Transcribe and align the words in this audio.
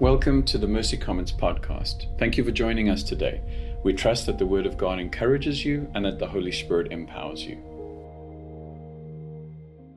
Welcome 0.00 0.44
to 0.44 0.58
the 0.58 0.68
Mercy 0.68 0.96
Comments 0.96 1.32
podcast. 1.32 2.16
Thank 2.20 2.36
you 2.36 2.44
for 2.44 2.52
joining 2.52 2.88
us 2.88 3.02
today. 3.02 3.40
We 3.82 3.92
trust 3.92 4.26
that 4.26 4.38
the 4.38 4.46
Word 4.46 4.64
of 4.64 4.76
God 4.78 5.00
encourages 5.00 5.64
you 5.64 5.90
and 5.92 6.04
that 6.04 6.20
the 6.20 6.26
Holy 6.28 6.52
Spirit 6.52 6.92
empowers 6.92 7.42
you. 7.42 7.56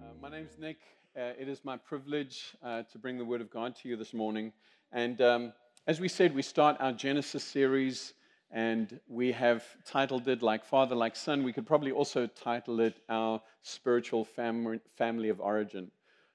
Uh, 0.02 0.14
my 0.20 0.30
name's 0.32 0.58
Nick. 0.58 0.80
Uh, 1.16 1.34
it 1.40 1.48
is 1.48 1.64
my 1.64 1.78
privilege 1.78 2.56
uh, 2.64 2.82
to 2.92 2.98
bring 2.98 3.20
the 3.20 3.26
Word 3.26 3.42
of 3.42 3.52
God 3.52 3.76
to 3.76 3.90
you 3.90 3.96
this 3.96 4.12
morning. 4.12 4.52
And 4.92 5.22
um, 5.22 5.54
as 5.86 6.00
we 6.00 6.08
said, 6.08 6.34
we 6.34 6.42
start 6.42 6.78
our 6.80 6.94
Genesis 6.94 7.44
series, 7.44 8.16
and 8.50 9.00
we 9.08 9.32
have 9.34 9.64
titled 9.86 10.28
it 10.28 10.42
Like 10.42 10.66
Father, 10.66 10.96
Like 10.96 11.16
Son. 11.16 11.44
We 11.44 11.54
could 11.54 11.68
probably 11.68 11.92
also 11.92 12.26
title 12.26 12.80
it 12.80 12.96
Our 13.08 13.40
Spiritual 13.62 14.26
Fam- 14.26 14.82
Family 14.98 15.30
of 15.30 15.40
Origin. 15.40 15.92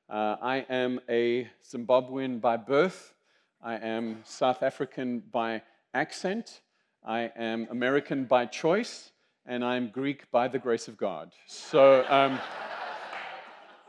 Uh, 0.09 0.37
I 0.41 0.59
am 0.71 1.01
a 1.09 1.49
Zimbabwean 1.69 2.41
by 2.41 2.59
birth. 2.59 3.15
I 3.63 3.77
am 3.77 4.23
South 4.25 4.63
African 4.63 5.21
by 5.33 5.63
accent. 5.95 6.61
I 7.05 7.33
am 7.37 7.67
American 7.71 8.25
by 8.25 8.47
choice. 8.47 9.11
And 9.47 9.65
I'm 9.65 9.89
Greek 9.89 10.31
by 10.31 10.49
the 10.49 10.59
grace 10.59 10.89
of 10.89 10.97
God. 10.97 11.33
So, 11.47 12.05
um, 12.09 12.39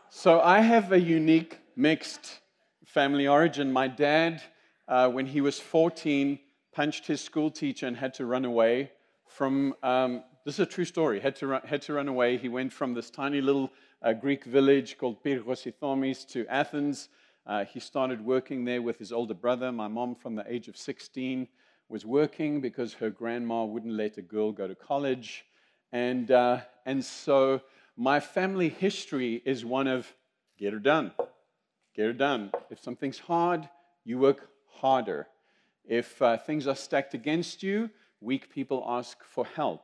so 0.09 0.39
I 0.39 0.61
have 0.61 0.91
a 0.91 0.99
unique 0.99 1.59
mixed 1.75 2.39
family 2.85 3.27
origin. 3.27 3.71
My 3.71 3.87
dad, 3.87 4.41
uh, 4.87 5.09
when 5.09 5.25
he 5.25 5.41
was 5.41 5.59
14, 5.59 6.39
punched 6.71 7.07
his 7.07 7.21
school 7.21 7.51
teacher 7.51 7.87
and 7.87 7.97
had 7.97 8.13
to 8.15 8.25
run 8.25 8.45
away 8.45 8.91
from. 9.27 9.73
Um, 9.83 10.23
this 10.45 10.55
is 10.55 10.59
a 10.61 10.65
true 10.65 10.85
story. 10.85 11.19
Had 11.19 11.35
to 11.37 11.47
run, 11.47 11.61
had 11.65 11.81
to 11.83 11.93
run 11.93 12.07
away. 12.07 12.37
He 12.37 12.47
went 12.49 12.71
from 12.71 12.93
this 12.93 13.09
tiny 13.09 13.41
little 13.41 13.71
uh, 14.01 14.13
Greek 14.13 14.45
village 14.45 14.97
called 14.97 15.21
Pyrgos 15.23 15.71
Ithomis 15.71 16.25
to 16.29 16.47
Athens. 16.47 17.09
Uh, 17.47 17.63
he 17.63 17.79
started 17.79 18.25
working 18.25 18.65
there 18.65 18.81
with 18.81 18.99
his 18.99 19.13
older 19.13 19.33
brother. 19.33 19.71
My 19.71 19.87
mom, 19.87 20.15
from 20.15 20.35
the 20.35 20.43
age 20.51 20.67
of 20.67 20.75
16, 20.75 21.47
was 21.87 22.05
working 22.05 22.59
because 22.59 22.93
her 22.95 23.09
grandma 23.09 23.63
wouldn't 23.63 23.93
let 23.93 24.17
a 24.17 24.21
girl 24.21 24.51
go 24.51 24.67
to 24.67 24.75
college. 24.75 25.45
And, 25.93 26.29
uh, 26.29 26.59
and 26.85 27.03
so 27.03 27.61
my 27.95 28.19
family 28.19 28.67
history 28.67 29.41
is 29.45 29.63
one 29.63 29.87
of 29.87 30.13
get 30.57 30.73
her 30.73 30.79
done, 30.79 31.13
get 31.95 32.07
her 32.07 32.13
done. 32.13 32.51
If 32.69 32.83
something's 32.83 33.19
hard, 33.19 33.69
you 34.03 34.19
work 34.19 34.49
harder. 34.67 35.27
If 35.85 36.21
uh, 36.21 36.35
things 36.35 36.67
are 36.67 36.75
stacked 36.75 37.13
against 37.13 37.63
you, 37.63 37.89
weak 38.19 38.49
people 38.49 38.83
ask 38.85 39.23
for 39.23 39.45
help. 39.45 39.83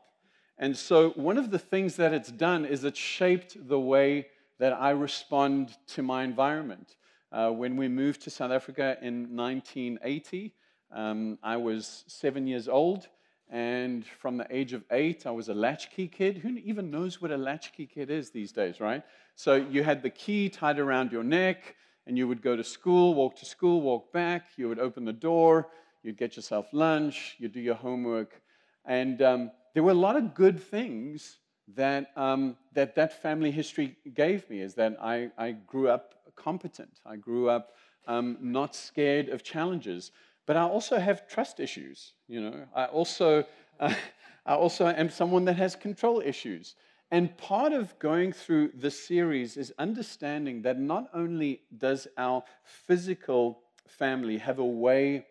And 0.58 0.76
so, 0.76 1.12
one 1.12 1.38
of 1.38 1.50
the 1.50 1.60
things 1.60 1.96
that 1.96 2.14
it's 2.14 2.32
done 2.32 2.66
is 2.66 2.84
it's 2.84 3.00
shaped 3.00 3.56
the 3.68 3.80
way 3.80 4.28
that 4.60 4.74
I 4.74 4.92
respond 4.92 5.76
to 5.88 6.04
my 6.04 6.24
environment. 6.24 6.96
Uh, 7.34 7.50
when 7.50 7.76
we 7.76 7.88
moved 7.88 8.22
to 8.22 8.30
South 8.30 8.52
Africa 8.52 8.96
in 9.02 9.36
1980, 9.36 10.54
um, 10.92 11.40
I 11.42 11.58
was 11.58 12.04
seven 12.06 12.46
years 12.46 12.68
old, 12.68 13.08
and 13.50 14.06
from 14.06 14.38
the 14.38 14.46
age 14.52 14.74
of 14.74 14.84
eight, 14.92 15.26
I 15.26 15.32
was 15.32 15.50
a 15.50 15.54
latchkey 15.56 16.10
kid. 16.10 16.38
Who 16.38 16.50
even 16.50 16.92
knows 16.92 17.24
what 17.24 17.32
a 17.32 17.38
latchkey 17.38 17.88
kid 17.88 18.12
is 18.12 18.30
these 18.30 18.52
days, 18.52 18.80
right? 18.80 19.02
So 19.36 19.56
you 19.56 19.84
had 19.84 20.04
the 20.04 20.12
key 20.12 20.48
tied 20.48 20.78
around 20.78 21.12
your 21.12 21.24
neck, 21.24 21.76
and 22.06 22.20
you 22.20 22.28
would 22.28 22.44
go 22.44 22.56
to 22.56 22.64
school, 22.64 23.16
walk 23.16 23.36
to 23.38 23.46
school, 23.46 23.82
walk 23.82 24.14
back. 24.14 24.50
You 24.56 24.70
would 24.70 24.80
open 24.80 25.04
the 25.04 25.12
door, 25.12 25.70
you'd 26.04 26.18
get 26.18 26.36
yourself 26.36 26.68
lunch, 26.72 27.36
you'd 27.40 27.54
do 27.54 27.62
your 27.62 27.74
homework, 27.74 28.40
and 28.86 29.20
um, 29.24 29.52
there 29.74 29.82
were 29.82 29.92
a 29.92 29.96
lot 29.96 30.18
of 30.18 30.36
good 30.36 30.62
things 30.62 31.40
that 31.76 32.12
um, 32.16 32.58
that, 32.74 32.94
that 32.94 33.24
family 33.24 33.50
history 33.50 33.98
gave 34.14 34.48
me. 34.52 34.60
Is 34.62 34.76
that 34.76 34.98
I, 35.02 35.32
I 35.36 35.54
grew 35.54 35.90
up 35.90 36.14
competent. 36.36 37.00
I 37.06 37.16
grew 37.16 37.50
up 37.50 37.74
um, 38.08 38.38
not 38.42 38.76
scared 38.76 39.30
of 39.30 39.44
challenges. 39.44 40.12
But 40.46 40.58
I 40.58 40.64
also 40.64 41.00
have 41.00 41.28
trust 41.28 41.60
issues. 41.60 42.14
You 42.28 42.42
know, 42.42 42.66
I 42.76 42.86
also, 42.86 43.46
uh, 43.80 43.94
I 44.46 44.56
also 44.56 44.88
am 44.88 45.10
someone 45.10 45.46
that 45.46 45.56
has 45.56 45.76
control 45.76 46.22
issues. 46.24 46.76
And 47.12 47.38
part 47.38 47.74
of 47.74 47.98
going 48.00 48.34
through 48.34 48.72
this 48.74 49.08
series 49.08 49.56
is 49.56 49.72
understanding 49.78 50.64
that 50.64 50.80
not 50.80 51.10
only 51.14 51.62
does 51.78 52.08
our 52.18 52.44
physical 52.64 53.62
family 53.88 54.38
have 54.40 54.60
a 54.60 54.66
way, 54.66 55.26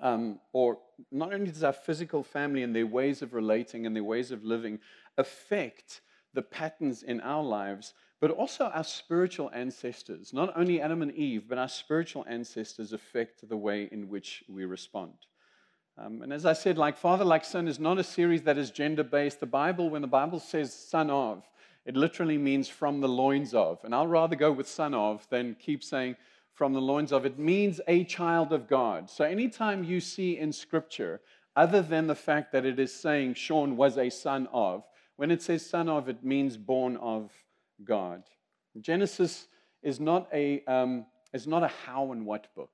um, 0.00 0.38
or 0.52 0.78
not 1.10 1.34
only 1.34 1.50
does 1.50 1.64
our 1.64 1.72
physical 1.72 2.22
family 2.22 2.62
and 2.62 2.74
their 2.74 2.86
ways 2.86 3.20
of 3.20 3.34
relating 3.34 3.84
and 3.84 3.96
their 3.96 4.04
ways 4.04 4.30
of 4.30 4.44
living 4.44 4.78
affect 5.18 6.02
the 6.34 6.42
patterns 6.42 7.02
in 7.02 7.20
our 7.20 7.42
lives, 7.42 7.94
but 8.22 8.30
also 8.30 8.66
our 8.66 8.84
spiritual 8.84 9.50
ancestors. 9.52 10.32
Not 10.32 10.56
only 10.56 10.80
Adam 10.80 11.02
and 11.02 11.12
Eve, 11.12 11.48
but 11.48 11.58
our 11.58 11.68
spiritual 11.68 12.24
ancestors 12.28 12.92
affect 12.92 13.48
the 13.48 13.56
way 13.56 13.88
in 13.90 14.08
which 14.08 14.44
we 14.48 14.64
respond. 14.64 15.14
Um, 15.98 16.22
and 16.22 16.32
as 16.32 16.46
I 16.46 16.52
said, 16.52 16.78
like 16.78 16.96
Father, 16.96 17.24
like 17.24 17.44
Son 17.44 17.66
is 17.66 17.80
not 17.80 17.98
a 17.98 18.04
series 18.04 18.42
that 18.42 18.56
is 18.56 18.70
gender 18.70 19.02
based. 19.02 19.40
The 19.40 19.46
Bible, 19.46 19.90
when 19.90 20.02
the 20.02 20.08
Bible 20.08 20.38
says 20.38 20.72
son 20.72 21.10
of, 21.10 21.42
it 21.84 21.96
literally 21.96 22.38
means 22.38 22.68
from 22.68 23.00
the 23.00 23.08
loins 23.08 23.54
of. 23.54 23.80
And 23.82 23.92
I'll 23.92 24.06
rather 24.06 24.36
go 24.36 24.52
with 24.52 24.68
son 24.68 24.94
of 24.94 25.26
than 25.28 25.56
keep 25.56 25.82
saying 25.82 26.14
from 26.52 26.74
the 26.74 26.80
loins 26.80 27.10
of. 27.10 27.26
It 27.26 27.40
means 27.40 27.80
a 27.88 28.04
child 28.04 28.52
of 28.52 28.68
God. 28.68 29.10
So 29.10 29.24
anytime 29.24 29.82
you 29.82 29.98
see 29.98 30.38
in 30.38 30.52
Scripture, 30.52 31.20
other 31.56 31.82
than 31.82 32.06
the 32.06 32.14
fact 32.14 32.52
that 32.52 32.64
it 32.64 32.78
is 32.78 32.94
saying 32.94 33.34
Sean 33.34 33.76
was 33.76 33.98
a 33.98 34.10
son 34.10 34.46
of, 34.52 34.84
when 35.16 35.32
it 35.32 35.42
says 35.42 35.68
son 35.68 35.88
of, 35.88 36.08
it 36.08 36.22
means 36.22 36.56
born 36.56 36.96
of 36.98 37.32
God. 37.84 38.22
Genesis 38.80 39.48
is 39.82 40.00
not 40.00 40.28
a, 40.32 40.64
um, 40.64 41.06
is 41.32 41.46
not 41.46 41.62
a 41.62 41.68
how 41.68 42.12
and 42.12 42.24
what 42.24 42.54
book. 42.54 42.70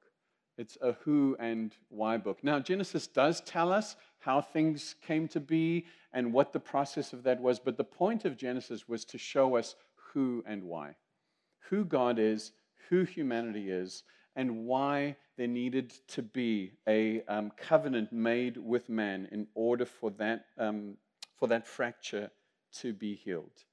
It's 0.56 0.76
a 0.82 0.92
who 1.04 1.36
and 1.38 1.72
why 1.88 2.16
book. 2.16 2.42
Now, 2.42 2.58
Genesis 2.58 3.06
does 3.06 3.40
tell 3.42 3.72
us 3.72 3.96
how 4.18 4.40
things 4.40 4.96
came 5.06 5.28
to 5.28 5.40
be 5.40 5.86
and 6.12 6.32
what 6.32 6.52
the 6.52 6.60
process 6.60 7.12
of 7.12 7.22
that 7.22 7.40
was, 7.40 7.60
but 7.60 7.76
the 7.76 7.84
point 7.84 8.24
of 8.24 8.36
Genesis 8.36 8.88
was 8.88 9.04
to 9.06 9.18
show 9.18 9.56
us 9.56 9.76
who 9.94 10.42
and 10.46 10.64
why. 10.64 10.96
Who 11.70 11.84
God 11.84 12.18
is, 12.18 12.52
who 12.88 13.04
humanity 13.04 13.70
is, 13.70 14.02
and 14.34 14.66
why 14.66 15.16
there 15.36 15.46
needed 15.46 15.92
to 16.08 16.22
be 16.22 16.72
a 16.88 17.22
um, 17.28 17.52
covenant 17.56 18.12
made 18.12 18.56
with 18.56 18.88
man 18.88 19.28
in 19.30 19.46
order 19.54 19.84
for 19.84 20.10
that, 20.12 20.46
um, 20.58 20.96
for 21.36 21.46
that 21.48 21.66
fracture 21.66 22.30
to 22.80 22.92
be 22.92 23.14
healed. 23.14 23.64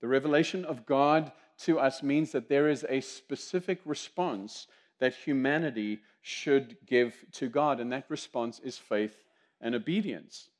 The 0.00 0.08
revelation 0.08 0.64
of 0.64 0.86
God 0.86 1.32
to 1.60 1.78
us 1.78 2.02
means 2.02 2.32
that 2.32 2.48
there 2.48 2.68
is 2.68 2.84
a 2.88 3.00
specific 3.00 3.80
response 3.84 4.66
that 4.98 5.14
humanity 5.14 6.00
should 6.22 6.76
give 6.86 7.24
to 7.32 7.48
God, 7.48 7.80
and 7.80 7.92
that 7.92 8.06
response 8.08 8.58
is 8.60 8.78
faith 8.78 9.24
and 9.60 9.74
obedience. 9.74 10.50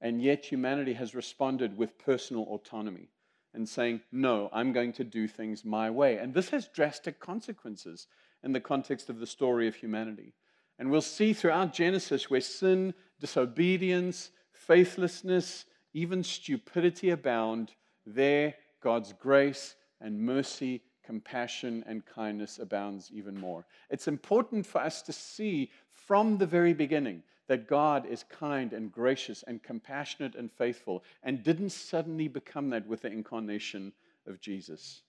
And 0.00 0.20
yet, 0.20 0.44
humanity 0.44 0.94
has 0.94 1.14
responded 1.14 1.76
with 1.76 1.98
personal 1.98 2.42
autonomy 2.44 3.08
and 3.54 3.68
saying, 3.68 4.00
No, 4.10 4.50
I'm 4.52 4.72
going 4.72 4.92
to 4.94 5.04
do 5.04 5.28
things 5.28 5.64
my 5.64 5.90
way. 5.90 6.18
And 6.18 6.34
this 6.34 6.50
has 6.50 6.68
drastic 6.68 7.20
consequences 7.20 8.08
in 8.42 8.52
the 8.52 8.60
context 8.60 9.08
of 9.08 9.20
the 9.20 9.26
story 9.26 9.68
of 9.68 9.76
humanity. 9.76 10.34
And 10.78 10.90
we'll 10.90 11.02
see 11.02 11.32
throughout 11.32 11.72
Genesis 11.72 12.28
where 12.28 12.40
sin, 12.40 12.94
disobedience, 13.20 14.30
faithlessness, 14.52 15.66
even 15.94 16.24
stupidity 16.24 17.10
abound, 17.10 17.72
there 18.04 18.54
God's 18.82 19.12
grace 19.12 19.76
and 20.00 20.20
mercy, 20.20 20.82
compassion, 21.04 21.84
and 21.86 22.04
kindness 22.04 22.58
abounds 22.58 23.10
even 23.12 23.38
more. 23.38 23.64
It's 23.90 24.08
important 24.08 24.66
for 24.66 24.80
us 24.80 25.02
to 25.02 25.12
see 25.12 25.70
from 25.90 26.38
the 26.38 26.46
very 26.46 26.74
beginning 26.74 27.22
that 27.48 27.68
God 27.68 28.06
is 28.06 28.24
kind 28.24 28.72
and 28.72 28.90
gracious 28.90 29.44
and 29.46 29.62
compassionate 29.62 30.34
and 30.34 30.50
faithful 30.50 31.02
and 31.22 31.42
didn't 31.42 31.70
suddenly 31.70 32.28
become 32.28 32.70
that 32.70 32.86
with 32.86 33.02
the 33.02 33.12
incarnation 33.12 33.92
of 34.26 34.40
Jesus. 34.40 35.02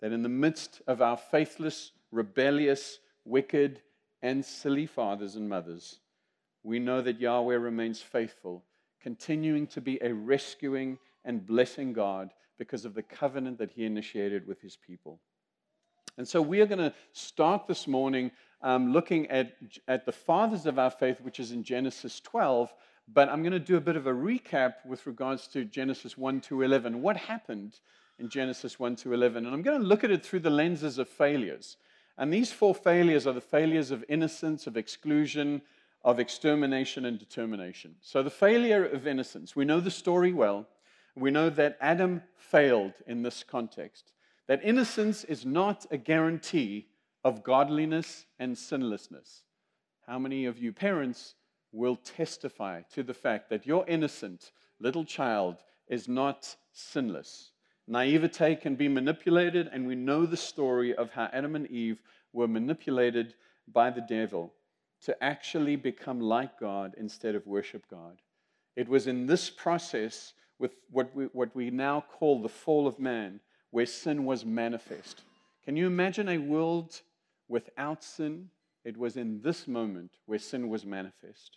That 0.00 0.12
in 0.12 0.22
the 0.22 0.28
midst 0.28 0.82
of 0.86 1.02
our 1.02 1.16
faithless, 1.16 1.92
rebellious, 2.10 2.98
wicked, 3.24 3.80
and 4.22 4.44
silly 4.44 4.86
fathers 4.86 5.36
and 5.36 5.48
mothers, 5.48 6.00
we 6.62 6.78
know 6.78 7.00
that 7.00 7.20
Yahweh 7.20 7.56
remains 7.56 8.00
faithful, 8.00 8.64
continuing 9.00 9.66
to 9.68 9.80
be 9.80 9.98
a 10.02 10.12
rescuing 10.12 10.98
and 11.24 11.46
blessing 11.46 11.92
God 11.92 12.30
because 12.60 12.84
of 12.84 12.92
the 12.92 13.02
covenant 13.02 13.56
that 13.56 13.70
he 13.70 13.86
initiated 13.86 14.46
with 14.46 14.60
his 14.60 14.76
people. 14.76 15.18
And 16.18 16.28
so 16.28 16.42
we 16.42 16.60
are 16.60 16.66
going 16.66 16.78
to 16.78 16.92
start 17.14 17.66
this 17.66 17.88
morning 17.88 18.30
um, 18.60 18.92
looking 18.92 19.26
at, 19.28 19.56
at 19.88 20.04
the 20.04 20.12
fathers 20.12 20.66
of 20.66 20.78
our 20.78 20.90
faith, 20.90 21.22
which 21.22 21.40
is 21.40 21.52
in 21.52 21.64
Genesis 21.64 22.20
12. 22.20 22.70
But 23.08 23.30
I'm 23.30 23.42
going 23.42 23.54
to 23.54 23.58
do 23.58 23.78
a 23.78 23.80
bit 23.80 23.96
of 23.96 24.06
a 24.06 24.12
recap 24.12 24.74
with 24.84 25.06
regards 25.06 25.48
to 25.48 25.64
Genesis 25.64 26.18
1 26.18 26.42
to 26.42 26.60
11. 26.60 27.00
What 27.00 27.16
happened 27.16 27.80
in 28.18 28.28
Genesis 28.28 28.78
1 28.78 28.96
to 28.96 29.14
11? 29.14 29.46
And 29.46 29.54
I'm 29.54 29.62
going 29.62 29.80
to 29.80 29.86
look 29.86 30.04
at 30.04 30.10
it 30.10 30.22
through 30.22 30.40
the 30.40 30.50
lenses 30.50 30.98
of 30.98 31.08
failures. 31.08 31.78
And 32.18 32.30
these 32.30 32.52
four 32.52 32.74
failures 32.74 33.26
are 33.26 33.32
the 33.32 33.40
failures 33.40 33.90
of 33.90 34.04
innocence, 34.10 34.66
of 34.66 34.76
exclusion, 34.76 35.62
of 36.04 36.20
extermination, 36.20 37.06
and 37.06 37.18
determination. 37.18 37.94
So, 38.02 38.22
the 38.22 38.28
failure 38.28 38.84
of 38.84 39.06
innocence, 39.06 39.56
we 39.56 39.64
know 39.64 39.80
the 39.80 39.90
story 39.90 40.34
well 40.34 40.66
we 41.16 41.30
know 41.30 41.50
that 41.50 41.76
Adam 41.80 42.22
failed 42.36 42.92
in 43.06 43.22
this 43.22 43.42
context. 43.42 44.12
That 44.48 44.64
innocence 44.64 45.24
is 45.24 45.44
not 45.44 45.86
a 45.90 45.96
guarantee 45.96 46.88
of 47.24 47.44
godliness 47.44 48.26
and 48.38 48.56
sinlessness. 48.56 49.42
How 50.06 50.18
many 50.18 50.46
of 50.46 50.58
you 50.58 50.72
parents 50.72 51.34
will 51.72 51.96
testify 51.96 52.82
to 52.92 53.02
the 53.02 53.14
fact 53.14 53.50
that 53.50 53.66
your 53.66 53.86
innocent 53.86 54.50
little 54.80 55.04
child 55.04 55.56
is 55.88 56.08
not 56.08 56.56
sinless? 56.72 57.52
Naivete 57.86 58.56
can 58.56 58.76
be 58.76 58.88
manipulated, 58.88 59.68
and 59.72 59.86
we 59.86 59.94
know 59.94 60.26
the 60.26 60.36
story 60.36 60.94
of 60.94 61.10
how 61.10 61.28
Adam 61.32 61.56
and 61.56 61.68
Eve 61.70 62.00
were 62.32 62.48
manipulated 62.48 63.34
by 63.72 63.90
the 63.90 64.00
devil 64.00 64.52
to 65.02 65.24
actually 65.24 65.76
become 65.76 66.20
like 66.20 66.58
God 66.60 66.94
instead 66.98 67.34
of 67.34 67.46
worship 67.46 67.84
God. 67.90 68.20
It 68.76 68.88
was 68.88 69.06
in 69.06 69.26
this 69.26 69.50
process, 69.50 70.34
with 70.60 70.76
what 70.90 71.12
we, 71.16 71.24
what 71.32 71.56
we 71.56 71.70
now 71.70 72.04
call 72.08 72.40
the 72.40 72.48
fall 72.48 72.86
of 72.86 73.00
man, 73.00 73.40
where 73.70 73.86
sin 73.86 74.24
was 74.24 74.44
manifest. 74.44 75.22
Can 75.64 75.76
you 75.76 75.86
imagine 75.86 76.28
a 76.28 76.38
world 76.38 77.00
without 77.48 78.04
sin? 78.04 78.50
It 78.84 78.96
was 78.96 79.16
in 79.16 79.40
this 79.42 79.66
moment 79.66 80.12
where 80.26 80.38
sin 80.38 80.68
was 80.68 80.84
manifest. 80.84 81.56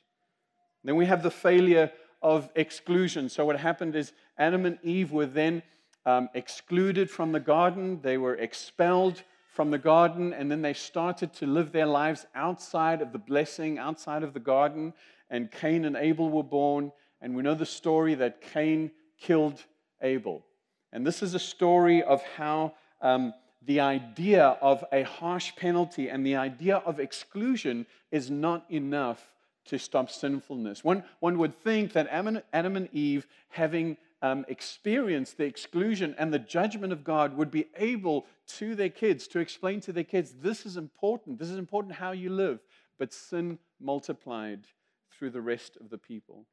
Then 0.83 0.95
we 0.95 1.05
have 1.05 1.21
the 1.21 1.31
failure 1.31 1.91
of 2.21 2.49
exclusion. 2.55 3.29
So, 3.29 3.45
what 3.45 3.59
happened 3.59 3.95
is 3.95 4.13
Adam 4.37 4.65
and 4.65 4.79
Eve 4.83 5.11
were 5.11 5.25
then 5.25 5.61
um, 6.05 6.29
excluded 6.33 7.09
from 7.09 7.31
the 7.31 7.39
garden, 7.39 7.99
they 8.01 8.17
were 8.17 8.35
expelled 8.35 9.23
from 9.47 9.69
the 9.69 9.77
garden, 9.77 10.33
and 10.33 10.49
then 10.49 10.61
they 10.61 10.73
started 10.73 11.33
to 11.33 11.45
live 11.45 11.71
their 11.71 11.85
lives 11.85 12.25
outside 12.33 13.01
of 13.01 13.11
the 13.11 13.19
blessing, 13.19 13.77
outside 13.77 14.23
of 14.23 14.33
the 14.33 14.39
garden. 14.39 14.93
And 15.29 15.51
Cain 15.51 15.85
and 15.85 15.95
Abel 15.95 16.29
were 16.29 16.43
born. 16.43 16.91
And 17.23 17.35
we 17.35 17.41
know 17.41 17.55
the 17.55 17.65
story 17.65 18.15
that 18.15 18.41
Cain 18.41 18.91
killed 19.17 19.63
Abel. 20.01 20.45
And 20.91 21.07
this 21.07 21.23
is 21.23 21.33
a 21.33 21.39
story 21.39 22.03
of 22.03 22.21
how 22.35 22.73
um, 23.01 23.33
the 23.65 23.79
idea 23.79 24.57
of 24.61 24.83
a 24.91 25.03
harsh 25.03 25.55
penalty 25.55 26.09
and 26.09 26.25
the 26.25 26.35
idea 26.35 26.77
of 26.85 26.99
exclusion 26.99 27.85
is 28.11 28.29
not 28.29 28.65
enough 28.69 29.23
to 29.67 29.79
stop 29.79 30.11
sinfulness. 30.11 30.83
One, 30.83 31.05
one 31.21 31.37
would 31.37 31.57
think 31.63 31.93
that 31.93 32.09
Adam 32.09 32.41
and 32.75 32.89
Eve, 32.91 33.25
having 33.47 33.95
um, 34.21 34.43
experienced 34.49 35.37
the 35.37 35.45
exclusion 35.45 36.15
and 36.17 36.33
the 36.33 36.39
judgment 36.39 36.91
of 36.91 37.05
God, 37.05 37.37
would 37.37 37.51
be 37.51 37.67
able 37.77 38.25
to 38.57 38.75
their 38.75 38.89
kids 38.89 39.27
to 39.29 39.39
explain 39.39 39.79
to 39.81 39.93
their 39.93 40.03
kids, 40.03 40.33
this 40.41 40.65
is 40.65 40.75
important, 40.75 41.39
this 41.39 41.49
is 41.49 41.57
important 41.57 41.95
how 41.95 42.11
you 42.11 42.29
live. 42.29 42.59
But 42.99 43.13
sin 43.13 43.59
multiplied 43.79 44.65
through 45.09 45.29
the 45.29 45.41
rest 45.41 45.77
of 45.79 45.89
the 45.89 45.97
people. 45.97 46.45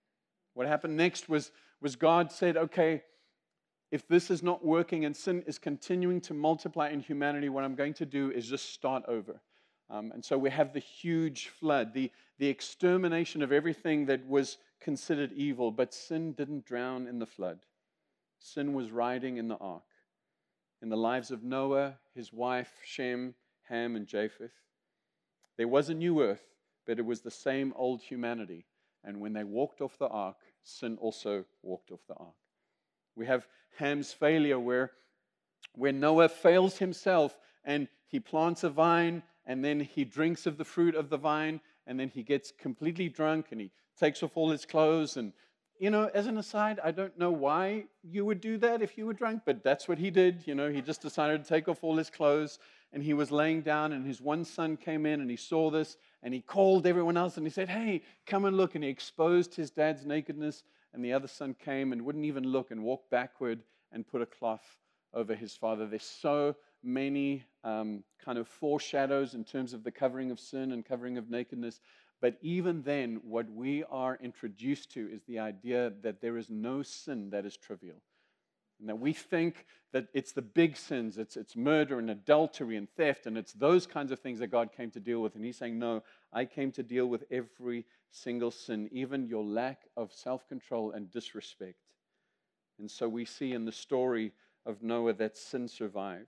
What 0.61 0.69
happened 0.69 0.95
next 0.95 1.27
was, 1.27 1.53
was 1.81 1.97
God 1.97 2.31
said, 2.31 2.59
okay, 2.59 3.03
if 3.91 4.07
this 4.07 4.31
is 4.31 4.43
not 4.43 4.63
working 4.63 5.07
and 5.07 5.17
sin 5.17 5.43
is 5.47 5.59
continuing 5.59 6.21
to 6.21 6.35
multiply 6.35 6.91
in 6.91 7.01
humanity, 7.01 7.49
what 7.49 7.65
I'm 7.65 7.75
going 7.75 7.95
to 7.95 8.05
do 8.05 8.31
is 8.31 8.47
just 8.47 8.75
start 8.75 9.03
over. 9.09 9.41
Um, 9.89 10.13
and 10.13 10.23
so 10.23 10.37
we 10.37 10.51
have 10.51 10.75
the 10.75 10.79
huge 10.79 11.49
flood, 11.49 11.95
the, 11.95 12.13
the 12.39 12.49
extermination 12.49 13.41
of 13.41 13.53
everything 13.53 14.05
that 14.05 14.29
was 14.29 14.59
considered 14.83 15.33
evil, 15.33 15.71
but 15.71 15.95
sin 15.95 16.33
didn't 16.35 16.67
drown 16.67 17.07
in 17.07 17.19
the 17.19 17.25
flood. 17.25 17.61
Sin 18.39 18.75
was 18.75 18.91
riding 18.91 19.39
in 19.39 19.49
the 19.49 19.57
ark. 19.57 19.89
In 20.83 20.91
the 20.91 20.95
lives 20.95 21.31
of 21.31 21.43
Noah, 21.43 21.95
his 22.15 22.35
wife, 22.35 22.75
Shem, 22.85 23.35
Ham, 23.71 23.97
and 23.97 24.07
Japheth. 24.07 24.53
There 25.57 25.69
was 25.69 25.89
a 25.89 25.95
new 25.95 26.23
earth, 26.23 26.45
but 26.87 26.99
it 26.99 27.07
was 27.07 27.23
the 27.23 27.31
same 27.31 27.73
old 27.77 28.03
humanity. 28.03 28.67
And 29.03 29.19
when 29.19 29.33
they 29.33 29.45
walked 29.45 29.81
off 29.81 29.97
the 29.97 30.09
ark, 30.09 30.37
sin 30.63 30.97
also 31.01 31.45
walked 31.63 31.91
off 31.91 32.01
the 32.09 32.15
ark. 32.15 32.35
We 33.17 33.27
have 33.27 33.47
Ham's 33.79 34.13
failure 34.13 34.59
where, 34.59 34.93
where 35.75 35.93
Noah 35.93 36.29
fails 36.29 36.79
himself 36.79 37.37
and 37.65 37.89
he 38.07 38.21
plants 38.21 38.65
a 38.65 38.71
vine 38.71 39.23
and 39.47 39.65
then 39.65 39.81
he 39.81 40.05
drinks 40.05 40.47
of 40.47 40.59
the 40.59 40.65
fruit 40.65 40.95
of 40.95 41.11
the 41.11 41.17
vine 41.17 41.61
and 41.87 41.99
then 41.99 42.09
he 42.09 42.23
gets 42.23 42.53
completely 42.53 43.09
drunk 43.09 43.47
and 43.51 43.61
he 43.61 43.71
takes 43.99 44.23
off 44.23 44.37
all 44.37 44.51
his 44.51 44.65
clothes. 44.65 45.17
And, 45.17 45.33
you 45.79 45.91
know, 45.91 46.11
as 46.15 46.27
an 46.27 46.39
aside, 46.39 46.79
I 46.83 46.91
don't 46.91 47.19
know 47.19 47.31
why 47.31 47.85
you 48.03 48.25
would 48.25 48.41
do 48.41 48.59
that 48.59 48.83
if 48.83 48.97
you 48.97 49.07
were 49.07 49.13
drunk, 49.13 49.43
but 49.45 49.65
that's 49.65 49.89
what 49.89 49.99
he 49.99 50.11
did. 50.11 50.47
You 50.47 50.55
know, 50.55 50.71
he 50.71 50.83
just 50.83 51.03
decided 51.03 51.43
to 51.43 51.49
take 51.49 51.69
off 51.69 51.83
all 51.83 51.97
his 51.97 52.11
clothes 52.11 52.59
and 52.93 53.03
he 53.03 53.15
was 53.15 53.31
laying 53.31 53.63
down 53.63 53.93
and 53.93 54.07
his 54.07 54.21
one 54.21 54.45
son 54.45 54.77
came 54.77 55.07
in 55.07 55.21
and 55.21 55.31
he 55.31 55.37
saw 55.37 55.71
this 55.71 55.97
and 56.23 56.35
he 56.35 56.41
called 56.41 56.87
everyone 56.87 57.17
else 57.17 57.37
and 57.37 57.47
he 57.47 57.51
said, 57.51 57.69
Hey, 57.69 58.03
come 58.27 58.45
and 58.45 58.57
look. 58.57 58.75
And 58.75 58.85
he 58.85 58.91
exposed 58.91 59.55
his 59.55 59.71
dad's 59.71 60.05
nakedness 60.05 60.63
and 60.93 61.05
the 61.05 61.13
other 61.13 61.29
son 61.29 61.55
came 61.55 61.93
and 61.93 62.03
wouldn't 62.03 62.25
even 62.25 62.45
look 62.45 62.71
and 62.71 62.83
walked 62.83 63.11
backward 63.11 63.63
and 63.93 64.07
put 64.07 64.23
a 64.23 64.27
cloth 64.27 64.77
over 65.15 65.35
his 65.35 65.55
father. 65.55 65.87
There's 65.87 66.03
so 66.03 66.55
many 66.83 67.45
um, 67.65 68.03
kind 68.25 68.39
of 68.39 68.49
foreshadows 68.49 69.35
in 69.35 69.45
terms 69.45 69.73
of 69.73 69.85
the 69.85 69.91
covering 69.91 70.31
of 70.31 70.41
sin 70.41 70.73
and 70.73 70.85
covering 70.85 71.19
of 71.19 71.31
nakedness. 71.31 71.81
But 72.21 72.37
even 72.43 72.83
then, 72.83 73.21
what 73.25 73.51
we 73.51 73.83
are 73.85 74.19
introduced 74.23 74.93
to 74.93 75.09
is 75.09 75.23
the 75.27 75.39
idea 75.39 75.93
that 76.03 76.21
there 76.21 76.37
is 76.37 76.51
no 76.51 76.83
sin 76.83 77.31
that 77.31 77.47
is 77.47 77.57
trivial. 77.57 77.97
And 78.81 78.89
that 78.89 78.99
we 78.99 79.13
think 79.13 79.67
that 79.93 80.07
it's 80.15 80.33
the 80.33 80.43
big 80.43 80.77
sins, 80.77 81.19
it's, 81.19 81.37
it's 81.37 81.55
murder 81.55 81.99
and 81.99 82.11
adultery 82.11 82.77
and 82.77 82.89
theft, 82.97 83.27
and 83.27 83.37
it's 83.37 83.53
those 83.53 83.87
kinds 83.87 84.11
of 84.11 84.21
things 84.21 84.39
that 84.39 84.47
God 84.49 84.71
came 84.75 84.91
to 84.93 85.01
deal 85.01 85.21
with. 85.21 85.35
And 85.35 85.45
He's 85.45 85.59
saying, 85.59 85.79
No, 85.79 86.03
I 86.33 86.45
came 86.45 86.73
to 86.73 86.83
deal 86.83 87.07
with 87.07 87.25
every 87.31 87.85
single 88.11 88.51
sin, 88.51 88.89
even 88.93 89.27
your 89.27 89.45
lack 89.45 89.83
of 89.97 90.13
self 90.13 90.49
control 90.49 90.93
and 90.93 91.11
disrespect. 91.11 91.77
And 92.79 92.91
so 92.91 93.09
we 93.09 93.25
see 93.25 93.53
in 93.53 93.67
the 93.67 93.73
story 93.73 94.33
of 94.65 94.83
Noah 94.83 95.13
that 95.15 95.37
sin 95.37 95.69
survived. 95.69 96.27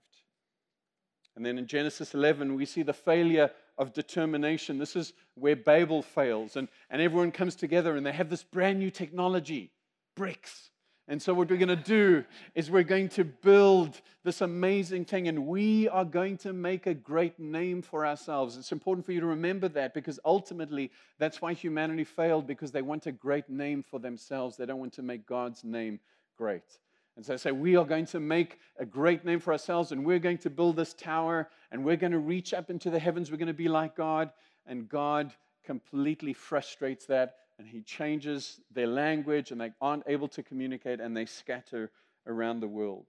And 1.35 1.45
then 1.45 1.57
in 1.57 1.65
Genesis 1.65 2.13
11, 2.13 2.53
we 2.53 2.65
see 2.65 2.83
the 2.83 2.93
failure 2.93 3.49
of 3.77 3.93
determination. 3.93 4.77
This 4.77 4.95
is 4.95 5.13
where 5.33 5.55
Babel 5.55 6.03
fails, 6.03 6.55
and, 6.55 6.67
and 6.91 7.01
everyone 7.01 7.31
comes 7.31 7.55
together 7.55 7.95
and 7.95 8.05
they 8.05 8.11
have 8.11 8.29
this 8.29 8.43
brand 8.43 8.77
new 8.77 8.91
technology 8.91 9.71
bricks. 10.15 10.69
And 11.07 11.21
so, 11.21 11.33
what 11.33 11.49
we're 11.49 11.57
going 11.57 11.67
to 11.67 11.75
do 11.75 12.23
is 12.55 12.71
we're 12.71 12.83
going 12.83 13.09
to 13.09 13.25
build 13.25 13.99
this 14.23 14.39
amazing 14.39 15.03
thing, 15.03 15.27
and 15.27 15.47
we 15.47 15.89
are 15.89 16.05
going 16.05 16.37
to 16.39 16.53
make 16.53 16.87
a 16.87 16.93
great 16.93 17.37
name 17.37 17.81
for 17.81 18.05
ourselves. 18.05 18.55
It's 18.55 18.71
important 18.71 19.05
for 19.05 19.11
you 19.11 19.19
to 19.19 19.25
remember 19.25 19.67
that 19.69 19.93
because 19.93 20.17
ultimately, 20.23 20.91
that's 21.19 21.41
why 21.41 21.53
humanity 21.53 22.05
failed 22.05 22.47
because 22.47 22.71
they 22.71 22.81
want 22.81 23.05
a 23.05 23.11
great 23.11 23.49
name 23.49 23.83
for 23.83 23.99
themselves. 23.99 24.55
They 24.55 24.65
don't 24.65 24.79
want 24.79 24.93
to 24.93 25.01
make 25.01 25.25
God's 25.25 25.65
name 25.65 25.99
great. 26.37 26.79
And 27.17 27.25
so 27.25 27.33
I 27.33 27.37
say, 27.37 27.51
we 27.51 27.75
are 27.75 27.85
going 27.85 28.05
to 28.07 28.19
make 28.19 28.59
a 28.79 28.85
great 28.85 29.25
name 29.25 29.41
for 29.41 29.51
ourselves, 29.51 29.91
and 29.91 30.05
we're 30.05 30.19
going 30.19 30.39
to 30.39 30.49
build 30.49 30.77
this 30.77 30.93
tower, 30.93 31.49
and 31.71 31.83
we're 31.83 31.97
going 31.97 32.13
to 32.13 32.19
reach 32.19 32.53
up 32.53 32.69
into 32.69 32.89
the 32.89 32.97
heavens. 32.97 33.29
We're 33.29 33.37
going 33.37 33.47
to 33.47 33.53
be 33.53 33.67
like 33.67 33.95
God. 33.95 34.31
And 34.65 34.87
God 34.87 35.33
completely 35.65 36.33
frustrates 36.33 37.05
that 37.07 37.35
and 37.57 37.67
he 37.67 37.81
changes 37.81 38.59
their 38.71 38.87
language 38.87 39.51
and 39.51 39.61
they 39.61 39.71
aren't 39.81 40.03
able 40.07 40.27
to 40.29 40.43
communicate 40.43 40.99
and 40.99 41.15
they 41.15 41.25
scatter 41.25 41.91
around 42.27 42.59
the 42.59 42.67
world. 42.67 43.05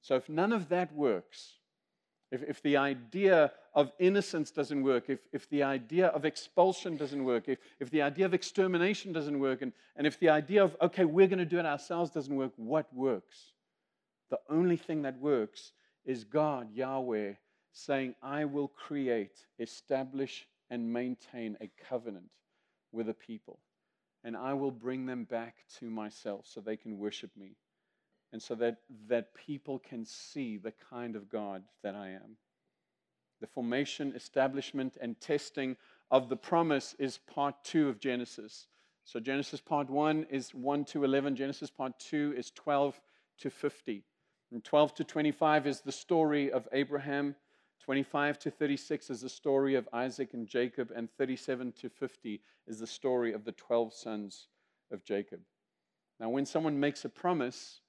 So, 0.00 0.16
if 0.16 0.28
none 0.28 0.52
of 0.52 0.68
that 0.68 0.94
works, 0.94 1.54
if, 2.30 2.42
if 2.42 2.62
the 2.62 2.76
idea 2.76 3.52
of 3.74 3.92
innocence 3.98 4.50
doesn't 4.50 4.82
work, 4.82 5.04
if, 5.08 5.20
if 5.32 5.48
the 5.50 5.62
idea 5.62 6.08
of 6.08 6.24
expulsion 6.24 6.96
doesn't 6.96 7.24
work, 7.24 7.48
if, 7.48 7.58
if 7.80 7.90
the 7.90 8.02
idea 8.02 8.26
of 8.26 8.34
extermination 8.34 9.12
doesn't 9.12 9.38
work, 9.38 9.62
and, 9.62 9.72
and 9.96 10.06
if 10.06 10.18
the 10.20 10.28
idea 10.28 10.62
of, 10.62 10.76
okay, 10.82 11.04
we're 11.04 11.26
going 11.26 11.38
to 11.38 11.44
do 11.44 11.58
it 11.58 11.66
ourselves 11.66 12.10
doesn't 12.10 12.34
work, 12.34 12.52
what 12.56 12.92
works? 12.94 13.52
The 14.30 14.38
only 14.50 14.76
thing 14.76 15.02
that 15.02 15.18
works 15.18 15.72
is 16.04 16.24
God, 16.24 16.68
Yahweh, 16.74 17.34
saying, 17.72 18.14
I 18.22 18.44
will 18.44 18.68
create, 18.68 19.46
establish, 19.58 20.46
and 20.70 20.92
maintain 20.92 21.56
a 21.60 21.70
covenant 21.88 22.30
with 22.94 23.08
a 23.08 23.14
people. 23.14 23.58
And 24.22 24.36
I 24.36 24.54
will 24.54 24.70
bring 24.70 25.04
them 25.04 25.24
back 25.24 25.56
to 25.78 25.90
myself 25.90 26.46
so 26.46 26.60
they 26.60 26.76
can 26.76 26.98
worship 26.98 27.30
me. 27.36 27.56
And 28.32 28.42
so 28.42 28.54
that, 28.56 28.78
that 29.08 29.34
people 29.34 29.78
can 29.78 30.04
see 30.04 30.56
the 30.56 30.72
kind 30.90 31.14
of 31.14 31.28
God 31.28 31.62
that 31.82 31.94
I 31.94 32.10
am. 32.10 32.36
The 33.40 33.46
formation, 33.46 34.12
establishment, 34.16 34.96
and 35.00 35.20
testing 35.20 35.76
of 36.10 36.28
the 36.28 36.36
promise 36.36 36.94
is 36.98 37.18
part 37.18 37.54
two 37.62 37.88
of 37.88 38.00
Genesis. 38.00 38.66
So 39.04 39.20
Genesis 39.20 39.60
part 39.60 39.90
one 39.90 40.26
is 40.30 40.54
1 40.54 40.84
to 40.86 41.04
11. 41.04 41.36
Genesis 41.36 41.70
part 41.70 41.98
two 41.98 42.34
is 42.36 42.50
12 42.52 42.98
to 43.40 43.50
50. 43.50 44.04
And 44.50 44.64
12 44.64 44.94
to 44.94 45.04
25 45.04 45.66
is 45.66 45.80
the 45.80 45.92
story 45.92 46.50
of 46.50 46.66
Abraham 46.72 47.36
25 47.84 48.38
to 48.38 48.50
36 48.50 49.10
is 49.10 49.20
the 49.20 49.28
story 49.28 49.74
of 49.74 49.86
Isaac 49.92 50.32
and 50.32 50.48
Jacob, 50.48 50.90
and 50.96 51.10
37 51.18 51.70
to 51.82 51.90
50 51.90 52.40
is 52.66 52.78
the 52.78 52.86
story 52.86 53.34
of 53.34 53.44
the 53.44 53.52
12 53.52 53.92
sons 53.92 54.48
of 54.90 55.04
Jacob. 55.04 55.40
Now, 56.18 56.30
when 56.30 56.46
someone 56.46 56.80
makes 56.80 57.04
a 57.04 57.10
promise, 57.10 57.80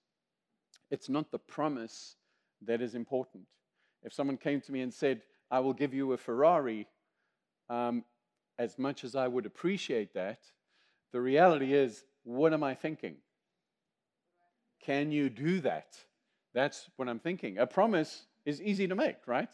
it's 0.92 1.08
not 1.08 1.32
the 1.32 1.40
promise 1.40 2.18
that 2.62 2.82
is 2.82 2.94
important. 2.94 3.46
If 4.04 4.12
someone 4.12 4.36
came 4.36 4.60
to 4.60 4.72
me 4.74 4.82
and 4.82 4.94
said, 4.94 5.22
I 5.50 5.62
will 5.62 5.72
give 5.72 5.94
you 5.94 6.12
a 6.12 6.18
Ferrari, 6.18 6.88
um, 7.70 8.04
as 8.60 8.78
much 8.78 9.06
as 9.06 9.16
I 9.16 9.30
would 9.30 9.46
appreciate 9.46 10.14
that, 10.14 10.40
the 11.14 11.22
reality 11.22 11.74
is, 11.74 12.04
what 12.26 12.52
am 12.52 12.64
I 12.64 12.76
thinking? 12.76 13.16
Can 14.82 15.14
you 15.14 15.30
do 15.30 15.62
that? 15.62 15.96
That's 16.54 16.90
what 16.98 17.08
I'm 17.08 17.20
thinking. 17.20 17.60
A 17.60 17.66
promise 17.66 18.26
is 18.46 18.62
easy 18.62 18.90
to 18.90 18.96
make, 18.96 19.26
right? 19.26 19.50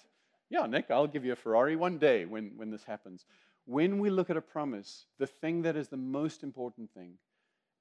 Yeah, 0.52 0.66
Nick, 0.66 0.92
I'll 0.92 1.08
give 1.08 1.24
you 1.24 1.32
a 1.32 1.38
Ferrari 1.38 1.78
one 1.78 1.98
day 1.98 2.26
when, 2.26 2.52
when 2.58 2.70
this 2.70 2.84
happens. 2.84 3.26
When 3.66 4.00
we 4.00 4.10
look 4.10 4.30
at 4.30 4.36
a 4.36 4.42
promise, 4.42 5.06
the 5.18 5.26
thing 5.26 5.62
that 5.62 5.78
is 5.78 5.88
the 5.88 5.96
most 5.96 6.44
important 6.44 6.92
thing 6.94 7.14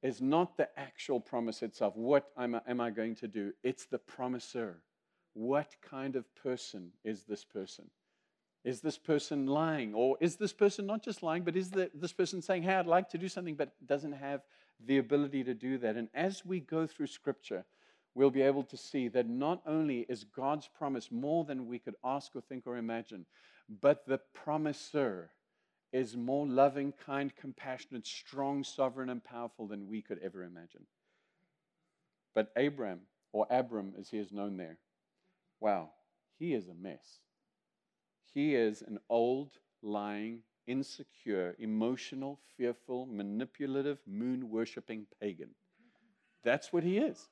is 0.04 0.22
not 0.22 0.56
the 0.56 0.68
actual 0.78 1.18
promise 1.18 1.62
itself. 1.62 1.96
What 1.96 2.28
am 2.38 2.80
I, 2.80 2.90
going 2.90 3.16
to 3.16 3.26
do? 3.26 3.52
It's 3.64 3.86
the 3.86 3.98
promiser. 3.98 4.82
What 5.34 5.74
kind 5.82 6.14
of 6.14 6.32
person 6.36 6.92
is 7.02 7.24
this 7.24 7.44
person? 7.44 7.90
Is 8.64 8.80
this 8.80 8.98
person 8.98 9.46
lying? 9.46 9.92
Or 9.92 10.16
is 10.20 10.36
this 10.36 10.52
person 10.52 10.86
not 10.86 11.02
just 11.02 11.24
lying, 11.24 11.42
but 11.42 11.56
is 11.56 11.70
the, 11.70 11.90
this 11.92 12.12
person 12.12 12.40
saying, 12.40 12.62
hey, 12.62 12.74
I'd 12.74 12.86
like 12.86 13.08
to 13.10 13.18
do 13.18 13.28
something, 13.28 13.56
but 13.56 13.72
doesn't 13.84 14.12
have 14.12 14.42
the 14.86 14.98
ability 14.98 15.42
to 15.42 15.54
do 15.54 15.76
that? 15.78 15.96
And 15.96 16.08
as 16.14 16.46
we 16.46 16.60
go 16.60 16.86
through 16.86 17.08
Scripture, 17.08 17.64
we'll 18.14 18.30
be 18.30 18.42
able 18.42 18.64
to 18.64 18.76
see 18.76 19.08
that 19.08 19.28
not 19.28 19.62
only 19.66 20.00
is 20.08 20.24
God's 20.24 20.68
promise 20.68 21.10
more 21.10 21.44
than 21.44 21.66
we 21.66 21.78
could 21.78 21.94
ask 22.04 22.34
or 22.34 22.40
think 22.40 22.66
or 22.66 22.76
imagine, 22.76 23.26
but 23.80 24.06
the 24.06 24.18
promiser 24.34 25.30
is 25.92 26.16
more 26.16 26.46
loving, 26.46 26.92
kind, 27.04 27.34
compassionate, 27.36 28.06
strong, 28.06 28.62
sovereign, 28.64 29.10
and 29.10 29.22
powerful 29.22 29.66
than 29.66 29.88
we 29.88 30.02
could 30.02 30.18
ever 30.22 30.44
imagine. 30.44 30.86
But 32.34 32.52
Abram, 32.56 33.00
or 33.32 33.46
Abram 33.50 33.94
as 33.98 34.08
he 34.08 34.18
is 34.18 34.32
known 34.32 34.56
there, 34.56 34.78
wow, 35.60 35.90
he 36.38 36.54
is 36.54 36.68
a 36.68 36.74
mess. 36.74 37.20
He 38.32 38.54
is 38.54 38.82
an 38.82 38.98
old, 39.08 39.50
lying, 39.82 40.40
insecure, 40.66 41.56
emotional, 41.58 42.38
fearful, 42.56 43.06
manipulative, 43.06 43.98
moon 44.06 44.48
worshiping 44.48 45.06
pagan. 45.20 45.50
That's 46.44 46.72
what 46.72 46.84
he 46.84 46.98
is. 46.98 47.28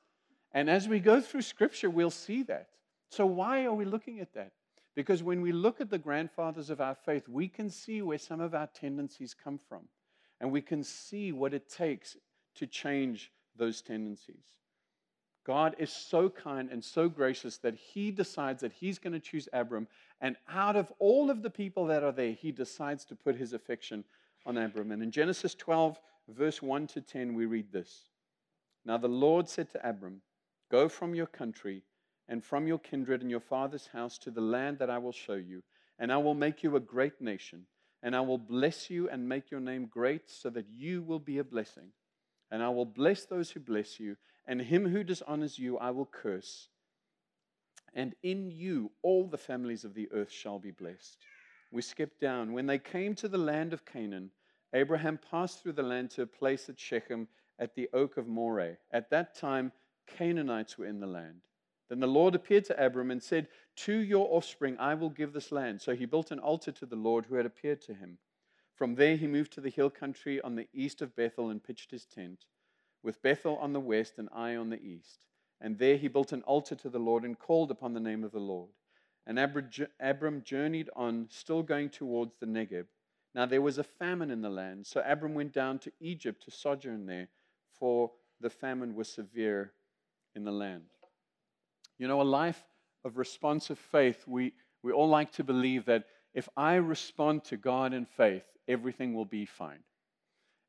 And 0.51 0.69
as 0.69 0.87
we 0.87 0.99
go 0.99 1.21
through 1.21 1.43
scripture, 1.43 1.89
we'll 1.89 2.09
see 2.09 2.43
that. 2.43 2.69
So, 3.09 3.25
why 3.25 3.65
are 3.65 3.73
we 3.73 3.85
looking 3.85 4.19
at 4.19 4.33
that? 4.33 4.51
Because 4.95 5.23
when 5.23 5.41
we 5.41 5.51
look 5.51 5.79
at 5.79 5.89
the 5.89 5.97
grandfathers 5.97 6.69
of 6.69 6.81
our 6.81 6.95
faith, 6.95 7.27
we 7.27 7.47
can 7.47 7.69
see 7.69 8.01
where 8.01 8.17
some 8.17 8.41
of 8.41 8.53
our 8.53 8.67
tendencies 8.67 9.33
come 9.33 9.59
from. 9.69 9.81
And 10.41 10.51
we 10.51 10.61
can 10.61 10.83
see 10.83 11.31
what 11.31 11.53
it 11.53 11.69
takes 11.69 12.17
to 12.55 12.67
change 12.67 13.31
those 13.55 13.81
tendencies. 13.81 14.43
God 15.45 15.75
is 15.79 15.91
so 15.91 16.29
kind 16.29 16.69
and 16.71 16.83
so 16.83 17.09
gracious 17.09 17.57
that 17.57 17.75
he 17.75 18.11
decides 18.11 18.61
that 18.61 18.73
he's 18.73 18.99
going 18.99 19.13
to 19.13 19.19
choose 19.19 19.49
Abram. 19.53 19.87
And 20.21 20.35
out 20.49 20.75
of 20.75 20.91
all 20.99 21.29
of 21.29 21.41
the 21.41 21.49
people 21.49 21.85
that 21.85 22.03
are 22.03 22.11
there, 22.11 22.33
he 22.33 22.51
decides 22.51 23.05
to 23.05 23.15
put 23.15 23.35
his 23.35 23.53
affection 23.53 24.03
on 24.45 24.57
Abram. 24.57 24.91
And 24.91 25.01
in 25.01 25.11
Genesis 25.11 25.55
12, 25.55 25.99
verse 26.27 26.61
1 26.61 26.87
to 26.87 27.01
10, 27.01 27.33
we 27.33 27.45
read 27.45 27.71
this 27.71 28.09
Now 28.85 28.97
the 28.97 29.07
Lord 29.07 29.47
said 29.49 29.71
to 29.71 29.89
Abram, 29.89 30.21
Go 30.69 30.87
from 30.87 31.15
your 31.15 31.25
country 31.25 31.83
and 32.27 32.43
from 32.43 32.67
your 32.67 32.77
kindred 32.79 33.21
and 33.21 33.31
your 33.31 33.39
father's 33.39 33.87
house 33.87 34.17
to 34.19 34.31
the 34.31 34.41
land 34.41 34.77
that 34.79 34.89
I 34.89 34.99
will 34.99 35.11
show 35.11 35.33
you, 35.33 35.63
and 35.97 36.11
I 36.11 36.17
will 36.17 36.35
make 36.35 36.63
you 36.63 36.75
a 36.75 36.79
great 36.79 37.19
nation, 37.19 37.65
and 38.03 38.15
I 38.15 38.21
will 38.21 38.37
bless 38.37 38.89
you 38.89 39.09
and 39.09 39.27
make 39.27 39.49
your 39.49 39.59
name 39.59 39.87
great 39.87 40.29
so 40.29 40.49
that 40.51 40.67
you 40.69 41.01
will 41.01 41.19
be 41.19 41.39
a 41.39 41.43
blessing. 41.43 41.91
And 42.51 42.61
I 42.61 42.69
will 42.69 42.85
bless 42.85 43.25
those 43.25 43.51
who 43.51 43.59
bless 43.59 43.99
you, 43.99 44.15
and 44.47 44.61
him 44.61 44.87
who 44.87 45.03
dishonors 45.03 45.57
you 45.57 45.77
I 45.77 45.91
will 45.91 46.05
curse. 46.05 46.69
And 47.93 48.15
in 48.21 48.51
you 48.51 48.91
all 49.01 49.27
the 49.27 49.37
families 49.37 49.83
of 49.83 49.95
the 49.95 50.07
earth 50.11 50.31
shall 50.31 50.59
be 50.59 50.71
blessed. 50.71 51.17
We 51.71 51.81
skip 51.81 52.19
down. 52.19 52.53
When 52.53 52.67
they 52.67 52.79
came 52.79 53.15
to 53.15 53.27
the 53.27 53.37
land 53.37 53.73
of 53.73 53.85
Canaan, 53.85 54.31
Abraham 54.73 55.17
passed 55.17 55.61
through 55.61 55.73
the 55.73 55.83
land 55.83 56.11
to 56.11 56.23
a 56.23 56.27
place 56.27 56.69
at 56.69 56.79
Shechem 56.79 57.27
at 57.57 57.75
the 57.75 57.89
oak 57.93 58.17
of 58.17 58.27
Moreh. 58.27 58.77
At 58.91 59.09
that 59.09 59.35
time, 59.35 59.71
Canaanites 60.17 60.77
were 60.77 60.85
in 60.85 60.99
the 60.99 61.07
land. 61.07 61.41
Then 61.89 61.99
the 61.99 62.07
Lord 62.07 62.35
appeared 62.35 62.65
to 62.65 62.85
Abram 62.85 63.09
and 63.09 63.21
said, 63.21 63.47
To 63.77 63.93
your 63.93 64.27
offspring 64.31 64.77
I 64.79 64.93
will 64.93 65.09
give 65.09 65.33
this 65.33 65.51
land. 65.51 65.81
So 65.81 65.95
he 65.95 66.05
built 66.05 66.31
an 66.31 66.39
altar 66.39 66.71
to 66.73 66.85
the 66.85 66.95
Lord 66.95 67.25
who 67.25 67.35
had 67.35 67.45
appeared 67.45 67.81
to 67.83 67.93
him. 67.93 68.19
From 68.75 68.95
there 68.95 69.15
he 69.15 69.27
moved 69.27 69.51
to 69.53 69.61
the 69.61 69.69
hill 69.69 69.89
country 69.89 70.39
on 70.41 70.55
the 70.55 70.67
east 70.73 71.01
of 71.01 71.15
Bethel 71.15 71.49
and 71.49 71.63
pitched 71.63 71.91
his 71.91 72.05
tent, 72.05 72.45
with 73.03 73.21
Bethel 73.21 73.57
on 73.57 73.73
the 73.73 73.79
west 73.79 74.13
and 74.17 74.29
Ai 74.31 74.55
on 74.55 74.69
the 74.69 74.81
east. 74.81 75.25
And 75.59 75.77
there 75.77 75.97
he 75.97 76.07
built 76.07 76.31
an 76.31 76.43
altar 76.43 76.75
to 76.75 76.89
the 76.89 76.99
Lord 76.99 77.25
and 77.25 77.37
called 77.37 77.71
upon 77.71 77.93
the 77.93 77.99
name 77.99 78.23
of 78.23 78.31
the 78.31 78.39
Lord. 78.39 78.69
And 79.27 79.37
Abram 79.99 80.43
journeyed 80.43 80.89
on, 80.95 81.27
still 81.29 81.61
going 81.61 81.89
towards 81.89 82.35
the 82.39 82.45
Negeb. 82.45 82.85
Now 83.35 83.45
there 83.45 83.61
was 83.61 83.77
a 83.77 83.83
famine 83.83 84.31
in 84.31 84.41
the 84.41 84.49
land, 84.49 84.87
so 84.87 85.03
Abram 85.05 85.33
went 85.33 85.53
down 85.53 85.79
to 85.79 85.91
Egypt 85.99 86.43
to 86.45 86.51
sojourn 86.51 87.05
there, 87.05 87.27
for 87.77 88.11
the 88.39 88.49
famine 88.49 88.95
was 88.95 89.09
severe 89.09 89.73
in 90.39 90.45
the 90.45 90.51
land. 90.51 90.85
You 91.97 92.07
know, 92.07 92.21
a 92.21 92.23
life 92.23 92.63
of 93.03 93.17
responsive 93.17 93.77
faith, 93.77 94.23
we, 94.25 94.53
we 94.81 94.93
all 94.93 95.09
like 95.09 95.33
to 95.33 95.43
believe 95.43 95.85
that 95.85 96.05
if 96.33 96.47
I 96.55 96.75
respond 96.75 97.43
to 97.45 97.57
God 97.57 97.93
in 97.93 98.05
faith, 98.05 98.43
everything 98.67 99.13
will 99.13 99.25
be 99.25 99.45
fine. 99.45 99.83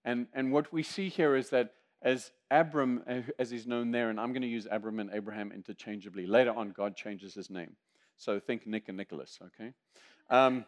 And, 0.04 0.26
and 0.34 0.52
what 0.52 0.72
we 0.72 0.82
see 0.82 1.08
here 1.08 1.36
is 1.36 1.50
that 1.50 1.74
as 2.02 2.32
Abram, 2.50 3.04
as 3.38 3.50
he's 3.50 3.66
known 3.66 3.92
there, 3.92 4.10
and 4.10 4.18
I'm 4.18 4.32
going 4.32 4.42
to 4.42 4.48
use 4.48 4.66
Abram 4.68 4.98
and 4.98 5.10
Abraham 5.12 5.52
interchangeably. 5.52 6.26
Later 6.26 6.52
on, 6.52 6.70
God 6.70 6.96
changes 6.96 7.34
his 7.34 7.48
name. 7.48 7.76
So 8.16 8.40
think 8.40 8.66
Nick 8.66 8.88
and 8.88 8.96
Nicholas, 8.96 9.38
okay? 9.46 9.72
Um, 10.30 10.64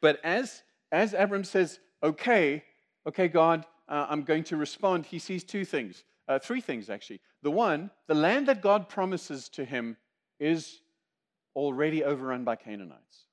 but 0.00 0.24
as, 0.24 0.62
as 0.90 1.14
Abram 1.14 1.44
says, 1.44 1.80
okay, 2.02 2.64
okay, 3.06 3.28
God, 3.28 3.66
uh, 3.88 4.06
I'm 4.08 4.22
going 4.22 4.44
to 4.44 4.56
respond, 4.56 5.06
he 5.06 5.18
sees 5.18 5.44
two 5.44 5.64
things. 5.64 6.04
Uh, 6.26 6.38
three 6.38 6.60
things, 6.60 6.88
actually. 6.88 7.20
The 7.42 7.50
one, 7.50 7.90
the 8.06 8.14
land 8.14 8.48
that 8.48 8.62
God 8.62 8.88
promises 8.88 9.48
to 9.50 9.64
him 9.64 9.96
is 10.40 10.80
already 11.54 12.02
overrun 12.02 12.44
by 12.44 12.56
Canaanites. 12.56 13.26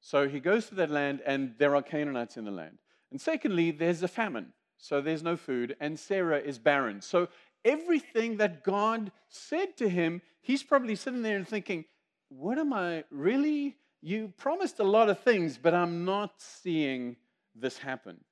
So 0.00 0.28
he 0.28 0.40
goes 0.40 0.66
to 0.66 0.74
that 0.76 0.90
land, 0.90 1.22
and 1.26 1.54
there 1.58 1.76
are 1.76 1.82
Canaanites 1.82 2.36
in 2.36 2.44
the 2.44 2.50
land. 2.50 2.78
And 3.10 3.20
secondly, 3.20 3.70
there's 3.70 4.02
a 4.02 4.08
famine. 4.08 4.52
So 4.78 5.00
there's 5.00 5.22
no 5.22 5.36
food, 5.36 5.76
and 5.78 5.98
Sarah 5.98 6.38
is 6.38 6.58
barren. 6.58 7.00
So 7.00 7.28
everything 7.64 8.38
that 8.38 8.64
God 8.64 9.12
said 9.28 9.76
to 9.76 9.88
him, 9.88 10.22
he's 10.40 10.62
probably 10.62 10.96
sitting 10.96 11.22
there 11.22 11.36
and 11.36 11.46
thinking, 11.46 11.84
What 12.30 12.58
am 12.58 12.72
I 12.72 13.04
really? 13.10 13.76
You 14.00 14.32
promised 14.36 14.80
a 14.80 14.84
lot 14.84 15.08
of 15.08 15.20
things, 15.20 15.56
but 15.56 15.74
I'm 15.74 16.04
not 16.04 16.40
seeing 16.40 17.16
this 17.54 17.78
happen. 17.78 18.24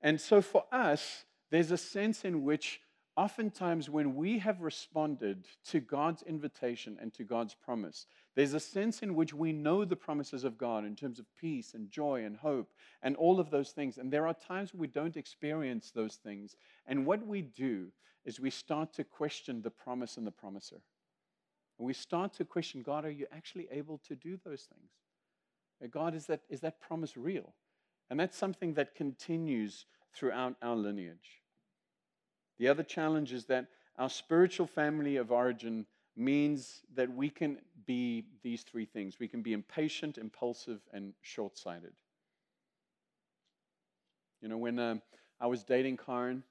And 0.00 0.20
so 0.20 0.40
for 0.40 0.64
us, 0.70 1.24
there's 1.50 1.72
a 1.72 1.76
sense 1.76 2.24
in 2.24 2.44
which 2.44 2.80
oftentimes 3.16 3.88
when 3.88 4.14
we 4.14 4.38
have 4.38 4.60
responded 4.60 5.46
to 5.64 5.80
God's 5.80 6.22
invitation 6.22 6.98
and 7.00 7.12
to 7.14 7.24
God's 7.24 7.54
promise, 7.54 8.06
there's 8.34 8.54
a 8.54 8.60
sense 8.60 9.02
in 9.02 9.14
which 9.14 9.32
we 9.32 9.52
know 9.52 9.84
the 9.84 9.96
promises 9.96 10.44
of 10.44 10.58
God 10.58 10.84
in 10.84 10.94
terms 10.94 11.18
of 11.18 11.24
peace 11.40 11.74
and 11.74 11.90
joy 11.90 12.24
and 12.24 12.36
hope 12.36 12.70
and 13.02 13.16
all 13.16 13.40
of 13.40 13.50
those 13.50 13.70
things. 13.70 13.96
And 13.96 14.12
there 14.12 14.26
are 14.26 14.34
times 14.34 14.74
we 14.74 14.86
don't 14.86 15.16
experience 15.16 15.90
those 15.90 16.16
things. 16.16 16.56
And 16.86 17.06
what 17.06 17.26
we 17.26 17.42
do 17.42 17.88
is 18.24 18.38
we 18.38 18.50
start 18.50 18.92
to 18.94 19.04
question 19.04 19.62
the 19.62 19.70
promise 19.70 20.16
and 20.18 20.26
the 20.26 20.32
promiser. 20.32 20.80
And 21.78 21.86
we 21.86 21.94
start 21.94 22.34
to 22.34 22.44
question 22.44 22.82
God, 22.82 23.04
are 23.04 23.10
you 23.10 23.26
actually 23.34 23.68
able 23.70 23.98
to 24.08 24.14
do 24.14 24.38
those 24.44 24.62
things? 24.62 25.90
God, 25.90 26.14
is 26.14 26.26
that, 26.26 26.40
is 26.48 26.60
that 26.60 26.80
promise 26.80 27.16
real? 27.16 27.54
And 28.10 28.18
that's 28.18 28.36
something 28.36 28.74
that 28.74 28.94
continues 28.94 29.86
throughout 30.14 30.56
our 30.62 30.76
lineage. 30.76 31.42
The 32.58 32.68
other 32.68 32.82
challenge 32.82 33.32
is 33.32 33.46
that 33.46 33.66
our 33.98 34.10
spiritual 34.10 34.66
family 34.66 35.16
of 35.16 35.30
origin 35.30 35.86
means 36.16 36.80
that 36.94 37.12
we 37.14 37.28
can 37.28 37.58
be 37.86 38.24
these 38.42 38.62
three 38.62 38.86
things 38.86 39.18
we 39.20 39.28
can 39.28 39.42
be 39.42 39.52
impatient, 39.52 40.18
impulsive, 40.18 40.80
and 40.92 41.12
short 41.22 41.58
sighted. 41.58 41.92
You 44.40 44.48
know, 44.48 44.58
when 44.58 44.78
uh, 44.78 44.96
I 45.40 45.46
was 45.46 45.62
dating 45.62 45.98
Karen, 45.98 46.42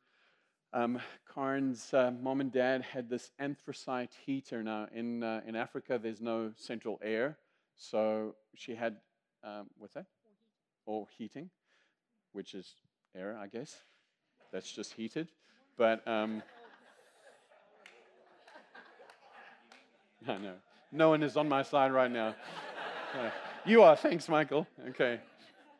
um, 0.74 1.00
uh, 1.38 2.12
mom 2.22 2.42
and 2.42 2.52
dad 2.52 2.82
had 2.82 3.10
this 3.10 3.32
anthracite 3.40 4.12
heater. 4.26 4.62
Now, 4.62 4.88
in, 4.94 5.24
uh, 5.24 5.42
in 5.48 5.56
Africa, 5.56 6.00
there's 6.02 6.22
no 6.22 6.52
central 6.58 7.00
air. 7.02 7.38
So 7.76 8.36
she 8.56 8.76
had, 8.76 8.98
um, 9.44 9.68
what's 9.78 9.94
that? 9.94 10.06
Or 10.86 11.08
heating, 11.18 11.50
which 12.34 12.54
is 12.54 12.74
air, 13.16 13.38
I 13.42 13.48
guess. 13.48 13.78
That's 14.52 14.72
just 14.72 14.94
heated. 14.94 15.30
But 15.78 16.08
um, 16.08 16.42
I 20.28 20.38
know. 20.38 20.54
No 20.92 21.10
one 21.10 21.24
is 21.24 21.36
on 21.36 21.50
my 21.50 21.62
side 21.64 21.92
right 21.92 22.12
now. 22.12 22.36
Uh, 23.14 23.30
you 23.66 23.84
are. 23.84 23.96
Thanks, 23.96 24.30
Michael. 24.30 24.66
Okay. 24.90 25.20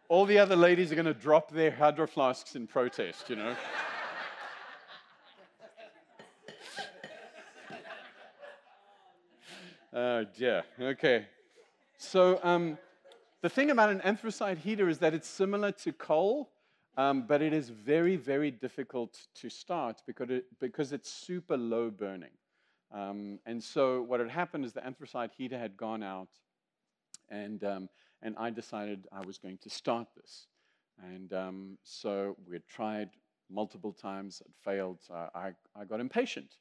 All 0.08 0.26
the 0.26 0.38
other 0.38 0.56
ladies 0.56 0.92
are 0.92 0.96
going 0.96 1.06
to 1.06 1.14
drop 1.14 1.52
their 1.52 1.72
hydro 1.72 2.08
flasks 2.08 2.56
in 2.56 2.68
protest, 2.68 3.30
you 3.30 3.36
know. 3.36 3.56
Oh, 9.98 10.26
dear. 10.38 10.66
Okay. 10.78 11.26
So, 11.98 12.38
um, 12.44 12.78
the 13.42 13.48
thing 13.48 13.72
about 13.72 13.92
an 13.92 14.02
anthracite 14.02 14.58
heater 14.58 14.90
is 14.90 14.98
that 14.98 15.14
it's 15.14 15.26
similar 15.26 15.72
to 15.72 15.94
coal, 15.94 16.50
um, 16.98 17.26
but 17.28 17.42
it 17.42 17.54
is 17.54 17.70
very, 17.70 18.16
very 18.16 18.52
difficult 18.52 19.28
to 19.36 19.50
start 19.50 20.02
because, 20.08 20.30
it, 20.30 20.46
because 20.60 20.94
it's 20.94 21.12
super 21.12 21.58
low 21.58 21.90
burning. 21.90 22.32
Um, 22.92 23.40
and 23.46 23.62
so 23.62 24.02
what 24.02 24.20
had 24.20 24.30
happened 24.30 24.66
is 24.66 24.74
the 24.74 24.86
anthracite 24.86 25.32
heater 25.38 25.58
had 25.58 25.76
gone 25.76 26.04
out, 26.04 26.30
And, 27.30 27.64
um, 27.64 27.90
and 28.22 28.36
I 28.38 28.50
decided 28.50 29.08
I 29.12 29.26
was 29.26 29.38
going 29.38 29.58
to 29.60 29.70
start 29.70 30.08
this. 30.16 30.48
And 31.14 31.34
um, 31.34 31.78
so 31.84 32.38
we 32.48 32.56
had 32.56 32.68
tried 32.68 33.10
multiple 33.50 33.92
times, 33.92 34.42
it 34.46 34.52
failed. 34.64 35.00
So 35.02 35.14
I, 35.14 35.52
I 35.76 35.86
got 35.86 36.00
impatient. 36.00 36.56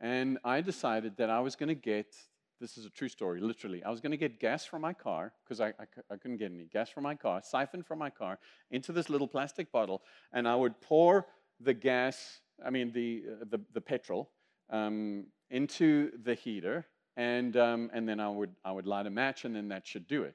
And 0.00 0.38
I 0.44 0.60
decided 0.60 1.16
that 1.16 1.30
I 1.30 1.40
was 1.40 1.56
going 1.56 1.68
to 1.68 1.74
get 1.74 2.14
this 2.60 2.76
is 2.76 2.84
a 2.84 2.90
true 2.90 3.08
story, 3.08 3.40
literally. 3.40 3.82
I 3.84 3.90
was 3.90 4.00
going 4.00 4.10
to 4.10 4.16
get 4.16 4.40
gas 4.40 4.64
from 4.64 4.82
my 4.82 4.92
car 4.92 5.32
because 5.44 5.60
I, 5.60 5.68
I, 5.68 5.84
I, 6.10 6.16
couldn't 6.16 6.38
get 6.38 6.52
any 6.52 6.64
gas 6.64 6.88
from 6.90 7.04
my 7.04 7.14
car, 7.14 7.40
siphon 7.42 7.82
from 7.82 7.98
my 7.98 8.10
car 8.10 8.38
into 8.70 8.92
this 8.92 9.08
little 9.08 9.28
plastic 9.28 9.70
bottle, 9.70 10.02
and 10.32 10.48
I 10.48 10.54
would 10.54 10.80
pour 10.80 11.26
the 11.60 11.74
gas, 11.74 12.40
I 12.64 12.70
mean, 12.70 12.92
the, 12.92 13.24
uh, 13.30 13.44
the, 13.50 13.60
the 13.72 13.80
petrol, 13.80 14.30
um, 14.70 15.26
into 15.50 16.10
the 16.22 16.34
heater, 16.34 16.86
and, 17.16 17.56
um, 17.56 17.90
and 17.92 18.08
then 18.08 18.20
I 18.20 18.28
would, 18.28 18.50
I 18.64 18.72
would 18.72 18.86
light 18.86 19.06
a 19.06 19.10
match, 19.10 19.44
and 19.44 19.54
then 19.54 19.68
that 19.68 19.86
should 19.86 20.06
do 20.06 20.24
it. 20.24 20.34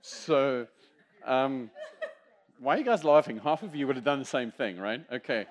So, 0.00 0.66
um, 1.24 1.70
why 2.58 2.74
are 2.74 2.78
you 2.78 2.84
guys 2.84 3.04
laughing? 3.04 3.38
Half 3.38 3.62
of 3.62 3.74
you 3.74 3.86
would 3.86 3.96
have 3.96 4.04
done 4.04 4.18
the 4.18 4.24
same 4.24 4.52
thing, 4.52 4.78
right? 4.78 5.04
Okay. 5.10 5.46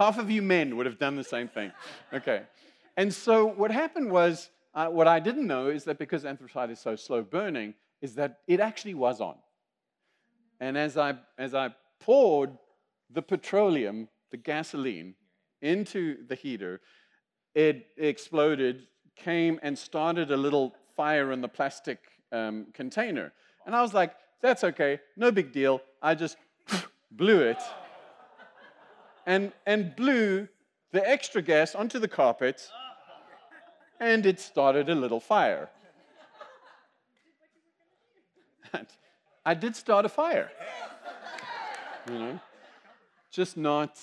Half 0.00 0.18
of 0.18 0.30
you 0.30 0.40
men 0.40 0.78
would 0.78 0.86
have 0.86 0.98
done 0.98 1.14
the 1.14 1.24
same 1.24 1.46
thing. 1.46 1.72
Okay. 2.12 2.42
And 2.96 3.14
so 3.14 3.46
what 3.46 3.70
happened 3.70 4.10
was, 4.10 4.50
uh, 4.74 4.86
what 4.88 5.06
I 5.06 5.20
didn't 5.20 5.46
know 5.46 5.68
is 5.68 5.84
that 5.84 5.98
because 5.98 6.24
anthracite 6.24 6.70
is 6.70 6.80
so 6.80 6.96
slow 6.96 7.22
burning, 7.22 7.74
is 8.00 8.14
that 8.14 8.38
it 8.48 8.60
actually 8.60 8.94
was 8.94 9.20
on. 9.20 9.36
And 10.58 10.76
as 10.76 10.96
I, 10.96 11.18
as 11.38 11.54
I 11.54 11.74
poured 12.00 12.50
the 13.10 13.22
petroleum, 13.22 14.08
the 14.30 14.38
gasoline, 14.38 15.14
into 15.62 16.26
the 16.26 16.34
heater, 16.34 16.80
it 17.54 17.86
exploded, 17.96 18.86
came 19.16 19.60
and 19.62 19.78
started 19.78 20.30
a 20.30 20.36
little 20.36 20.74
fire 20.96 21.30
in 21.30 21.42
the 21.42 21.48
plastic 21.48 21.98
um, 22.32 22.66
container. 22.72 23.32
And 23.66 23.76
I 23.76 23.82
was 23.82 23.94
like, 23.94 24.14
that's 24.40 24.64
okay, 24.64 24.98
no 25.16 25.30
big 25.30 25.52
deal. 25.52 25.80
I 26.02 26.14
just 26.14 26.36
blew 27.12 27.40
it 27.40 27.58
and, 29.30 29.52
and 29.64 29.94
blew 29.94 30.48
the 30.90 31.08
extra 31.08 31.40
gas 31.40 31.76
onto 31.76 32.00
the 32.00 32.08
carpet, 32.08 32.68
and 34.00 34.26
it 34.26 34.40
started 34.40 34.88
a 34.88 34.94
little 34.94 35.20
fire. 35.20 35.68
And 38.72 38.88
I 39.46 39.54
did 39.54 39.76
start 39.76 40.04
a 40.04 40.08
fire. 40.08 40.50
You 42.08 42.18
know, 42.18 42.40
just 43.30 43.56
not 43.56 44.00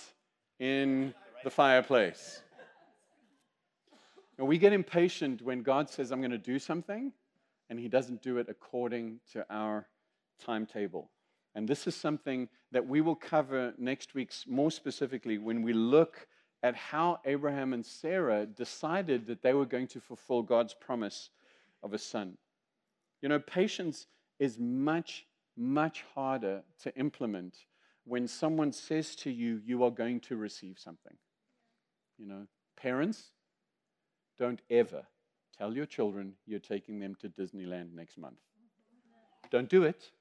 in 0.60 1.14
the 1.44 1.50
fireplace. 1.50 2.42
And 4.38 4.48
we 4.48 4.58
get 4.58 4.72
impatient 4.72 5.42
when 5.42 5.62
God 5.62 5.90
says, 5.90 6.14
I'm 6.14 6.22
going 6.22 6.32
to 6.32 6.38
do 6.38 6.58
something, 6.58 7.12
and 7.70 7.78
He 7.78 7.90
doesn't 7.90 8.22
do 8.22 8.38
it 8.38 8.48
according 8.48 9.20
to 9.34 9.46
our 9.50 9.88
timetable. 10.40 11.10
And 11.58 11.68
this 11.68 11.88
is 11.88 11.96
something 11.96 12.50
that 12.72 12.86
we 12.86 13.02
will 13.02 13.16
cover 13.16 13.74
next 13.80 14.14
week 14.14 14.32
more 14.46 14.70
specifically 14.70 15.40
when 15.40 15.64
we 15.64 15.74
look 15.74 16.28
at 16.62 16.76
how 16.76 17.20
Abraham 17.26 17.74
and 17.74 17.84
Sarah 17.84 18.46
decided 18.46 19.26
that 19.26 19.42
they 19.42 19.54
were 19.54 19.66
going 19.66 19.88
to 19.88 20.00
fulfill 20.00 20.44
God's 20.44 20.76
promise 20.76 21.32
of 21.82 21.96
a 21.96 21.98
son. 21.98 22.38
You 23.24 23.30
know, 23.30 23.40
patience 23.40 24.06
is 24.38 24.60
much, 24.60 25.26
much 25.58 26.06
harder 26.14 26.62
to 26.84 26.96
implement 26.96 27.58
when 28.04 28.28
someone 28.28 28.72
says 28.72 29.16
to 29.16 29.32
you, 29.32 29.60
you 29.66 29.84
are 29.84 29.90
going 29.90 30.20
to 30.20 30.36
receive 30.36 30.78
something. 30.78 31.18
You 32.20 32.28
know, 32.28 32.46
parents, 32.80 33.32
don't 34.38 34.62
ever 34.70 35.08
tell 35.58 35.74
your 35.74 35.88
children 35.88 36.34
you're 36.46 36.60
taking 36.60 37.00
them 37.00 37.16
to 37.16 37.30
Disneyland 37.30 37.96
next 37.96 38.16
month. 38.16 38.38
Don't 39.50 39.70
do 39.70 39.82
it. 39.82 40.12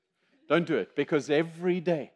Don't 0.48 0.66
do 0.66 0.76
it 0.76 0.94
because 0.94 1.30
every 1.30 1.80
day 1.80 2.12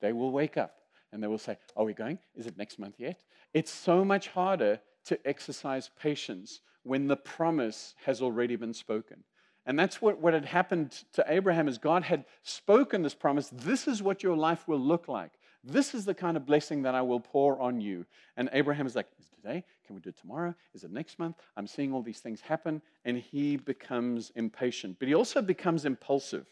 they 0.00 0.12
will 0.12 0.30
wake 0.30 0.56
up 0.56 0.76
and 1.12 1.22
they 1.22 1.26
will 1.26 1.38
say, 1.38 1.58
Are 1.76 1.84
we 1.84 1.92
going? 1.92 2.18
Is 2.34 2.46
it 2.46 2.56
next 2.56 2.78
month 2.78 2.96
yet? 2.98 3.22
It's 3.54 3.72
so 3.72 4.04
much 4.04 4.28
harder 4.28 4.80
to 5.06 5.18
exercise 5.26 5.90
patience 6.00 6.60
when 6.82 7.06
the 7.06 7.16
promise 7.16 7.94
has 8.04 8.22
already 8.22 8.56
been 8.56 8.74
spoken. 8.74 9.24
And 9.66 9.78
that's 9.78 10.00
what, 10.00 10.20
what 10.20 10.32
had 10.32 10.44
happened 10.44 11.02
to 11.14 11.24
Abraham 11.26 11.66
is 11.66 11.76
God 11.76 12.04
had 12.04 12.24
spoken 12.44 13.02
this 13.02 13.14
promise. 13.14 13.48
This 13.52 13.88
is 13.88 14.02
what 14.02 14.22
your 14.22 14.36
life 14.36 14.68
will 14.68 14.78
look 14.78 15.08
like. 15.08 15.32
This 15.64 15.94
is 15.94 16.04
the 16.04 16.14
kind 16.14 16.36
of 16.36 16.46
blessing 16.46 16.82
that 16.82 16.94
I 16.94 17.02
will 17.02 17.18
pour 17.18 17.60
on 17.60 17.80
you. 17.80 18.06
And 18.36 18.48
Abraham 18.52 18.86
is 18.86 18.94
like, 18.94 19.08
Is 19.18 19.26
it 19.26 19.42
today? 19.42 19.64
Can 19.86 19.96
we 19.96 20.00
do 20.00 20.10
it 20.10 20.18
tomorrow? 20.20 20.54
Is 20.74 20.84
it 20.84 20.92
next 20.92 21.18
month? 21.18 21.36
I'm 21.56 21.66
seeing 21.66 21.92
all 21.92 22.02
these 22.02 22.20
things 22.20 22.40
happen. 22.40 22.80
And 23.04 23.18
he 23.18 23.56
becomes 23.56 24.30
impatient. 24.36 24.98
But 24.98 25.08
he 25.08 25.14
also 25.14 25.42
becomes 25.42 25.84
impulsive. 25.84 26.46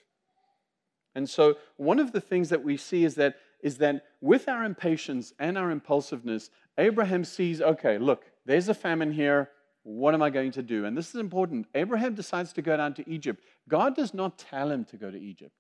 And 1.14 1.28
so, 1.28 1.56
one 1.76 1.98
of 1.98 2.12
the 2.12 2.20
things 2.20 2.48
that 2.48 2.64
we 2.64 2.76
see 2.76 3.04
is 3.04 3.14
that, 3.16 3.36
is 3.62 3.78
that 3.78 4.04
with 4.20 4.48
our 4.48 4.64
impatience 4.64 5.32
and 5.38 5.56
our 5.56 5.70
impulsiveness, 5.70 6.50
Abraham 6.76 7.24
sees, 7.24 7.60
okay, 7.60 7.98
look, 7.98 8.24
there's 8.46 8.68
a 8.68 8.74
famine 8.74 9.12
here. 9.12 9.50
What 9.84 10.14
am 10.14 10.22
I 10.22 10.30
going 10.30 10.50
to 10.52 10.62
do? 10.62 10.86
And 10.86 10.96
this 10.96 11.10
is 11.10 11.20
important. 11.20 11.66
Abraham 11.74 12.14
decides 12.14 12.52
to 12.54 12.62
go 12.62 12.76
down 12.76 12.94
to 12.94 13.08
Egypt. 13.08 13.44
God 13.68 13.94
does 13.94 14.14
not 14.14 14.38
tell 14.38 14.70
him 14.70 14.84
to 14.86 14.96
go 14.96 15.10
to 15.10 15.18
Egypt. 15.18 15.52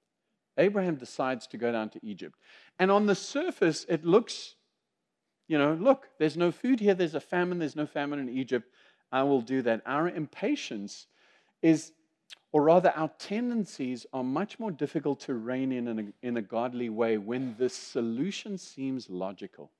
Abraham 0.56 0.96
decides 0.96 1.46
to 1.48 1.56
go 1.56 1.72
down 1.72 1.90
to 1.90 2.00
Egypt. 2.02 2.38
And 2.78 2.90
on 2.90 3.06
the 3.06 3.14
surface, 3.14 3.84
it 3.88 4.04
looks, 4.04 4.54
you 5.48 5.58
know, 5.58 5.74
look, 5.74 6.08
there's 6.18 6.36
no 6.36 6.50
food 6.50 6.80
here, 6.80 6.94
there's 6.94 7.14
a 7.14 7.20
famine, 7.20 7.58
there's 7.58 7.76
no 7.76 7.86
famine 7.86 8.18
in 8.18 8.28
Egypt. 8.28 8.68
I 9.12 9.22
will 9.22 9.40
do 9.40 9.62
that. 9.62 9.82
Our 9.86 10.08
impatience 10.08 11.06
is 11.62 11.92
or 12.54 12.62
rather, 12.62 12.92
our 12.94 13.10
tendencies 13.18 14.06
are 14.12 14.22
much 14.22 14.60
more 14.60 14.70
difficult 14.70 15.18
to 15.18 15.34
rein 15.34 15.72
in 15.72 15.88
in 15.88 15.98
a, 15.98 16.26
in 16.26 16.36
a 16.36 16.40
godly 16.40 16.88
way 16.88 17.18
when 17.18 17.56
the 17.58 17.68
solution 17.68 18.58
seems 18.58 19.10
logical. 19.10 19.72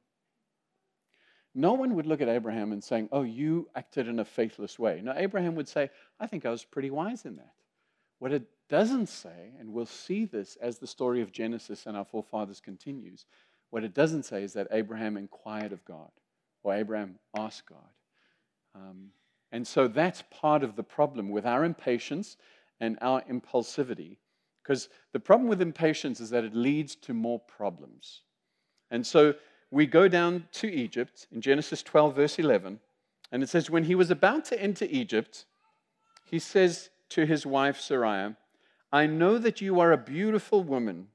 No 1.55 1.75
one 1.75 1.95
would 1.95 2.07
look 2.07 2.21
at 2.21 2.29
Abraham 2.29 2.73
and 2.73 2.83
saying, 2.83 3.11
Oh, 3.13 3.23
you 3.23 3.69
acted 3.77 4.09
in 4.09 4.19
a 4.19 4.25
faithless 4.25 4.77
way. 4.77 5.01
No, 5.05 5.13
Abraham 5.15 5.55
would 5.55 5.69
say, 5.69 5.89
I 6.19 6.27
think 6.27 6.45
I 6.45 6.51
was 6.51 6.65
pretty 6.65 6.91
wise 6.91 7.25
in 7.25 7.37
that. 7.37 7.53
What 8.19 8.33
it 8.33 8.43
doesn't 8.69 9.07
say, 9.07 9.53
and 9.61 9.73
we'll 9.73 9.87
see 9.87 10.25
this 10.25 10.57
as 10.57 10.79
the 10.79 10.89
story 10.89 11.21
of 11.21 11.31
Genesis 11.31 11.87
and 11.87 11.97
our 11.97 12.05
forefathers 12.05 12.59
continues, 12.59 13.25
what 13.71 13.85
it 13.85 13.95
doesn't 13.95 14.25
say 14.25 14.43
is 14.43 14.53
that 14.55 14.67
Abraham 14.73 15.17
inquired 15.17 15.71
of 15.71 15.85
God 15.85 16.11
or 16.65 16.75
Abraham 16.75 17.21
asked 17.39 17.67
God. 17.67 17.79
Um, 18.75 19.11
and 19.53 19.65
so 19.65 19.87
that's 19.87 20.25
part 20.33 20.65
of 20.65 20.75
the 20.75 20.83
problem 20.83 21.29
with 21.29 21.47
our 21.47 21.63
impatience 21.63 22.37
and 22.81 22.99
our 23.01 23.23
impulsivity. 23.23 24.17
Because 24.63 24.89
the 25.13 25.21
problem 25.21 25.49
with 25.49 25.61
impatience 25.61 26.21
is 26.21 26.31
that 26.31 26.45
it 26.45 26.55
leads 26.55 26.97
to 26.97 27.15
more 27.15 27.39
problems. 27.39 28.23
And 28.91 29.07
so 29.07 29.35
we 29.71 29.87
go 29.87 30.09
down 30.09 30.49
to 30.53 30.73
Egypt 30.73 31.27
in 31.33 31.41
Genesis 31.41 31.83
12, 31.83 32.17
verse 32.17 32.39
11, 32.39 32.81
and 33.33 33.43
it 33.43 33.49
says, 33.49 33.69
When 33.69 33.85
he 33.85 33.95
was 33.95 34.11
about 34.11 34.45
to 34.47 34.63
enter 34.63 34.87
Egypt, 34.89 35.45
he 36.25 36.39
says 36.39 36.91
to 37.11 37.27
his 37.27 37.45
wife 37.45 37.81
Sarai, 37.81 38.35
I 38.93 39.07
know 39.07 39.39
that 39.39 39.61
you 39.61 39.81
are 39.81 39.93
a 39.93 39.99
beautiful 39.99 40.63
woman, 40.63 41.09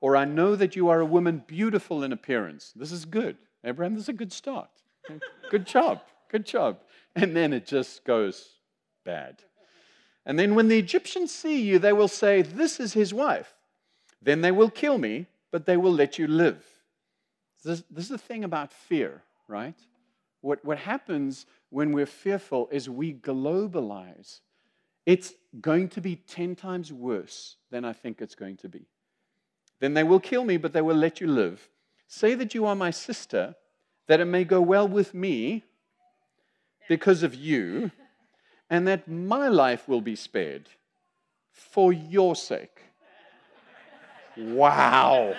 or 0.00 0.16
I 0.16 0.24
know 0.24 0.56
that 0.56 0.74
you 0.74 0.88
are 0.88 1.00
a 1.00 1.06
woman 1.06 1.42
beautiful 1.46 2.02
in 2.02 2.12
appearance. 2.12 2.72
This 2.74 2.92
is 2.92 3.04
good. 3.04 3.36
Abraham, 3.64 3.94
this 3.94 4.04
is 4.04 4.08
a 4.08 4.14
good 4.14 4.32
start. 4.32 4.70
Good 5.50 5.66
job. 5.66 6.00
Good 6.30 6.44
job. 6.44 6.80
And 7.14 7.36
then 7.36 7.52
it 7.52 7.66
just 7.66 8.04
goes 8.04 8.58
bad. 9.04 9.42
And 10.26 10.36
then 10.36 10.56
when 10.56 10.66
the 10.66 10.78
Egyptians 10.78 11.32
see 11.32 11.62
you, 11.62 11.78
they 11.78 11.92
will 11.92 12.08
say, 12.08 12.42
This 12.42 12.80
is 12.80 12.92
his 12.92 13.14
wife. 13.14 13.54
Then 14.20 14.40
they 14.40 14.50
will 14.50 14.70
kill 14.70 14.98
me, 14.98 15.26
but 15.52 15.64
they 15.64 15.76
will 15.76 15.92
let 15.92 16.18
you 16.18 16.26
live. 16.26 16.62
This, 17.64 17.84
this 17.90 18.04
is 18.04 18.10
the 18.10 18.18
thing 18.18 18.42
about 18.42 18.72
fear, 18.72 19.22
right? 19.46 19.78
What, 20.40 20.64
what 20.64 20.78
happens 20.78 21.46
when 21.70 21.92
we're 21.92 22.06
fearful 22.06 22.68
is 22.72 22.90
we 22.90 23.14
globalize. 23.14 24.40
It's 25.06 25.32
going 25.60 25.88
to 25.90 26.00
be 26.00 26.16
10 26.16 26.56
times 26.56 26.92
worse 26.92 27.56
than 27.70 27.84
I 27.84 27.92
think 27.92 28.20
it's 28.20 28.34
going 28.34 28.56
to 28.58 28.68
be. 28.68 28.86
Then 29.78 29.94
they 29.94 30.04
will 30.04 30.20
kill 30.20 30.44
me, 30.44 30.56
but 30.56 30.72
they 30.72 30.82
will 30.82 30.96
let 30.96 31.20
you 31.20 31.28
live. 31.28 31.68
Say 32.08 32.34
that 32.34 32.54
you 32.54 32.66
are 32.66 32.74
my 32.74 32.90
sister, 32.90 33.54
that 34.08 34.20
it 34.20 34.24
may 34.24 34.44
go 34.44 34.60
well 34.60 34.88
with 34.88 35.14
me 35.14 35.64
because 36.88 37.22
of 37.22 37.34
you 37.34 37.90
and 38.70 38.86
that 38.88 39.08
my 39.08 39.48
life 39.48 39.88
will 39.88 40.00
be 40.00 40.16
spared 40.16 40.68
for 41.52 41.92
your 41.92 42.34
sake. 42.36 42.80
Wow. 44.36 45.34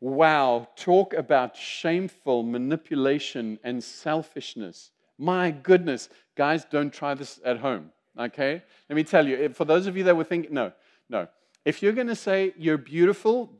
Wow. 0.00 0.68
Talk 0.76 1.14
about 1.14 1.56
shameful 1.56 2.42
manipulation 2.42 3.58
and 3.62 3.82
selfishness. 3.82 4.90
My 5.18 5.50
goodness. 5.50 6.08
Guys, 6.36 6.64
don't 6.64 6.92
try 6.92 7.14
this 7.14 7.38
at 7.44 7.58
home, 7.58 7.92
okay? 8.18 8.62
Let 8.88 8.96
me 8.96 9.04
tell 9.04 9.26
you, 9.26 9.48
for 9.50 9.64
those 9.64 9.86
of 9.86 9.96
you 9.96 10.04
that 10.04 10.16
were 10.16 10.24
thinking, 10.24 10.54
no, 10.54 10.72
no. 11.08 11.28
If 11.64 11.82
you're 11.82 11.92
going 11.92 12.08
to 12.08 12.16
say 12.16 12.54
you're 12.56 12.78
beautiful, 12.78 13.52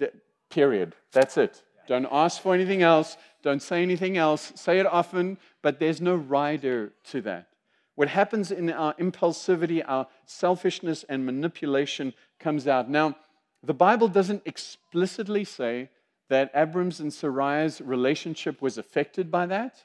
period. 0.51 0.95
That's 1.13 1.37
it. 1.37 1.63
Don't 1.87 2.09
ask 2.11 2.41
for 2.41 2.55
anything 2.55 2.83
else. 2.83 3.17
Don't 3.43 3.63
say 3.63 3.83
anything 3.83 4.17
else. 4.17 4.53
Say 4.57 4.79
it 4.79 4.87
often, 4.87 5.39
but 5.63 5.79
there's 5.79 6.01
no 6.01 6.15
rider 6.15 6.93
to 7.11 7.21
that. 7.23 7.49
What 7.95 8.09
happens 8.09 8.51
in 8.51 8.71
our 8.71 8.95
impulsivity, 8.95 9.83
our 9.87 10.07
selfishness, 10.25 11.05
and 11.09 11.27
manipulation 11.27 12.15
comes 12.41 12.67
out. 12.67 12.89
Now, 12.89 13.17
the 13.63 13.75
Bible 13.75 14.09
doesn't 14.09 14.43
explicitly 14.47 15.45
say 15.45 15.91
that 16.29 16.51
Abram's 16.55 17.01
and 17.01 17.13
Sarai's 17.13 17.81
relationship 17.81 18.63
was 18.63 18.79
affected 18.79 19.31
by 19.31 19.47
that. 19.47 19.85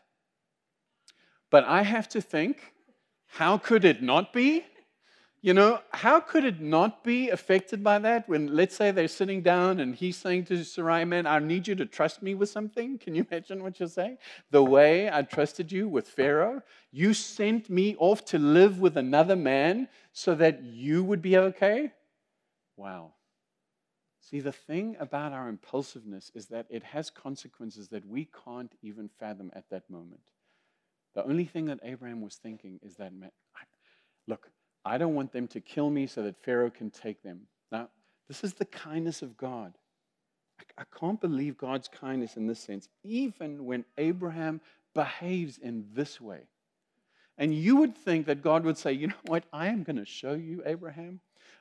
But 1.50 1.65
I 1.65 1.84
have 1.84 2.08
to 2.10 2.22
think, 2.22 2.74
how 3.28 3.58
could 3.58 3.84
it 3.84 4.02
not 4.02 4.32
be? 4.32 4.65
You 5.48 5.54
know, 5.54 5.80
how 5.92 6.20
could 6.20 6.44
it 6.44 6.60
not 6.60 7.06
be 7.06 7.30
affected 7.30 7.82
by 7.82 8.00
that 8.00 8.28
when, 8.28 8.54
let's 8.54 8.76
say, 8.76 8.92
they're 8.92 9.08
sitting 9.08 9.42
down 9.42 9.80
and 9.80 9.96
he's 9.96 10.18
saying 10.18 10.44
to 10.48 10.62
Sarai, 10.66 11.06
man, 11.06 11.26
I 11.26 11.40
need 11.40 11.70
you 11.70 11.76
to 11.76 11.86
trust 11.86 12.22
me 12.22 12.36
with 12.36 12.50
something? 12.50 12.98
Can 12.98 13.16
you 13.16 13.26
imagine 13.32 13.64
what 13.64 13.80
you're 13.80 13.88
saying? 13.88 14.18
The 14.52 14.62
way 14.62 15.10
I 15.10 15.22
trusted 15.22 15.72
you 15.72 15.88
with 15.88 16.06
Pharaoh, 16.06 16.64
you 16.92 17.14
sent 17.14 17.70
me 17.70 17.96
off 17.98 18.26
to 18.26 18.38
live 18.38 18.82
with 18.82 18.98
another 18.98 19.38
man 19.38 19.88
so 20.12 20.36
that 20.36 20.64
you 20.64 21.02
would 21.06 21.22
be 21.22 21.38
okay? 21.38 21.94
Wow. 22.76 23.14
See, 24.20 24.42
the 24.42 24.52
thing 24.52 24.98
about 25.00 25.32
our 25.32 25.48
impulsiveness 25.48 26.30
is 26.36 26.48
that 26.48 26.66
it 26.70 26.84
has 26.84 27.10
consequences 27.10 27.88
that 27.88 28.06
we 28.06 28.28
can't 28.44 28.76
even 28.82 29.10
fathom 29.18 29.52
at 29.56 29.70
that 29.70 29.90
moment. 29.90 30.34
The 31.16 31.24
only 31.24 31.46
thing 31.46 31.68
that 31.68 31.80
Abraham 31.84 32.20
was 32.20 32.36
thinking 32.36 32.82
is 32.84 32.98
that, 32.98 33.14
man. 33.14 33.32
look, 34.28 34.52
I 34.88 34.97
don't 34.97 35.15
want 35.15 35.32
them 35.32 35.47
to 35.50 35.60
kill 35.60 35.89
me 35.89 36.08
so 36.08 36.23
that 36.23 36.41
Pharaoh 36.43 36.69
can 36.69 36.89
take 36.89 37.21
them. 37.21 37.41
Now, 37.71 37.89
this 38.28 38.43
is 38.43 38.54
the 38.54 38.65
kindness 38.65 39.21
of 39.21 39.36
God. 39.36 39.73
I, 40.60 40.82
I 40.82 40.86
can't 40.97 41.19
believe 41.19 41.58
God's 41.58 41.88
kindness 41.88 42.38
in 42.38 42.47
this 42.47 42.60
sense, 42.60 42.88
even 43.04 43.65
when 43.65 43.86
Abraham 43.97 44.62
behaves 44.93 45.58
in 45.58 45.86
this 45.93 46.21
way. 46.21 46.41
And 47.38 47.54
you 47.54 47.76
would 47.76 47.95
think 47.95 48.26
that 48.28 48.41
God 48.41 48.63
would 48.63 48.78
say, 48.78 48.93
you 48.93 49.08
know 49.08 49.23
what? 49.26 49.43
I 49.52 49.67
am 49.67 49.84
going 49.84 49.97
to 49.97 50.06
show 50.06 50.34
you, 50.34 50.63
Abraham. 50.65 51.19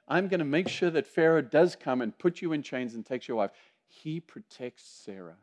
I'm 0.09 0.29
going 0.29 0.39
to 0.39 0.45
make 0.45 0.69
sure 0.69 0.91
that 0.91 1.07
Pharaoh 1.07 1.43
does 1.43 1.77
come 1.77 2.01
and 2.01 2.17
put 2.17 2.41
you 2.41 2.53
in 2.53 2.63
chains 2.63 2.95
and 2.95 3.05
takes 3.05 3.27
your 3.27 3.37
wife. 3.37 3.51
He 3.89 4.21
protects 4.21 4.85
Sarah. 4.85 5.37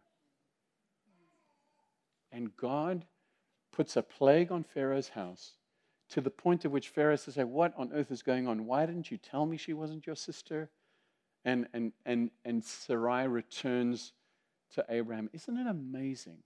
And 2.31 2.55
God 2.55 3.05
puts 3.71 3.97
a 3.97 4.01
plague 4.01 4.51
on 4.51 4.63
Pharaoh's 4.63 5.09
house 5.09 5.51
to 6.13 6.21
the 6.21 6.29
point 6.29 6.63
at 6.63 6.69
which 6.69 6.89
Pharaoh 6.89 7.15
says, 7.15 7.37
What 7.37 7.73
on 7.75 7.91
earth 7.91 8.11
is 8.11 8.21
going 8.21 8.47
on? 8.47 8.67
Why 8.67 8.85
didn't 8.85 9.09
you 9.09 9.17
tell 9.17 9.47
me 9.47 9.57
she 9.57 9.73
wasn't 9.73 10.05
your 10.05 10.15
sister? 10.15 10.69
And, 11.43 11.67
and, 11.73 11.91
and, 12.05 12.29
and 12.45 12.63
Sarai 12.63 13.27
returns 13.27 14.13
to 14.75 14.85
Abraham. 14.89 15.27
Isn't 15.33 15.57
it 15.57 15.65
amazing 15.65 16.37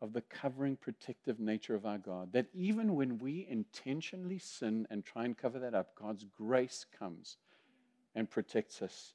of 0.00 0.12
the 0.12 0.20
covering, 0.20 0.76
protective 0.76 1.40
nature 1.40 1.74
of 1.74 1.84
our 1.84 1.98
God 1.98 2.32
that 2.32 2.46
even 2.54 2.94
when 2.94 3.18
we 3.18 3.44
intentionally 3.50 4.38
sin 4.38 4.86
and 4.88 5.04
try 5.04 5.24
and 5.24 5.36
cover 5.36 5.58
that 5.58 5.74
up, 5.74 5.96
God's 5.96 6.24
grace 6.36 6.86
comes 6.96 7.38
and 8.14 8.30
protects 8.30 8.82
us 8.82 9.14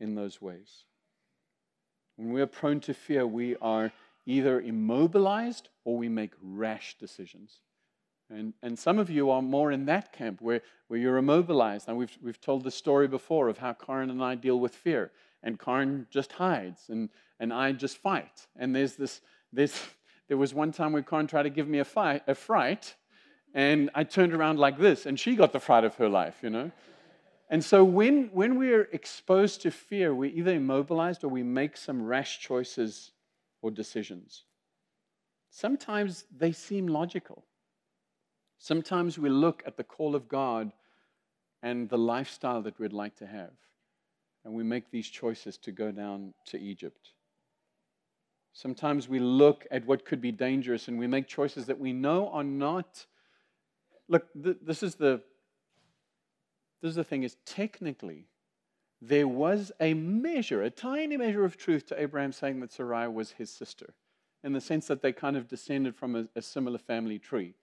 in 0.00 0.14
those 0.14 0.42
ways? 0.42 0.84
When 2.16 2.30
we 2.30 2.42
are 2.42 2.46
prone 2.46 2.80
to 2.80 2.92
fear, 2.92 3.26
we 3.26 3.56
are 3.56 3.90
either 4.26 4.60
immobilized 4.60 5.70
or 5.84 5.96
we 5.96 6.10
make 6.10 6.32
rash 6.42 6.98
decisions. 6.98 7.60
And, 8.30 8.54
and 8.62 8.78
some 8.78 8.98
of 8.98 9.10
you 9.10 9.30
are 9.30 9.42
more 9.42 9.70
in 9.70 9.86
that 9.86 10.12
camp 10.12 10.40
where, 10.40 10.62
where 10.88 10.98
you're 10.98 11.18
immobilized. 11.18 11.88
And 11.88 11.96
we've, 11.96 12.16
we've 12.22 12.40
told 12.40 12.64
the 12.64 12.70
story 12.70 13.06
before 13.06 13.48
of 13.48 13.58
how 13.58 13.72
Karen 13.74 14.10
and 14.10 14.22
I 14.22 14.34
deal 14.34 14.58
with 14.58 14.74
fear. 14.74 15.10
And 15.42 15.58
Karen 15.58 16.06
just 16.10 16.32
hides, 16.32 16.88
and, 16.88 17.10
and 17.38 17.52
I 17.52 17.72
just 17.72 17.98
fight. 17.98 18.46
And 18.56 18.74
there's 18.74 18.96
this, 18.96 19.20
there's, 19.52 19.78
there 20.28 20.38
was 20.38 20.54
one 20.54 20.72
time 20.72 20.92
where 20.92 21.02
Karen 21.02 21.26
tried 21.26 21.42
to 21.42 21.50
give 21.50 21.68
me 21.68 21.78
a, 21.80 21.84
fight, 21.84 22.22
a 22.26 22.34
fright, 22.34 22.94
and 23.52 23.90
I 23.94 24.04
turned 24.04 24.32
around 24.32 24.58
like 24.58 24.78
this, 24.78 25.06
and 25.06 25.20
she 25.20 25.36
got 25.36 25.52
the 25.52 25.60
fright 25.60 25.84
of 25.84 25.94
her 25.96 26.08
life, 26.08 26.36
you 26.42 26.50
know? 26.50 26.72
And 27.50 27.62
so 27.62 27.84
when, 27.84 28.30
when 28.32 28.58
we're 28.58 28.88
exposed 28.92 29.62
to 29.62 29.70
fear, 29.70 30.14
we're 30.14 30.32
either 30.34 30.54
immobilized 30.54 31.22
or 31.24 31.28
we 31.28 31.42
make 31.42 31.76
some 31.76 32.02
rash 32.02 32.40
choices 32.40 33.12
or 33.62 33.70
decisions. 33.70 34.44
Sometimes 35.50 36.24
they 36.36 36.50
seem 36.52 36.88
logical. 36.88 37.44
Sometimes 38.58 39.18
we 39.18 39.28
look 39.28 39.62
at 39.66 39.76
the 39.76 39.84
call 39.84 40.14
of 40.14 40.28
God 40.28 40.72
and 41.62 41.88
the 41.88 41.98
lifestyle 41.98 42.62
that 42.62 42.78
we'd 42.78 42.92
like 42.92 43.16
to 43.16 43.26
have, 43.26 43.52
and 44.44 44.54
we 44.54 44.62
make 44.62 44.90
these 44.90 45.08
choices 45.08 45.56
to 45.58 45.72
go 45.72 45.90
down 45.90 46.34
to 46.46 46.60
Egypt. 46.60 47.10
Sometimes 48.52 49.08
we 49.08 49.18
look 49.18 49.66
at 49.70 49.84
what 49.84 50.04
could 50.04 50.20
be 50.20 50.30
dangerous 50.30 50.86
and 50.86 50.98
we 50.98 51.08
make 51.08 51.26
choices 51.26 51.66
that 51.66 51.78
we 51.78 51.92
know 51.92 52.28
are 52.28 52.44
not. 52.44 53.06
Look, 54.08 54.26
th- 54.40 54.58
this 54.62 54.82
is 54.82 54.94
the 54.94 55.22
this 56.80 56.90
is 56.90 56.94
the 56.94 57.04
thing 57.04 57.22
is 57.22 57.36
technically 57.46 58.26
there 59.00 59.26
was 59.26 59.72
a 59.80 59.94
measure, 59.94 60.62
a 60.62 60.70
tiny 60.70 61.16
measure 61.16 61.44
of 61.44 61.56
truth 61.56 61.86
to 61.86 62.00
Abraham 62.00 62.30
saying 62.30 62.60
that 62.60 62.72
Sarai 62.72 63.08
was 63.08 63.32
his 63.32 63.50
sister, 63.50 63.94
in 64.42 64.52
the 64.52 64.60
sense 64.60 64.86
that 64.86 65.02
they 65.02 65.12
kind 65.12 65.36
of 65.36 65.48
descended 65.48 65.96
from 65.96 66.14
a, 66.14 66.28
a 66.36 66.42
similar 66.42 66.78
family 66.78 67.18
tree. 67.18 67.54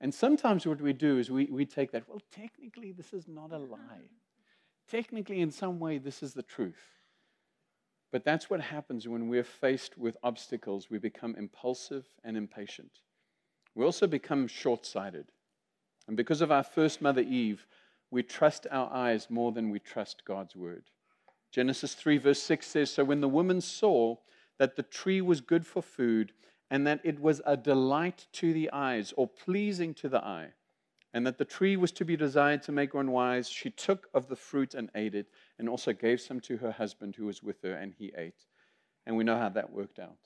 And 0.00 0.14
sometimes 0.14 0.66
what 0.66 0.80
we 0.80 0.92
do 0.92 1.18
is 1.18 1.30
we, 1.30 1.46
we 1.46 1.66
take 1.66 1.92
that, 1.92 2.08
well, 2.08 2.22
technically, 2.32 2.92
this 2.92 3.12
is 3.12 3.28
not 3.28 3.52
a 3.52 3.58
lie. 3.58 4.08
Technically, 4.88 5.40
in 5.40 5.50
some 5.50 5.78
way, 5.78 5.98
this 5.98 6.22
is 6.22 6.32
the 6.32 6.42
truth. 6.42 6.82
But 8.10 8.24
that's 8.24 8.50
what 8.50 8.60
happens 8.60 9.06
when 9.06 9.28
we're 9.28 9.44
faced 9.44 9.98
with 9.98 10.16
obstacles. 10.22 10.90
We 10.90 10.98
become 10.98 11.36
impulsive 11.36 12.06
and 12.24 12.36
impatient. 12.36 12.90
We 13.74 13.84
also 13.84 14.06
become 14.06 14.48
short 14.48 14.84
sighted. 14.84 15.26
And 16.08 16.16
because 16.16 16.40
of 16.40 16.50
our 16.50 16.64
first 16.64 17.00
mother, 17.00 17.20
Eve, 17.20 17.66
we 18.10 18.22
trust 18.22 18.66
our 18.70 18.92
eyes 18.92 19.28
more 19.30 19.52
than 19.52 19.70
we 19.70 19.78
trust 19.78 20.24
God's 20.24 20.56
word. 20.56 20.84
Genesis 21.52 21.94
3, 21.94 22.18
verse 22.18 22.42
6 22.42 22.66
says 22.66 22.90
So 22.90 23.04
when 23.04 23.20
the 23.20 23.28
woman 23.28 23.60
saw 23.60 24.16
that 24.58 24.76
the 24.76 24.82
tree 24.82 25.20
was 25.20 25.40
good 25.40 25.66
for 25.66 25.82
food, 25.82 26.32
and 26.70 26.86
that 26.86 27.00
it 27.02 27.20
was 27.20 27.42
a 27.44 27.56
delight 27.56 28.26
to 28.32 28.52
the 28.52 28.70
eyes, 28.72 29.12
or 29.16 29.26
pleasing 29.26 29.92
to 29.94 30.08
the 30.08 30.24
eye, 30.24 30.52
and 31.12 31.26
that 31.26 31.38
the 31.38 31.44
tree 31.44 31.76
was 31.76 31.90
to 31.92 32.04
be 32.04 32.16
desired 32.16 32.62
to 32.62 32.72
make 32.72 32.94
one 32.94 33.10
wise, 33.10 33.48
she 33.48 33.70
took 33.70 34.08
of 34.14 34.28
the 34.28 34.36
fruit 34.36 34.74
and 34.74 34.90
ate 34.94 35.14
it, 35.14 35.26
and 35.58 35.68
also 35.68 35.92
gave 35.92 36.20
some 36.20 36.40
to 36.40 36.58
her 36.58 36.70
husband 36.70 37.16
who 37.16 37.26
was 37.26 37.42
with 37.42 37.60
her, 37.62 37.74
and 37.74 37.94
he 37.98 38.12
ate. 38.16 38.46
And 39.06 39.16
we 39.16 39.24
know 39.24 39.36
how 39.36 39.48
that 39.48 39.72
worked 39.72 39.98
out. 39.98 40.16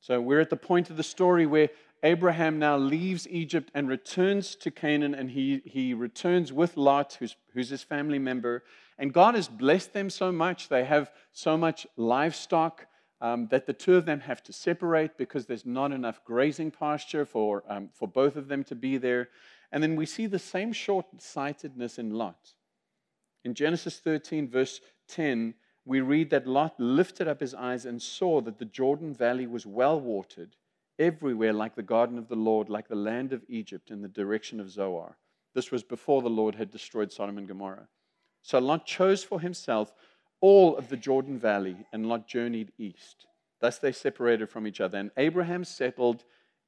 So 0.00 0.20
we're 0.20 0.40
at 0.40 0.50
the 0.50 0.56
point 0.56 0.90
of 0.90 0.96
the 0.96 1.02
story 1.02 1.46
where 1.46 1.70
Abraham 2.02 2.58
now 2.58 2.76
leaves 2.76 3.26
Egypt 3.28 3.70
and 3.74 3.88
returns 3.88 4.54
to 4.56 4.70
Canaan, 4.70 5.14
and 5.14 5.30
he, 5.30 5.62
he 5.64 5.94
returns 5.94 6.52
with 6.52 6.76
Lot, 6.76 7.16
who's, 7.18 7.34
who's 7.54 7.70
his 7.70 7.82
family 7.82 8.18
member. 8.18 8.62
And 8.98 9.12
God 9.12 9.34
has 9.34 9.48
blessed 9.48 9.94
them 9.94 10.10
so 10.10 10.30
much. 10.30 10.68
They 10.68 10.84
have 10.84 11.10
so 11.32 11.56
much 11.56 11.86
livestock 11.96 12.86
um, 13.20 13.48
that 13.48 13.66
the 13.66 13.72
two 13.72 13.96
of 13.96 14.04
them 14.04 14.20
have 14.20 14.42
to 14.44 14.52
separate 14.52 15.16
because 15.16 15.46
there's 15.46 15.66
not 15.66 15.92
enough 15.92 16.24
grazing 16.24 16.70
pasture 16.70 17.24
for, 17.24 17.62
um, 17.68 17.88
for 17.92 18.06
both 18.06 18.36
of 18.36 18.48
them 18.48 18.62
to 18.64 18.74
be 18.74 18.98
there. 18.98 19.30
And 19.72 19.82
then 19.82 19.96
we 19.96 20.06
see 20.06 20.26
the 20.26 20.38
same 20.38 20.72
short 20.72 21.06
sightedness 21.18 21.98
in 21.98 22.10
Lot. 22.10 22.54
In 23.44 23.54
Genesis 23.54 23.98
13, 23.98 24.48
verse 24.48 24.80
10, 25.08 25.54
we 25.84 26.00
read 26.00 26.30
that 26.30 26.46
Lot 26.46 26.78
lifted 26.78 27.28
up 27.28 27.40
his 27.40 27.54
eyes 27.54 27.86
and 27.86 28.02
saw 28.02 28.40
that 28.42 28.58
the 28.58 28.64
Jordan 28.64 29.14
Valley 29.14 29.46
was 29.46 29.64
well 29.64 30.00
watered 30.00 30.56
everywhere, 30.98 31.52
like 31.52 31.74
the 31.74 31.82
garden 31.82 32.18
of 32.18 32.28
the 32.28 32.36
Lord, 32.36 32.68
like 32.68 32.88
the 32.88 32.96
land 32.96 33.32
of 33.32 33.44
Egypt 33.48 33.90
in 33.90 34.02
the 34.02 34.08
direction 34.08 34.60
of 34.60 34.70
Zoar. 34.70 35.16
This 35.54 35.70
was 35.70 35.82
before 35.82 36.22
the 36.22 36.28
Lord 36.28 36.54
had 36.54 36.70
destroyed 36.70 37.12
Sodom 37.12 37.38
and 37.38 37.48
Gomorrah. 37.48 37.88
So 38.42 38.58
Lot 38.58 38.84
chose 38.86 39.24
for 39.24 39.40
himself 39.40 39.92
all 40.46 40.76
of 40.76 40.90
the 40.90 40.96
Jordan 40.96 41.40
Valley, 41.40 41.76
and 41.92 42.08
Lot 42.08 42.28
journeyed 42.28 42.70
east. 42.78 43.26
Thus 43.60 43.80
they 43.80 43.90
separated 43.90 44.48
from 44.48 44.64
each 44.64 44.80
other. 44.80 44.96
And 44.96 45.10
Abraham 45.16 45.64
settled 45.64 46.22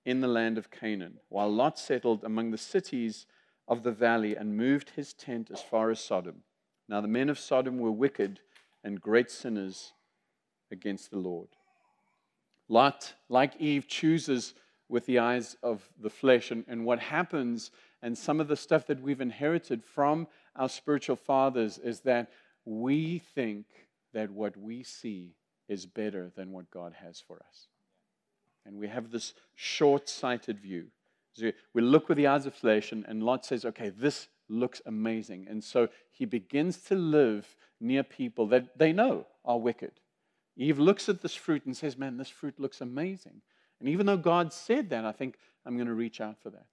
in 0.05 0.21
the 0.21 0.27
land 0.27 0.59
of 0.59 0.69
Canaan, 0.69 1.21
while 1.29 1.49
Lot 1.49 1.79
settled 1.79 2.25
among 2.25 2.51
the 2.51 2.59
cities 2.59 3.27
of 3.69 3.85
the 3.85 3.93
valley 3.93 4.35
and 4.35 4.57
moved 4.57 4.91
his 4.91 5.13
tent 5.13 5.49
as 5.53 5.63
far 5.63 5.93
as 5.93 6.01
Sodom. 6.01 6.43
Now 6.89 7.01
the 7.01 7.07
men 7.07 7.31
of 7.31 7.39
Sodom 7.39 7.79
were 7.79 7.93
wicked 7.93 8.41
and 8.83 9.01
great 9.01 9.31
sinners 9.31 9.93
against 10.73 11.13
the 11.13 11.19
Lord. 11.19 11.51
Lot, 12.69 13.15
like 13.29 13.61
Eve, 13.61 13.87
chooses 13.87 14.55
with 14.89 15.07
the 15.07 15.21
eyes 15.21 15.57
of 15.63 15.89
the 16.01 16.11
flesh. 16.11 16.51
And, 16.51 16.65
and 16.67 16.85
what 16.85 16.99
happens, 16.99 17.71
and 18.03 18.19
some 18.19 18.41
of 18.41 18.49
the 18.49 18.57
stuff 18.57 18.89
that 18.89 19.01
we've 19.01 19.21
inherited 19.21 19.85
from 19.85 20.27
our 20.57 20.69
spiritual 20.69 21.15
fathers, 21.15 21.79
is 21.79 22.01
that 22.01 22.29
we 22.65 23.23
think 23.35 23.67
that 24.13 24.31
what 24.31 24.57
we 24.57 24.83
see 24.83 25.35
is 25.69 25.87
better 25.87 26.31
than 26.37 26.53
what 26.53 26.71
God 26.71 26.95
has 27.03 27.23
for 27.27 27.37
us. 27.37 27.69
And 28.65 28.79
we 28.79 28.89
have 28.89 29.11
this 29.11 29.35
short 29.55 30.09
sighted 30.09 30.61
view. 30.61 30.87
So 31.33 31.53
we 31.73 31.83
look 31.83 32.09
with 32.09 32.19
the 32.19 32.27
eyes 32.27 32.47
of 32.47 32.55
flesh, 32.55 32.93
and, 32.93 33.05
and 33.07 33.23
Lot 33.23 33.45
says, 33.45 33.65
okay, 33.65 33.91
this 33.91 34.29
looks 34.49 34.83
amazing. 34.87 35.47
And 35.49 35.63
so 35.63 35.89
he 36.11 36.25
begins 36.25 36.79
to 36.85 36.95
live 36.95 37.57
near 37.81 38.03
people 38.03 38.47
that 38.49 38.79
they 38.79 38.93
know 38.93 39.27
are 39.45 39.59
wicked. 39.59 39.93
Eve 40.57 40.79
looks 40.79 41.09
at 41.09 41.21
this 41.21 41.35
fruit 41.35 41.65
and 41.67 41.77
says, 41.77 41.97
man, 41.97 42.17
this 42.17 42.29
fruit 42.29 42.59
looks 42.59 42.81
amazing. 42.81 43.41
And 43.79 43.89
even 43.89 44.07
though 44.07 44.17
God 44.17 44.53
said 44.53 44.91
that, 44.91 45.05
I 45.05 45.13
think 45.13 45.37
I'm 45.65 45.77
going 45.77 45.87
to 45.87 45.95
reach 45.95 46.21
out 46.21 46.37
for 46.43 46.51
that. 46.51 46.67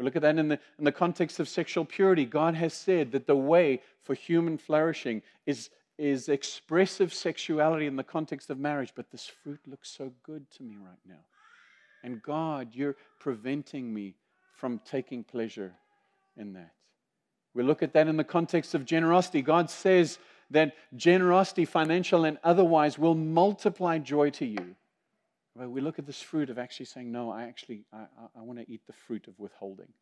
We 0.00 0.04
look 0.04 0.16
at 0.16 0.22
that 0.22 0.38
in 0.38 0.48
the, 0.48 0.58
in 0.78 0.84
the 0.84 0.92
context 0.92 1.40
of 1.40 1.48
sexual 1.48 1.84
purity. 1.84 2.24
God 2.24 2.54
has 2.54 2.72
said 2.72 3.12
that 3.12 3.26
the 3.26 3.36
way 3.36 3.82
for 4.02 4.14
human 4.14 4.56
flourishing 4.56 5.20
is, 5.44 5.68
is 5.98 6.30
expressive 6.30 7.12
sexuality 7.12 7.84
in 7.84 7.96
the 7.96 8.02
context 8.02 8.48
of 8.48 8.58
marriage, 8.58 8.94
but 8.96 9.10
this 9.10 9.26
fruit 9.26 9.60
looks 9.66 9.90
so 9.90 10.10
good 10.22 10.50
to 10.52 10.62
me 10.62 10.76
right 10.82 10.96
now. 11.06 11.20
And 12.02 12.22
God, 12.22 12.68
you're 12.72 12.96
preventing 13.18 13.92
me 13.92 14.14
from 14.54 14.80
taking 14.86 15.22
pleasure 15.22 15.74
in 16.34 16.54
that. 16.54 16.72
We 17.52 17.62
look 17.62 17.82
at 17.82 17.92
that 17.92 18.08
in 18.08 18.16
the 18.16 18.24
context 18.24 18.74
of 18.74 18.86
generosity. 18.86 19.42
God 19.42 19.68
says 19.68 20.18
that 20.50 20.76
generosity, 20.96 21.66
financial 21.66 22.24
and 22.24 22.38
otherwise, 22.42 22.98
will 22.98 23.14
multiply 23.14 23.98
joy 23.98 24.30
to 24.30 24.46
you. 24.46 24.76
We 25.66 25.80
look 25.80 25.98
at 25.98 26.06
this 26.06 26.22
fruit 26.22 26.48
of 26.48 26.58
actually 26.58 26.86
saying, 26.86 27.12
no, 27.12 27.30
I 27.30 27.42
actually, 27.42 27.84
I, 27.92 27.98
I, 27.98 28.38
I 28.38 28.42
want 28.42 28.58
to 28.58 28.72
eat 28.72 28.80
the 28.86 28.92
fruit 28.92 29.28
of 29.28 29.38
withholding. 29.38 29.92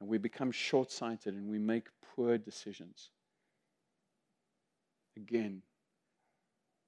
And 0.00 0.08
we 0.08 0.18
become 0.18 0.50
short 0.50 0.90
sighted 0.90 1.34
and 1.34 1.48
we 1.48 1.58
make 1.58 1.88
poor 2.14 2.38
decisions. 2.38 3.10
Again, 5.16 5.62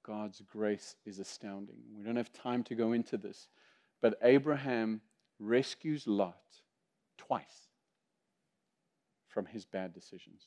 God's 0.03 0.41
grace 0.41 0.95
is 1.05 1.19
astounding. 1.19 1.77
We 1.95 2.03
don't 2.03 2.15
have 2.15 2.33
time 2.33 2.63
to 2.63 2.75
go 2.75 2.93
into 2.93 3.17
this. 3.17 3.47
But 4.01 4.17
Abraham 4.23 5.01
rescues 5.39 6.07
Lot 6.07 6.41
twice 7.17 7.69
from 9.27 9.45
his 9.45 9.65
bad 9.65 9.93
decisions. 9.93 10.43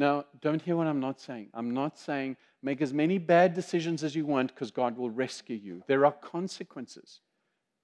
Now, 0.00 0.24
don't 0.40 0.62
hear 0.62 0.76
what 0.76 0.86
I'm 0.86 0.98
not 0.98 1.20
saying. 1.20 1.50
I'm 1.52 1.74
not 1.74 1.98
saying 1.98 2.38
make 2.62 2.80
as 2.80 2.94
many 2.94 3.18
bad 3.18 3.52
decisions 3.52 4.02
as 4.02 4.16
you 4.16 4.24
want 4.24 4.54
because 4.54 4.70
God 4.70 4.96
will 4.96 5.10
rescue 5.10 5.56
you. 5.56 5.82
There 5.88 6.06
are 6.06 6.12
consequences. 6.12 7.20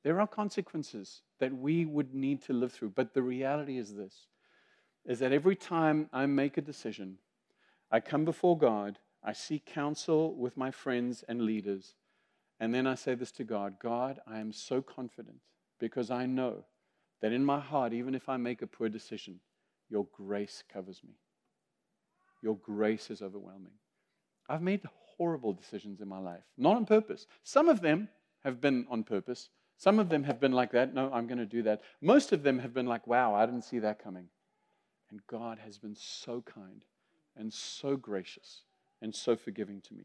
There 0.02 0.18
are 0.18 0.26
consequences 0.26 1.20
that 1.40 1.54
we 1.54 1.84
would 1.84 2.14
need 2.14 2.40
to 2.44 2.54
live 2.54 2.72
through. 2.72 2.92
But 2.96 3.12
the 3.12 3.20
reality 3.20 3.76
is 3.76 3.94
this 3.94 4.28
is 5.04 5.18
that 5.18 5.34
every 5.34 5.56
time 5.56 6.08
I 6.10 6.24
make 6.24 6.56
a 6.56 6.62
decision, 6.62 7.18
I 7.90 8.00
come 8.00 8.24
before 8.24 8.56
God, 8.56 8.98
I 9.22 9.34
seek 9.34 9.66
counsel 9.66 10.34
with 10.34 10.56
my 10.56 10.70
friends 10.70 11.22
and 11.28 11.42
leaders, 11.42 11.96
and 12.58 12.74
then 12.74 12.86
I 12.86 12.94
say 12.94 13.14
this 13.14 13.32
to 13.32 13.44
God 13.44 13.74
God, 13.78 14.20
I 14.26 14.38
am 14.38 14.54
so 14.54 14.80
confident 14.80 15.42
because 15.78 16.10
I 16.10 16.24
know 16.24 16.64
that 17.20 17.32
in 17.34 17.44
my 17.44 17.60
heart, 17.60 17.92
even 17.92 18.14
if 18.14 18.26
I 18.26 18.38
make 18.38 18.62
a 18.62 18.66
poor 18.66 18.88
decision, 18.88 19.40
your 19.90 20.06
grace 20.16 20.64
covers 20.72 21.02
me. 21.04 21.16
Your 22.46 22.58
grace 22.58 23.10
is 23.10 23.22
overwhelming. 23.22 23.72
I've 24.48 24.62
made 24.62 24.82
horrible 25.16 25.52
decisions 25.52 26.00
in 26.00 26.06
my 26.06 26.20
life, 26.20 26.44
not 26.56 26.76
on 26.76 26.86
purpose. 26.86 27.26
Some 27.42 27.68
of 27.68 27.80
them 27.80 28.08
have 28.44 28.60
been 28.60 28.86
on 28.88 29.02
purpose. 29.02 29.48
Some 29.78 29.98
of 29.98 30.10
them 30.10 30.22
have 30.22 30.38
been 30.38 30.52
like 30.52 30.70
that. 30.70 30.94
No, 30.94 31.10
I'm 31.12 31.26
going 31.26 31.38
to 31.38 31.44
do 31.44 31.64
that. 31.64 31.82
Most 32.00 32.30
of 32.30 32.44
them 32.44 32.60
have 32.60 32.72
been 32.72 32.86
like, 32.86 33.04
wow, 33.08 33.34
I 33.34 33.46
didn't 33.46 33.64
see 33.64 33.80
that 33.80 33.98
coming. 33.98 34.28
And 35.10 35.26
God 35.26 35.58
has 35.64 35.76
been 35.76 35.96
so 35.96 36.40
kind 36.40 36.84
and 37.36 37.52
so 37.52 37.96
gracious 37.96 38.62
and 39.02 39.12
so 39.12 39.34
forgiving 39.34 39.80
to 39.80 39.94
me. 39.94 40.04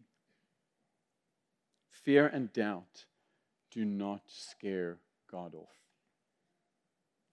Fear 1.92 2.26
and 2.26 2.52
doubt 2.52 3.06
do 3.70 3.86
not 3.86 4.22
scare 4.26 4.98
God 5.30 5.54
off. 5.54 5.78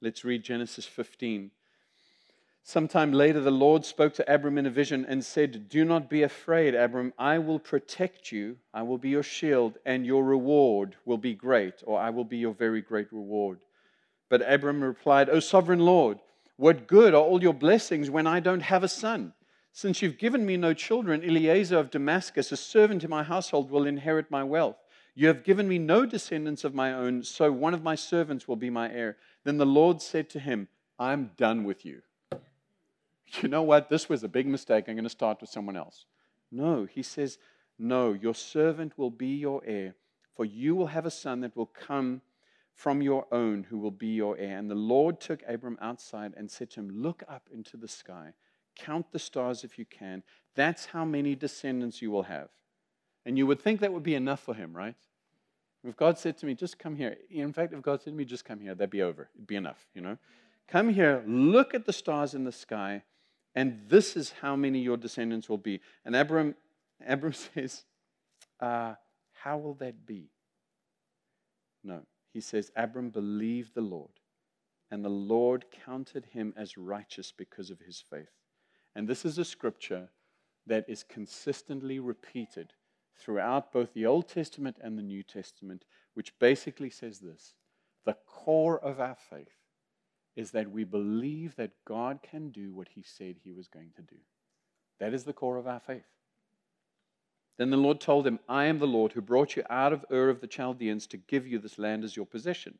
Let's 0.02 0.22
read 0.22 0.44
Genesis 0.44 0.84
15, 0.84 1.50
Sometime 2.68 3.14
later, 3.14 3.40
the 3.40 3.50
Lord 3.50 3.86
spoke 3.86 4.12
to 4.12 4.30
Abram 4.30 4.58
in 4.58 4.66
a 4.66 4.70
vision 4.70 5.06
and 5.08 5.24
said, 5.24 5.70
Do 5.70 5.86
not 5.86 6.10
be 6.10 6.22
afraid, 6.22 6.74
Abram. 6.74 7.14
I 7.18 7.38
will 7.38 7.58
protect 7.58 8.30
you. 8.30 8.58
I 8.74 8.82
will 8.82 8.98
be 8.98 9.08
your 9.08 9.22
shield, 9.22 9.78
and 9.86 10.04
your 10.04 10.22
reward 10.22 10.94
will 11.06 11.16
be 11.16 11.32
great, 11.32 11.82
or 11.86 11.98
I 11.98 12.10
will 12.10 12.26
be 12.26 12.36
your 12.36 12.52
very 12.52 12.82
great 12.82 13.10
reward. 13.10 13.60
But 14.28 14.42
Abram 14.42 14.84
replied, 14.84 15.30
O 15.30 15.40
sovereign 15.40 15.78
Lord, 15.78 16.18
what 16.56 16.86
good 16.86 17.14
are 17.14 17.22
all 17.22 17.42
your 17.42 17.54
blessings 17.54 18.10
when 18.10 18.26
I 18.26 18.38
don't 18.38 18.60
have 18.60 18.84
a 18.84 18.88
son? 18.88 19.32
Since 19.72 20.02
you've 20.02 20.18
given 20.18 20.44
me 20.44 20.58
no 20.58 20.74
children, 20.74 21.24
Eliezer 21.24 21.78
of 21.78 21.90
Damascus, 21.90 22.52
a 22.52 22.56
servant 22.58 23.02
in 23.02 23.08
my 23.08 23.22
household, 23.22 23.70
will 23.70 23.86
inherit 23.86 24.30
my 24.30 24.44
wealth. 24.44 24.76
You 25.14 25.28
have 25.28 25.42
given 25.42 25.68
me 25.68 25.78
no 25.78 26.04
descendants 26.04 26.64
of 26.64 26.74
my 26.74 26.92
own, 26.92 27.22
so 27.22 27.50
one 27.50 27.72
of 27.72 27.82
my 27.82 27.94
servants 27.94 28.46
will 28.46 28.56
be 28.56 28.68
my 28.68 28.92
heir. 28.92 29.16
Then 29.44 29.56
the 29.56 29.64
Lord 29.64 30.02
said 30.02 30.28
to 30.28 30.38
him, 30.38 30.68
I'm 30.98 31.30
done 31.38 31.64
with 31.64 31.86
you 31.86 32.02
you 33.42 33.48
know 33.48 33.62
what? 33.62 33.88
This 33.88 34.08
was 34.08 34.22
a 34.22 34.28
big 34.28 34.46
mistake. 34.46 34.84
I'm 34.88 34.94
going 34.94 35.04
to 35.04 35.10
start 35.10 35.40
with 35.40 35.50
someone 35.50 35.76
else. 35.76 36.06
No, 36.50 36.86
he 36.86 37.02
says, 37.02 37.38
No, 37.78 38.12
your 38.12 38.34
servant 38.34 38.96
will 38.96 39.10
be 39.10 39.36
your 39.36 39.62
heir, 39.64 39.94
for 40.34 40.44
you 40.44 40.74
will 40.74 40.86
have 40.88 41.06
a 41.06 41.10
son 41.10 41.40
that 41.40 41.56
will 41.56 41.66
come 41.66 42.22
from 42.74 43.02
your 43.02 43.26
own 43.32 43.64
who 43.64 43.78
will 43.78 43.90
be 43.90 44.08
your 44.08 44.38
heir. 44.38 44.56
And 44.56 44.70
the 44.70 44.74
Lord 44.74 45.20
took 45.20 45.42
Abram 45.48 45.78
outside 45.80 46.32
and 46.36 46.50
said 46.50 46.70
to 46.70 46.80
him, 46.80 47.02
Look 47.02 47.22
up 47.28 47.48
into 47.52 47.76
the 47.76 47.88
sky, 47.88 48.32
count 48.76 49.12
the 49.12 49.18
stars 49.18 49.64
if 49.64 49.78
you 49.78 49.84
can. 49.84 50.22
That's 50.54 50.86
how 50.86 51.04
many 51.04 51.34
descendants 51.34 52.00
you 52.00 52.10
will 52.10 52.24
have. 52.24 52.48
And 53.26 53.36
you 53.36 53.46
would 53.46 53.60
think 53.60 53.80
that 53.80 53.92
would 53.92 54.02
be 54.02 54.14
enough 54.14 54.40
for 54.40 54.54
him, 54.54 54.74
right? 54.74 54.94
If 55.84 55.96
God 55.96 56.18
said 56.18 56.36
to 56.38 56.46
me, 56.46 56.54
just 56.54 56.78
come 56.78 56.96
here. 56.96 57.16
In 57.30 57.52
fact, 57.52 57.72
if 57.72 57.82
God 57.82 58.00
said 58.00 58.12
to 58.12 58.16
me, 58.16 58.24
just 58.24 58.44
come 58.44 58.60
here, 58.60 58.74
that'd 58.74 58.90
be 58.90 59.02
over. 59.02 59.28
It'd 59.34 59.46
be 59.46 59.56
enough, 59.56 59.86
you 59.94 60.00
know? 60.00 60.18
Come 60.66 60.90
here, 60.90 61.22
look 61.26 61.74
at 61.74 61.86
the 61.86 61.92
stars 61.92 62.34
in 62.34 62.44
the 62.44 62.52
sky, 62.52 63.02
and 63.54 63.80
this 63.88 64.16
is 64.16 64.32
how 64.40 64.56
many 64.56 64.80
your 64.80 64.96
descendants 64.96 65.48
will 65.48 65.58
be. 65.58 65.80
And 66.04 66.14
Abram, 66.14 66.54
Abram 67.06 67.32
says, 67.54 67.84
uh, 68.60 68.94
How 69.32 69.58
will 69.58 69.74
that 69.74 70.06
be? 70.06 70.30
No. 71.82 72.02
He 72.32 72.40
says, 72.40 72.70
Abram 72.76 73.10
believed 73.10 73.74
the 73.74 73.80
Lord, 73.80 74.20
and 74.90 75.04
the 75.04 75.08
Lord 75.08 75.64
counted 75.84 76.26
him 76.26 76.52
as 76.56 76.76
righteous 76.76 77.32
because 77.32 77.70
of 77.70 77.80
his 77.80 78.00
faith. 78.00 78.30
And 78.94 79.08
this 79.08 79.24
is 79.24 79.38
a 79.38 79.44
scripture 79.44 80.08
that 80.66 80.84
is 80.88 81.02
consistently 81.02 81.98
repeated 81.98 82.74
throughout 83.16 83.72
both 83.72 83.92
the 83.94 84.06
Old 84.06 84.28
Testament 84.28 84.76
and 84.80 84.96
the 84.96 85.02
New 85.02 85.22
Testament, 85.22 85.84
which 86.14 86.38
basically 86.38 86.90
says 86.90 87.18
this 87.18 87.54
the 88.04 88.16
core 88.26 88.78
of 88.78 89.00
our 89.00 89.16
faith 89.30 89.57
is 90.38 90.52
that 90.52 90.70
we 90.70 90.84
believe 90.84 91.56
that 91.56 91.72
God 91.84 92.20
can 92.22 92.50
do 92.50 92.72
what 92.72 92.86
he 92.94 93.02
said 93.02 93.34
he 93.42 93.50
was 93.50 93.66
going 93.66 93.90
to 93.96 94.02
do. 94.02 94.14
That 95.00 95.12
is 95.12 95.24
the 95.24 95.32
core 95.32 95.56
of 95.56 95.66
our 95.66 95.80
faith. 95.80 96.06
Then 97.58 97.70
the 97.70 97.76
Lord 97.76 98.00
told 98.00 98.24
him, 98.24 98.38
I 98.48 98.66
am 98.66 98.78
the 98.78 98.86
Lord 98.86 99.12
who 99.12 99.20
brought 99.20 99.56
you 99.56 99.64
out 99.68 99.92
of 99.92 100.04
Ur 100.12 100.28
of 100.28 100.40
the 100.40 100.46
Chaldeans 100.46 101.08
to 101.08 101.16
give 101.16 101.44
you 101.44 101.58
this 101.58 101.76
land 101.76 102.04
as 102.04 102.14
your 102.14 102.24
possession. 102.24 102.78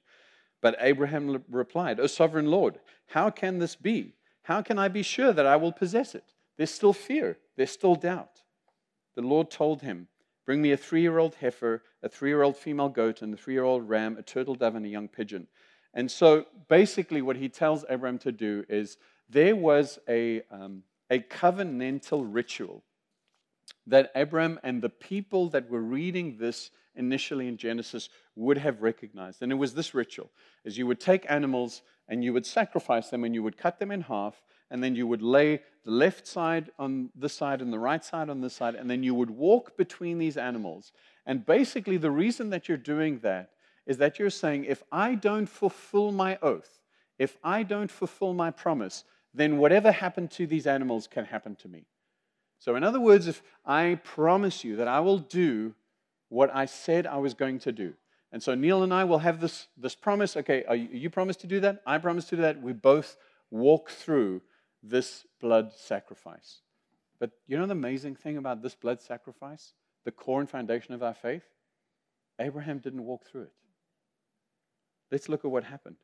But 0.63 0.77
Abraham 0.79 1.43
replied, 1.51 1.99
O 1.99 2.07
sovereign 2.07 2.47
Lord, 2.47 2.79
how 3.09 3.29
can 3.29 3.59
this 3.59 3.75
be? 3.75 4.15
How 4.43 4.63
can 4.63 4.79
I 4.79 4.87
be 4.87 5.03
sure 5.03 5.33
that 5.33 5.47
I 5.47 5.57
will 5.57 5.73
possess 5.73 6.15
it? 6.15 6.33
There's 6.57 6.71
still 6.71 6.93
fear, 6.93 7.39
there's 7.57 7.73
still 7.73 7.97
doubt. 7.97 8.43
The 9.17 9.23
Lord 9.23 9.51
told 9.51 9.83
him, 9.83 10.07
Bring 10.47 10.63
me 10.63 10.71
a 10.71 10.77
three 10.77 11.03
year 11.03 11.19
old 11.19 11.35
heifer, 11.35 11.83
a 12.05 12.09
three 12.09 12.31
year 12.31 12.43
old 12.43 12.57
female 12.57 12.89
goat, 12.89 13.21
and 13.21 13.35
a 13.35 13.37
three 13.37 13.55
year 13.55 13.65
old 13.65 13.89
ram, 13.89 14.17
a 14.17 14.23
turtle 14.23 14.55
dove, 14.55 14.77
and 14.77 14.87
a 14.87 14.89
young 14.89 15.09
pigeon. 15.09 15.49
And 15.95 16.11
so 16.11 16.47
basically, 16.69 17.23
what 17.23 17.37
he 17.37 17.49
tells 17.49 17.85
Abraham 17.89 18.19
to 18.19 18.33
do 18.33 18.65
is 18.69 18.99
there 19.29 19.57
was 19.57 19.99
a, 20.09 20.43
um, 20.51 20.83
a 21.11 21.21
covenantal 21.21 22.27
ritual 22.27 22.83
that 23.87 24.11
Abraham 24.15 24.61
and 24.63 24.83
the 24.83 24.89
people 24.89 25.49
that 25.51 25.69
were 25.71 25.81
reading 25.81 26.37
this 26.39 26.71
initially 26.95 27.49
in 27.49 27.57
Genesis 27.57 28.09
would 28.37 28.59
have 28.59 28.83
recognized. 28.83 29.43
And 29.43 29.53
it 29.53 29.55
was 29.55 29.75
this 29.75 29.95
ritual 29.95 30.31
is 30.65 30.77
you 30.77 30.87
would 30.87 31.01
take 31.01 31.31
animals 31.31 31.83
and 32.09 32.23
you 32.23 32.33
would 32.33 32.45
sacrifice 32.45 33.09
them 33.09 33.25
and 33.25 33.35
you 33.35 33.43
would 33.43 33.57
cut 33.57 33.79
them 33.79 33.91
in 33.91 34.03
half 34.03 34.43
and 34.71 34.83
then 34.83 34.95
you 34.95 35.07
would 35.07 35.23
lay 35.23 35.61
the 35.85 35.91
left 35.91 36.27
side 36.27 36.71
on 36.79 37.11
this 37.15 37.33
side 37.33 37.63
and 37.63 37.73
the 37.73 37.79
right 37.79 38.05
side 38.05 38.29
on 38.29 38.41
this 38.41 38.55
side 38.55 38.75
and 38.75 38.91
then 38.91 39.03
you 39.03 39.15
would 39.15 39.31
walk 39.31 39.77
between 39.77 40.19
these 40.19 40.37
animals. 40.37 40.93
And 41.25 41.47
basically 41.47 41.97
the 41.97 42.11
reason 42.11 42.51
that 42.51 42.69
you're 42.69 42.77
doing 42.77 43.21
that 43.21 43.51
is 43.89 43.97
that 43.99 44.19
you're 44.19 44.31
saying, 44.31 44.67
if 44.67 44.85
I 44.93 45.15
don't 45.15 45.47
fulfill 45.47 46.13
my 46.13 46.39
oath, 46.43 46.79
if 47.19 47.39
I 47.43 47.63
don't 47.63 47.91
fulfill 47.91 48.35
my 48.35 48.51
promise, 48.51 49.03
then 49.33 49.57
whatever 49.57 49.91
happened 49.91 50.31
to 50.33 50.47
these 50.47 50.67
animals 50.67 51.09
can 51.09 51.25
happen 51.25 51.57
to 51.57 51.69
me. 51.69 51.87
So, 52.59 52.77
in 52.77 52.85
other 52.85 53.01
words, 53.01 53.27
if 53.27 53.43
I 53.65 53.99
promise 54.05 54.63
you 54.63 54.77
that 54.77 54.89
I 54.89 55.01
will 55.01 55.19
do 55.19 55.75
what 56.29 56.55
I 56.55 56.67
said 56.67 57.07
I 57.07 57.17
was 57.17 57.33
going 57.33 57.61
to 57.61 57.73
do, 57.73 57.95
and 58.31 58.43
so 58.43 58.55
Neil 58.55 58.83
and 58.83 58.93
I 58.93 59.05
will 59.05 59.21
have 59.21 59.41
this, 59.41 59.69
this 59.79 59.95
promise 59.95 60.37
okay, 60.37 60.65
you, 60.71 60.89
you 60.93 61.11
promise 61.11 61.37
to 61.37 61.47
do 61.47 61.61
that? 61.61 61.81
I 61.87 61.97
promise 61.97 62.27
to 62.27 62.37
do 62.37 62.43
that. 62.43 62.61
We 62.61 62.75
both 62.75 63.17
walk 63.51 63.89
through 63.89 64.43
this 64.83 65.25
blood 65.41 65.73
sacrifice. 65.73 66.61
But 67.19 67.31
you 67.47 67.57
know 67.57 67.67
the 67.67 67.73
amazing 67.73 68.17
thing 68.17 68.37
about 68.37 68.63
this 68.63 68.75
blood 68.75 69.01
sacrifice, 69.01 69.73
the 70.05 70.13
core 70.13 70.41
and 70.41 70.51
foundation 70.51 70.93
of 70.93 71.03
our 71.03 71.15
faith? 71.15 71.45
Abraham 72.39 72.79
didn't 72.79 73.05
walk 73.05 73.25
through 73.25 73.43
it. 73.43 73.53
Let's 75.11 75.29
look 75.29 75.45
at 75.45 75.51
what 75.51 75.65
happened. 75.65 75.97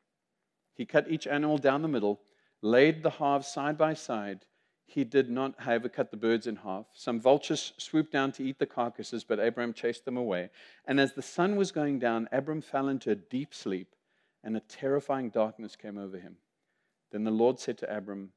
He 0.73 0.85
cut 0.85 1.09
each 1.09 1.27
animal 1.27 1.57
down 1.57 1.81
the 1.81 1.87
middle, 1.87 2.21
laid 2.61 3.03
the 3.03 3.11
halves 3.11 3.47
side 3.47 3.77
by 3.77 3.93
side. 3.93 4.45
He 4.87 5.03
did 5.03 5.29
not, 5.29 5.59
however, 5.59 5.89
cut 5.89 6.11
the 6.11 6.17
birds 6.17 6.47
in 6.47 6.57
half. 6.57 6.85
Some 6.93 7.19
vultures 7.19 7.73
swooped 7.77 8.11
down 8.11 8.31
to 8.33 8.43
eat 8.43 8.59
the 8.59 8.65
carcasses, 8.65 9.23
but 9.23 9.39
Abram 9.39 9.73
chased 9.73 10.05
them 10.05 10.17
away. 10.17 10.49
And 10.85 10.99
as 10.99 11.13
the 11.13 11.21
sun 11.21 11.55
was 11.55 11.71
going 11.71 11.99
down, 11.99 12.29
Abram 12.31 12.61
fell 12.61 12.87
into 12.87 13.11
a 13.11 13.15
deep 13.15 13.53
sleep. 13.53 13.95
and 14.43 14.55
a 14.55 14.59
terrifying 14.59 15.31
darkness 15.31 15.75
came 15.75 15.97
over 15.97 16.19
him. 16.19 16.37
Then 17.11 17.23
the 17.23 17.31
Lord 17.31 17.59
said 17.59 17.79
to 17.79 17.97
Abram, 17.97 18.31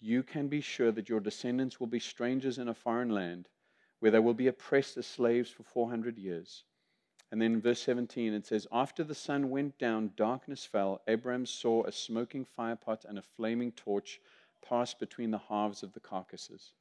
You 0.00 0.22
can 0.22 0.48
be 0.48 0.60
sure 0.60 0.92
that 0.92 1.08
your 1.08 1.18
descendants 1.18 1.80
will 1.80 1.86
be 1.86 1.98
strangers 1.98 2.58
in 2.58 2.68
a 2.68 2.74
foreign 2.74 3.08
land, 3.08 3.48
where 4.00 4.10
they 4.10 4.18
will 4.18 4.34
be 4.34 4.48
oppressed 4.48 4.98
as 4.98 5.06
slaves 5.06 5.50
for 5.50 5.62
400 5.62 6.18
years. 6.18 6.64
And 7.32 7.42
then 7.42 7.54
in 7.54 7.60
verse 7.60 7.80
17 7.82 8.32
it 8.32 8.46
says, 8.46 8.66
After 8.70 9.02
the 9.02 9.14
sun 9.14 9.50
went 9.50 9.78
down, 9.78 10.12
darkness 10.16 10.64
fell. 10.64 11.02
Abram 11.08 11.46
saw 11.46 11.84
a 11.84 11.92
smoking 11.92 12.46
firepot 12.56 13.04
and 13.04 13.18
a 13.18 13.22
flaming 13.22 13.72
torch 13.72 14.20
pass 14.66 14.94
between 14.94 15.30
the 15.30 15.38
halves 15.38 15.82
of 15.82 15.92
the 15.92 16.00
carcasses. 16.00 16.72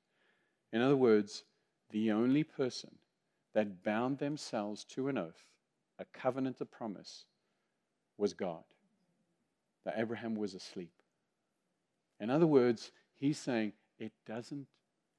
In 0.71 0.81
other 0.81 0.95
words, 0.95 1.43
the 1.91 2.11
only 2.11 2.43
person 2.43 2.95
that 3.53 3.83
bound 3.83 4.17
themselves 4.19 4.83
to 4.83 5.07
an 5.07 5.17
oath, 5.17 5.51
a 5.97 6.05
covenant, 6.05 6.61
a 6.61 6.65
promise, 6.65 7.25
was 8.17 8.33
God. 8.33 8.63
That 9.85 9.95
Abraham 9.97 10.35
was 10.35 10.53
asleep. 10.53 10.91
In 12.19 12.29
other 12.29 12.47
words, 12.47 12.91
he's 13.15 13.37
saying, 13.37 13.73
It 13.99 14.11
doesn't, 14.25 14.67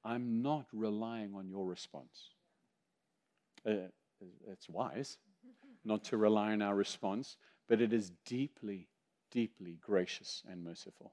I'm 0.04 0.42
not 0.42 0.66
relying 0.72 1.34
on 1.34 1.48
your 1.48 1.66
response. 1.66 2.30
Uh, 3.64 3.88
it's 4.50 4.68
wise 4.68 5.18
not 5.84 6.04
to 6.04 6.16
rely 6.16 6.52
on 6.52 6.62
our 6.62 6.74
response, 6.74 7.36
but 7.68 7.80
it 7.80 7.92
is 7.92 8.10
deeply, 8.24 8.88
deeply 9.30 9.78
gracious 9.80 10.42
and 10.50 10.64
merciful. 10.64 11.12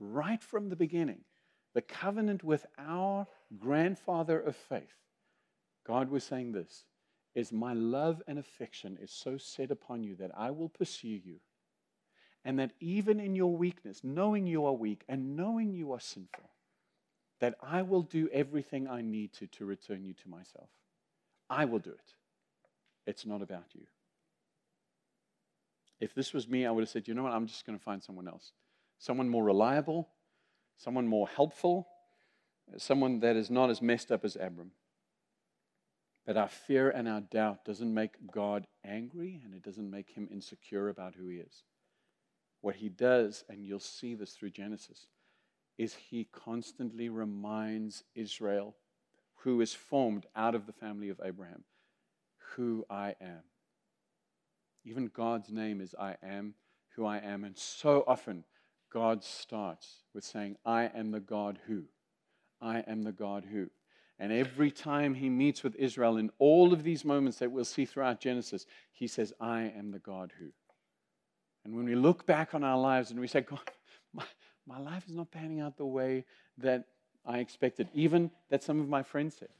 Right 0.00 0.42
from 0.42 0.68
the 0.68 0.76
beginning, 0.76 1.20
the 1.74 1.82
covenant 1.82 2.42
with 2.42 2.66
our 2.78 3.26
grandfather 3.58 4.40
of 4.40 4.56
faith, 4.56 4.96
God 5.86 6.10
was 6.10 6.24
saying 6.24 6.52
this 6.52 6.84
is 7.34 7.52
my 7.52 7.72
love 7.72 8.20
and 8.26 8.38
affection 8.38 8.98
is 9.00 9.12
so 9.12 9.38
set 9.38 9.70
upon 9.70 10.02
you 10.02 10.16
that 10.16 10.32
I 10.36 10.50
will 10.50 10.68
pursue 10.68 11.20
you. 11.24 11.36
And 12.44 12.58
that 12.58 12.72
even 12.80 13.20
in 13.20 13.34
your 13.36 13.54
weakness, 13.56 14.02
knowing 14.02 14.46
you 14.46 14.64
are 14.64 14.72
weak 14.72 15.04
and 15.08 15.36
knowing 15.36 15.72
you 15.72 15.92
are 15.92 16.00
sinful, 16.00 16.50
that 17.40 17.54
I 17.62 17.82
will 17.82 18.02
do 18.02 18.28
everything 18.32 18.88
I 18.88 19.02
need 19.02 19.32
to 19.34 19.46
to 19.46 19.66
return 19.66 20.04
you 20.04 20.14
to 20.14 20.28
myself. 20.28 20.68
I 21.48 21.64
will 21.66 21.78
do 21.78 21.90
it. 21.90 22.14
It's 23.08 23.24
not 23.24 23.40
about 23.40 23.64
you. 23.74 23.86
If 25.98 26.14
this 26.14 26.34
was 26.34 26.46
me, 26.46 26.66
I 26.66 26.70
would 26.70 26.82
have 26.82 26.90
said, 26.90 27.08
you 27.08 27.14
know 27.14 27.22
what, 27.22 27.32
I'm 27.32 27.46
just 27.46 27.64
going 27.64 27.78
to 27.78 27.82
find 27.82 28.02
someone 28.04 28.28
else. 28.28 28.52
Someone 28.98 29.30
more 29.30 29.42
reliable, 29.42 30.10
someone 30.76 31.08
more 31.08 31.26
helpful, 31.26 31.88
someone 32.76 33.20
that 33.20 33.34
is 33.34 33.50
not 33.50 33.70
as 33.70 33.80
messed 33.80 34.12
up 34.12 34.26
as 34.26 34.36
Abram. 34.36 34.72
But 36.26 36.36
our 36.36 36.50
fear 36.50 36.90
and 36.90 37.08
our 37.08 37.22
doubt 37.22 37.64
doesn't 37.64 37.92
make 37.92 38.30
God 38.30 38.66
angry 38.84 39.40
and 39.42 39.54
it 39.54 39.62
doesn't 39.62 39.90
make 39.90 40.10
him 40.10 40.28
insecure 40.30 40.90
about 40.90 41.14
who 41.14 41.28
he 41.28 41.38
is. 41.38 41.62
What 42.60 42.74
he 42.76 42.90
does, 42.90 43.42
and 43.48 43.64
you'll 43.64 43.80
see 43.80 44.16
this 44.16 44.32
through 44.32 44.50
Genesis, 44.50 45.06
is 45.78 45.94
he 45.94 46.28
constantly 46.30 47.08
reminds 47.08 48.04
Israel, 48.14 48.76
who 49.36 49.62
is 49.62 49.72
formed 49.72 50.26
out 50.36 50.54
of 50.54 50.66
the 50.66 50.72
family 50.74 51.08
of 51.08 51.22
Abraham, 51.24 51.64
who 52.56 52.84
I 52.88 53.14
am. 53.20 53.42
Even 54.84 55.08
God's 55.08 55.50
name 55.50 55.80
is 55.80 55.94
I 55.98 56.16
am 56.22 56.54
who 56.96 57.04
I 57.04 57.18
am. 57.18 57.44
And 57.44 57.56
so 57.56 58.04
often, 58.06 58.44
God 58.92 59.22
starts 59.22 60.02
with 60.14 60.24
saying, 60.24 60.56
I 60.64 60.84
am 60.94 61.10
the 61.10 61.20
God 61.20 61.58
who. 61.66 61.84
I 62.60 62.80
am 62.80 63.02
the 63.02 63.12
God 63.12 63.44
who. 63.44 63.70
And 64.18 64.32
every 64.32 64.70
time 64.70 65.14
he 65.14 65.28
meets 65.28 65.62
with 65.62 65.76
Israel 65.76 66.16
in 66.16 66.30
all 66.38 66.72
of 66.72 66.82
these 66.82 67.04
moments 67.04 67.38
that 67.38 67.52
we'll 67.52 67.64
see 67.64 67.84
throughout 67.84 68.20
Genesis, 68.20 68.66
he 68.92 69.06
says, 69.06 69.32
I 69.40 69.72
am 69.76 69.92
the 69.92 70.00
God 70.00 70.32
who. 70.38 70.48
And 71.64 71.76
when 71.76 71.84
we 71.84 71.94
look 71.94 72.26
back 72.26 72.54
on 72.54 72.64
our 72.64 72.78
lives 72.78 73.10
and 73.10 73.20
we 73.20 73.28
say, 73.28 73.42
God, 73.42 73.60
my, 74.12 74.24
my 74.66 74.78
life 74.78 75.04
is 75.06 75.14
not 75.14 75.30
panning 75.30 75.60
out 75.60 75.76
the 75.76 75.86
way 75.86 76.24
that 76.56 76.84
I 77.24 77.38
expected, 77.38 77.88
even 77.94 78.30
that 78.50 78.62
some 78.62 78.80
of 78.80 78.88
my 78.88 79.02
friends 79.02 79.36
said. 79.38 79.50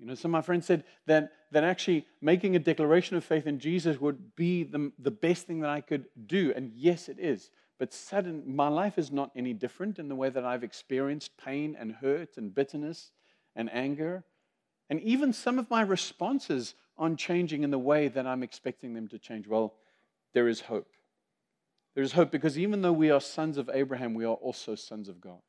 You 0.00 0.06
know, 0.06 0.14
some 0.14 0.30
of 0.30 0.38
my 0.38 0.42
friends 0.42 0.66
said 0.66 0.84
that, 1.06 1.32
that 1.50 1.64
actually 1.64 2.06
making 2.20 2.54
a 2.54 2.60
declaration 2.60 3.16
of 3.16 3.24
faith 3.24 3.46
in 3.46 3.58
Jesus 3.58 4.00
would 4.00 4.36
be 4.36 4.62
the, 4.62 4.92
the 4.98 5.10
best 5.10 5.46
thing 5.46 5.60
that 5.60 5.70
I 5.70 5.80
could 5.80 6.06
do. 6.26 6.52
And 6.54 6.72
yes, 6.74 7.08
it 7.08 7.18
is. 7.18 7.50
But 7.78 7.92
sudden, 7.92 8.42
my 8.46 8.68
life 8.68 8.98
is 8.98 9.10
not 9.10 9.30
any 9.36 9.52
different 9.52 9.98
in 9.98 10.08
the 10.08 10.14
way 10.14 10.30
that 10.30 10.44
I've 10.44 10.64
experienced 10.64 11.36
pain 11.36 11.76
and 11.78 11.92
hurt 11.92 12.36
and 12.36 12.54
bitterness 12.54 13.10
and 13.56 13.70
anger. 13.72 14.24
And 14.90 15.00
even 15.00 15.32
some 15.32 15.58
of 15.58 15.70
my 15.70 15.82
responses 15.82 16.74
aren't 16.96 17.18
changing 17.18 17.62
in 17.62 17.70
the 17.70 17.78
way 17.78 18.08
that 18.08 18.26
I'm 18.26 18.42
expecting 18.42 18.94
them 18.94 19.08
to 19.08 19.18
change. 19.18 19.46
Well, 19.46 19.74
there 20.34 20.48
is 20.48 20.60
hope. 20.60 20.90
There 21.94 22.04
is 22.04 22.12
hope 22.12 22.30
because 22.30 22.58
even 22.58 22.82
though 22.82 22.92
we 22.92 23.10
are 23.10 23.20
sons 23.20 23.58
of 23.58 23.70
Abraham, 23.72 24.14
we 24.14 24.24
are 24.24 24.34
also 24.34 24.74
sons 24.74 25.08
of 25.08 25.20
God. 25.20 25.40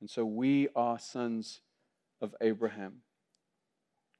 And 0.00 0.08
so 0.08 0.24
we 0.24 0.68
are 0.76 0.98
sons 0.98 1.60
of 2.24 2.34
Abraham. 2.40 3.02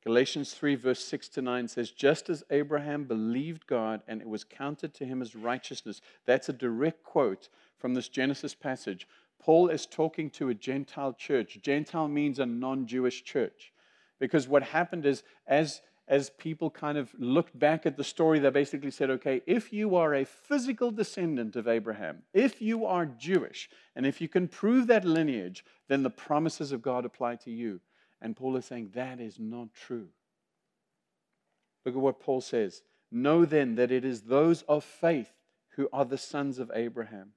Galatians 0.04 0.52
3, 0.52 0.74
verse 0.74 1.02
6 1.02 1.28
to 1.30 1.42
9 1.42 1.66
says, 1.66 1.90
Just 1.90 2.28
as 2.28 2.44
Abraham 2.50 3.04
believed 3.04 3.66
God 3.66 4.02
and 4.06 4.20
it 4.20 4.28
was 4.28 4.44
counted 4.44 4.92
to 4.94 5.06
him 5.06 5.22
as 5.22 5.34
righteousness. 5.34 6.02
That's 6.26 6.50
a 6.50 6.52
direct 6.52 7.02
quote 7.02 7.48
from 7.78 7.94
this 7.94 8.08
Genesis 8.08 8.54
passage. 8.54 9.08
Paul 9.40 9.68
is 9.68 9.86
talking 9.86 10.28
to 10.30 10.50
a 10.50 10.54
Gentile 10.54 11.14
church. 11.14 11.58
Gentile 11.62 12.08
means 12.08 12.38
a 12.38 12.44
non 12.46 12.86
Jewish 12.86 13.24
church. 13.24 13.72
Because 14.20 14.46
what 14.46 14.62
happened 14.62 15.06
is, 15.06 15.22
as, 15.46 15.80
as 16.06 16.30
people 16.30 16.70
kind 16.70 16.98
of 16.98 17.10
looked 17.18 17.58
back 17.58 17.86
at 17.86 17.96
the 17.96 18.04
story, 18.04 18.38
they 18.38 18.50
basically 18.50 18.90
said, 18.90 19.08
okay, 19.10 19.40
if 19.46 19.72
you 19.72 19.96
are 19.96 20.14
a 20.14 20.24
physical 20.24 20.90
descendant 20.90 21.56
of 21.56 21.66
Abraham, 21.66 22.22
if 22.34 22.60
you 22.60 22.84
are 22.84 23.06
Jewish, 23.06 23.70
and 23.96 24.04
if 24.04 24.20
you 24.20 24.28
can 24.28 24.48
prove 24.48 24.86
that 24.88 25.04
lineage, 25.04 25.64
then 25.88 26.02
the 26.02 26.10
promises 26.10 26.72
of 26.72 26.82
God 26.82 27.06
apply 27.06 27.36
to 27.36 27.50
you. 27.50 27.80
And 28.24 28.34
Paul 28.34 28.56
is 28.56 28.64
saying 28.64 28.92
that 28.94 29.20
is 29.20 29.38
not 29.38 29.68
true. 29.74 30.08
Look 31.84 31.94
at 31.94 32.00
what 32.00 32.20
Paul 32.20 32.40
says. 32.40 32.82
Know 33.10 33.44
then 33.44 33.74
that 33.74 33.92
it 33.92 34.02
is 34.02 34.22
those 34.22 34.62
of 34.62 34.82
faith 34.82 35.30
who 35.76 35.90
are 35.92 36.06
the 36.06 36.16
sons 36.16 36.58
of 36.58 36.70
Abraham. 36.74 37.32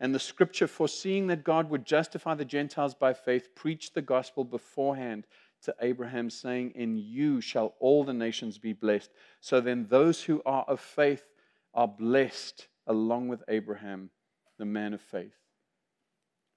And 0.00 0.12
the 0.12 0.18
scripture, 0.18 0.66
foreseeing 0.66 1.28
that 1.28 1.44
God 1.44 1.70
would 1.70 1.84
justify 1.84 2.34
the 2.34 2.44
Gentiles 2.44 2.92
by 2.92 3.12
faith, 3.12 3.54
preached 3.54 3.94
the 3.94 4.02
gospel 4.02 4.42
beforehand 4.42 5.28
to 5.62 5.76
Abraham, 5.80 6.28
saying, 6.28 6.72
In 6.74 6.96
you 6.96 7.40
shall 7.40 7.74
all 7.78 8.02
the 8.02 8.12
nations 8.12 8.58
be 8.58 8.72
blessed. 8.72 9.10
So 9.40 9.60
then, 9.60 9.86
those 9.88 10.24
who 10.24 10.42
are 10.44 10.64
of 10.64 10.80
faith 10.80 11.24
are 11.72 11.86
blessed 11.86 12.66
along 12.88 13.28
with 13.28 13.44
Abraham, 13.46 14.10
the 14.58 14.64
man 14.64 14.92
of 14.92 15.00
faith. 15.00 15.36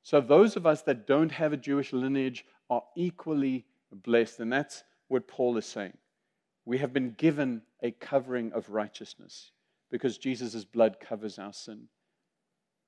So, 0.02 0.22
those 0.22 0.56
of 0.56 0.66
us 0.66 0.82
that 0.84 1.06
don't 1.06 1.32
have 1.32 1.54
a 1.54 1.58
Jewish 1.58 1.94
lineage 1.94 2.46
are 2.68 2.82
equally 2.96 3.68
blessed. 4.04 4.40
And 4.40 4.52
that's 4.52 4.84
what 5.08 5.28
Paul 5.28 5.58
is 5.58 5.66
saying. 5.66 5.98
We 6.66 6.78
have 6.80 6.94
been 6.94 7.12
given 7.12 7.62
a 7.82 7.92
covering 7.92 8.52
of 8.54 8.70
righteousness 8.70 9.52
because 9.92 10.18
Jesus' 10.18 10.66
blood 10.66 10.98
covers 11.00 11.38
our 11.38 11.54
sin. 11.54 11.88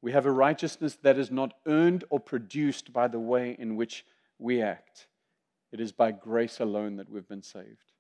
We 0.02 0.12
have 0.12 0.26
a 0.26 0.32
righteousness 0.32 0.98
that 1.04 1.17
is 1.17 1.32
not 1.32 1.54
earned 1.65 2.04
or 2.10 2.20
produced 2.20 2.93
by 2.93 3.08
the 3.08 3.20
way 3.20 3.56
in 3.58 3.76
which 3.76 4.06
we 4.39 4.62
act. 4.62 5.08
It 5.72 5.80
is 5.80 5.91
by 5.91 6.12
grace 6.12 6.60
alone 6.60 6.96
that 6.98 7.10
we've 7.10 7.28
been 7.28 7.43
saved. 7.43 7.91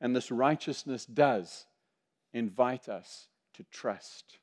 And 0.00 0.14
this 0.14 0.30
righteousness 0.30 1.06
does 1.06 1.66
invite 2.32 2.88
us 2.88 3.28
to 3.54 3.64
trust, 3.70 4.38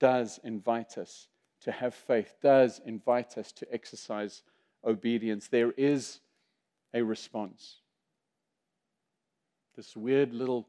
does 0.00 0.40
invite 0.42 0.98
us 0.98 1.28
to 1.62 1.72
have 1.72 1.94
faith, 1.94 2.34
does 2.42 2.80
invite 2.84 3.38
us 3.38 3.52
to 3.52 3.72
exercise 3.72 4.42
obedience. 4.84 5.48
There 5.48 5.72
is 5.72 6.20
a 6.96 7.02
response. 7.04 7.76
This 9.76 9.94
weird 9.94 10.32
little 10.32 10.66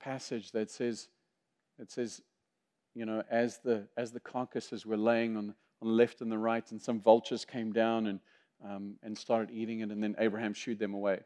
passage 0.00 0.50
that 0.50 0.70
says, 0.70 1.08
it 1.78 1.90
says, 1.92 2.20
you 2.94 3.06
know, 3.06 3.22
as 3.30 3.58
the 3.58 3.86
as 3.96 4.10
the 4.10 4.20
carcasses 4.20 4.84
were 4.84 4.96
laying 4.96 5.36
on 5.36 5.54
on 5.80 5.88
the 5.88 5.94
left 5.94 6.20
and 6.20 6.32
the 6.32 6.38
right, 6.38 6.68
and 6.72 6.82
some 6.82 7.00
vultures 7.00 7.44
came 7.44 7.72
down 7.72 8.08
and 8.08 8.20
um, 8.64 8.94
and 9.04 9.16
started 9.16 9.54
eating 9.54 9.80
it, 9.80 9.90
and 9.90 10.02
then 10.02 10.16
Abraham 10.18 10.52
shooed 10.52 10.80
them 10.80 10.94
away. 10.94 11.20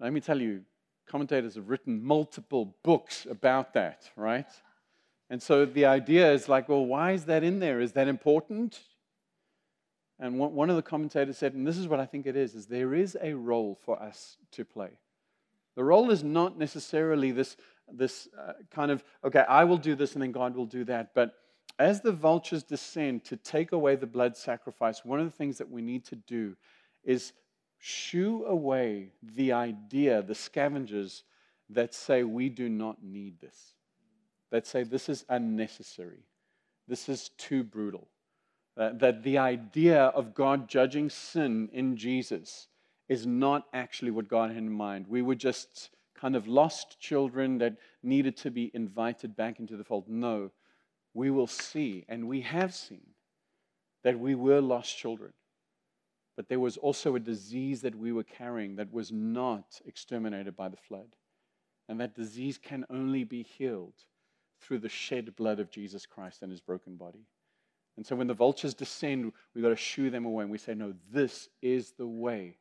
Let 0.00 0.14
me 0.14 0.20
tell 0.20 0.40
you, 0.40 0.62
commentators 1.06 1.56
have 1.56 1.68
written 1.68 2.02
multiple 2.02 2.74
books 2.82 3.26
about 3.28 3.74
that, 3.74 4.10
right? 4.16 4.48
And 5.28 5.42
so 5.42 5.66
the 5.66 5.84
idea 5.84 6.32
is 6.32 6.48
like, 6.48 6.70
well, 6.70 6.86
why 6.86 7.12
is 7.12 7.26
that 7.26 7.44
in 7.44 7.58
there? 7.58 7.80
Is 7.80 7.92
that 7.92 8.08
important? 8.08 8.80
And 10.20 10.38
one 10.38 10.68
of 10.68 10.74
the 10.74 10.82
commentators 10.82 11.38
said, 11.38 11.54
and 11.54 11.64
this 11.64 11.78
is 11.78 11.86
what 11.86 12.00
I 12.00 12.06
think 12.06 12.26
it 12.26 12.34
is, 12.34 12.54
is 12.54 12.66
there 12.66 12.92
is 12.92 13.16
a 13.22 13.34
role 13.34 13.78
for 13.84 14.02
us 14.02 14.36
to 14.52 14.64
play. 14.64 14.90
The 15.76 15.84
role 15.84 16.10
is 16.10 16.24
not 16.24 16.58
necessarily 16.58 17.30
this, 17.30 17.56
this 17.92 18.26
uh, 18.36 18.54
kind 18.72 18.90
of, 18.90 19.04
okay, 19.22 19.44
I 19.48 19.62
will 19.62 19.76
do 19.76 19.94
this 19.94 20.14
and 20.14 20.22
then 20.22 20.32
God 20.32 20.56
will 20.56 20.66
do 20.66 20.82
that. 20.84 21.14
But 21.14 21.34
as 21.78 22.00
the 22.00 22.10
vultures 22.10 22.64
descend 22.64 23.24
to 23.26 23.36
take 23.36 23.70
away 23.70 23.94
the 23.94 24.08
blood 24.08 24.36
sacrifice, 24.36 25.04
one 25.04 25.20
of 25.20 25.26
the 25.26 25.36
things 25.36 25.58
that 25.58 25.70
we 25.70 25.82
need 25.82 26.04
to 26.06 26.16
do 26.16 26.56
is 27.04 27.32
shoo 27.78 28.44
away 28.46 29.12
the 29.22 29.52
idea, 29.52 30.20
the 30.20 30.34
scavengers 30.34 31.22
that 31.70 31.94
say 31.94 32.24
we 32.24 32.48
do 32.48 32.68
not 32.68 33.04
need 33.04 33.38
this. 33.40 33.74
that 34.50 34.66
say 34.66 34.82
this 34.82 35.08
is 35.08 35.24
unnecessary, 35.28 36.24
this 36.88 37.08
is 37.08 37.30
too 37.38 37.62
brutal. 37.62 38.08
Uh, 38.78 38.90
that 38.94 39.24
the 39.24 39.36
idea 39.36 40.04
of 40.04 40.34
God 40.34 40.68
judging 40.68 41.10
sin 41.10 41.68
in 41.72 41.96
Jesus 41.96 42.68
is 43.08 43.26
not 43.26 43.64
actually 43.72 44.12
what 44.12 44.28
God 44.28 44.50
had 44.50 44.58
in 44.58 44.70
mind. 44.70 45.06
We 45.08 45.20
were 45.20 45.34
just 45.34 45.90
kind 46.14 46.36
of 46.36 46.46
lost 46.46 47.00
children 47.00 47.58
that 47.58 47.76
needed 48.04 48.36
to 48.36 48.52
be 48.52 48.70
invited 48.74 49.34
back 49.34 49.58
into 49.58 49.76
the 49.76 49.82
fold. 49.82 50.08
No, 50.08 50.52
we 51.12 51.28
will 51.28 51.48
see, 51.48 52.04
and 52.08 52.28
we 52.28 52.42
have 52.42 52.72
seen, 52.72 53.06
that 54.04 54.18
we 54.18 54.36
were 54.36 54.60
lost 54.60 54.96
children. 54.96 55.32
But 56.36 56.48
there 56.48 56.60
was 56.60 56.76
also 56.76 57.16
a 57.16 57.20
disease 57.20 57.80
that 57.80 57.96
we 57.96 58.12
were 58.12 58.22
carrying 58.22 58.76
that 58.76 58.92
was 58.92 59.10
not 59.10 59.80
exterminated 59.86 60.54
by 60.54 60.68
the 60.68 60.76
flood. 60.76 61.16
And 61.88 61.98
that 62.00 62.14
disease 62.14 62.58
can 62.62 62.84
only 62.90 63.24
be 63.24 63.42
healed 63.42 64.04
through 64.60 64.78
the 64.78 64.88
shed 64.88 65.34
blood 65.34 65.58
of 65.58 65.70
Jesus 65.70 66.06
Christ 66.06 66.42
and 66.42 66.52
his 66.52 66.60
broken 66.60 66.94
body. 66.94 67.26
And 67.98 68.06
so 68.06 68.14
when 68.14 68.28
the 68.28 68.32
vultures 68.34 68.74
descend, 68.74 69.32
we've 69.52 69.64
got 69.64 69.70
to 69.70 69.76
shoo 69.76 70.08
them 70.08 70.24
away. 70.24 70.44
And 70.44 70.52
we 70.52 70.58
say, 70.58 70.72
no, 70.72 70.94
this 71.10 71.48
is 71.60 71.94
the 71.98 72.06
way 72.06 72.56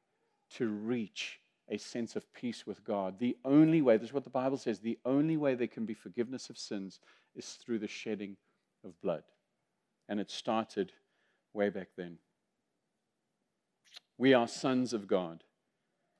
to 0.55 0.67
reach 0.67 1.39
a 1.69 1.77
sense 1.77 2.15
of 2.15 2.33
peace 2.33 2.65
with 2.65 2.83
God. 2.83 3.19
The 3.19 3.37
only 3.45 3.83
way, 3.83 3.97
this 3.97 4.07
is 4.07 4.13
what 4.15 4.23
the 4.23 4.31
Bible 4.31 4.57
says, 4.57 4.79
the 4.79 4.97
only 5.05 5.37
way 5.37 5.53
there 5.53 5.67
can 5.67 5.85
be 5.85 5.93
forgiveness 5.93 6.49
of 6.49 6.57
sins 6.57 6.99
is 7.35 7.45
through 7.51 7.77
the 7.77 7.87
shedding 7.87 8.35
of 8.83 8.99
blood. 8.99 9.21
And 10.09 10.19
it 10.19 10.31
started 10.31 10.91
way 11.53 11.69
back 11.69 11.89
then. 11.95 12.17
We 14.17 14.33
are 14.33 14.47
sons 14.47 14.91
of 14.91 15.07
God. 15.07 15.43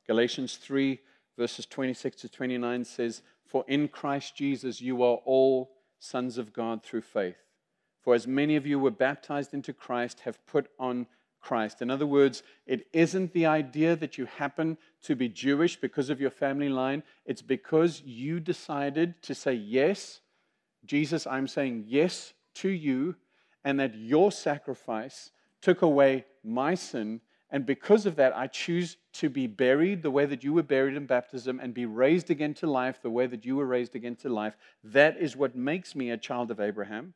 Galatians 0.06 0.58
3, 0.58 1.00
verses 1.36 1.66
26 1.66 2.18
to 2.18 2.30
29 2.30 2.86
says, 2.86 3.24
For 3.48 3.66
in 3.68 3.88
Christ 3.88 4.36
Jesus 4.36 4.80
you 4.80 5.02
are 5.02 5.18
all 5.26 5.72
sons 5.98 6.38
of 6.38 6.54
God 6.54 6.84
through 6.84 7.02
faith. 7.02 7.47
For 8.08 8.16
as 8.16 8.26
many 8.26 8.56
of 8.56 8.66
you 8.66 8.80
were 8.80 8.90
baptized 8.90 9.54
into 9.54 9.74
Christ 9.74 10.22
have 10.22 10.40
put 10.46 10.70
on 10.80 11.08
Christ. 11.42 11.82
In 11.82 11.92
other 11.92 12.08
words, 12.08 12.42
it 12.66 12.88
isn't 12.94 13.34
the 13.34 13.46
idea 13.46 13.98
that 13.98 14.18
you 14.18 14.28
happen 14.28 14.78
to 15.02 15.14
be 15.14 15.28
Jewish 15.28 15.76
because 15.76 16.10
of 16.10 16.22
your 16.22 16.30
family 16.30 16.70
line. 16.70 17.04
It's 17.26 17.42
because 17.42 18.02
you 18.06 18.40
decided 18.40 19.22
to 19.24 19.36
say, 19.36 19.56
Yes, 19.56 20.22
Jesus, 20.86 21.28
I'm 21.28 21.50
saying 21.50 21.84
yes 21.86 22.32
to 22.54 22.70
you, 22.70 23.18
and 23.66 23.78
that 23.82 23.96
your 23.96 24.32
sacrifice 24.32 25.32
took 25.62 25.82
away 25.82 26.24
my 26.46 26.76
sin. 26.76 27.20
And 27.50 27.66
because 27.66 28.06
of 28.06 28.16
that, 28.16 28.34
I 28.38 28.48
choose 28.48 28.96
to 29.16 29.30
be 29.30 29.48
buried 29.48 30.02
the 30.02 30.12
way 30.12 30.26
that 30.26 30.46
you 30.46 30.54
were 30.54 30.64
buried 30.64 30.96
in 30.96 31.08
baptism 31.08 31.60
and 31.62 31.74
be 31.74 31.86
raised 31.86 32.32
again 32.32 32.54
to 32.54 32.68
life 32.68 33.02
the 33.02 33.10
way 33.10 33.28
that 33.28 33.44
you 33.44 33.58
were 33.58 33.66
raised 33.66 33.96
again 33.96 34.16
to 34.22 34.30
life. 34.30 34.56
That 34.82 35.18
is 35.18 35.36
what 35.36 35.58
makes 35.58 35.94
me 35.94 36.12
a 36.12 36.16
child 36.16 36.52
of 36.52 36.62
Abraham. 36.62 37.14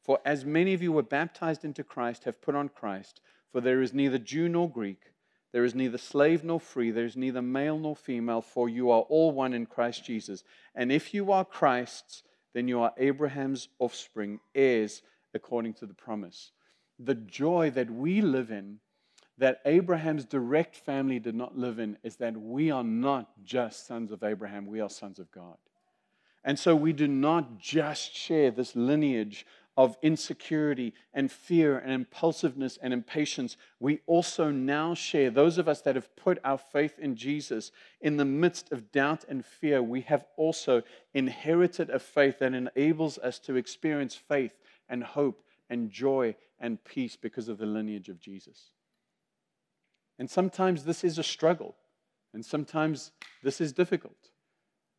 For 0.00 0.18
as 0.24 0.44
many 0.44 0.74
of 0.74 0.82
you 0.82 0.92
were 0.92 1.02
baptized 1.02 1.64
into 1.64 1.84
Christ 1.84 2.24
have 2.24 2.40
put 2.40 2.54
on 2.54 2.68
Christ. 2.68 3.20
For 3.52 3.60
there 3.60 3.82
is 3.82 3.92
neither 3.92 4.18
Jew 4.18 4.48
nor 4.48 4.70
Greek, 4.70 5.12
there 5.52 5.64
is 5.64 5.74
neither 5.74 5.98
slave 5.98 6.44
nor 6.44 6.60
free, 6.60 6.90
there 6.90 7.04
is 7.04 7.16
neither 7.16 7.42
male 7.42 7.78
nor 7.78 7.96
female, 7.96 8.40
for 8.40 8.68
you 8.68 8.90
are 8.90 9.02
all 9.02 9.32
one 9.32 9.52
in 9.52 9.66
Christ 9.66 10.04
Jesus. 10.04 10.44
And 10.74 10.92
if 10.92 11.12
you 11.12 11.32
are 11.32 11.44
Christ's, 11.44 12.22
then 12.54 12.68
you 12.68 12.80
are 12.80 12.92
Abraham's 12.96 13.68
offspring, 13.78 14.38
heirs 14.54 15.02
according 15.34 15.74
to 15.74 15.86
the 15.86 15.94
promise. 15.94 16.52
The 16.98 17.16
joy 17.16 17.70
that 17.70 17.90
we 17.90 18.20
live 18.20 18.50
in, 18.50 18.78
that 19.38 19.60
Abraham's 19.64 20.24
direct 20.24 20.76
family 20.76 21.18
did 21.18 21.34
not 21.34 21.56
live 21.56 21.78
in, 21.78 21.96
is 22.04 22.16
that 22.16 22.36
we 22.36 22.70
are 22.70 22.84
not 22.84 23.30
just 23.42 23.86
sons 23.86 24.12
of 24.12 24.22
Abraham, 24.22 24.66
we 24.66 24.80
are 24.80 24.90
sons 24.90 25.18
of 25.18 25.30
God. 25.32 25.56
And 26.44 26.58
so 26.58 26.74
we 26.74 26.92
do 26.92 27.08
not 27.08 27.58
just 27.58 28.14
share 28.14 28.50
this 28.50 28.76
lineage 28.76 29.46
of 29.76 29.96
insecurity 30.02 30.92
and 31.14 31.30
fear 31.30 31.78
and 31.78 31.92
impulsiveness 31.92 32.78
and 32.82 32.92
impatience, 32.92 33.56
we 33.78 34.00
also 34.06 34.50
now 34.50 34.94
share, 34.94 35.30
those 35.30 35.58
of 35.58 35.68
us 35.68 35.80
that 35.82 35.94
have 35.94 36.14
put 36.16 36.38
our 36.44 36.58
faith 36.58 36.98
in 36.98 37.16
Jesus, 37.16 37.72
in 38.00 38.16
the 38.16 38.24
midst 38.24 38.72
of 38.72 38.92
doubt 38.92 39.24
and 39.28 39.44
fear, 39.44 39.82
we 39.82 40.02
have 40.02 40.24
also 40.36 40.82
inherited 41.14 41.88
a 41.88 41.98
faith 41.98 42.40
that 42.40 42.52
enables 42.52 43.16
us 43.18 43.38
to 43.38 43.56
experience 43.56 44.14
faith 44.14 44.52
and 44.88 45.02
hope 45.02 45.42
and 45.70 45.90
joy 45.90 46.34
and 46.58 46.82
peace 46.84 47.16
because 47.16 47.48
of 47.48 47.58
the 47.58 47.66
lineage 47.66 48.08
of 48.08 48.20
Jesus. 48.20 48.72
And 50.18 50.28
sometimes 50.28 50.84
this 50.84 51.04
is 51.04 51.18
a 51.18 51.22
struggle, 51.22 51.76
and 52.34 52.44
sometimes 52.44 53.12
this 53.42 53.60
is 53.60 53.72
difficult. 53.72 54.16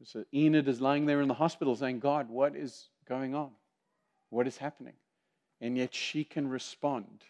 So 0.04 0.24
Enid 0.34 0.68
is 0.68 0.82
lying 0.82 1.06
there 1.06 1.22
in 1.22 1.28
the 1.28 1.36
hospital 1.36 1.76
saying, 1.76 2.00
God, 2.00 2.30
what 2.30 2.56
is 2.56 2.90
going 3.08 3.36
on? 3.36 3.52
What 4.32 4.48
is 4.48 4.58
happening. 4.58 4.96
And 5.60 5.78
yet 5.78 5.94
she 5.94 6.24
can 6.24 6.48
respond 6.48 7.26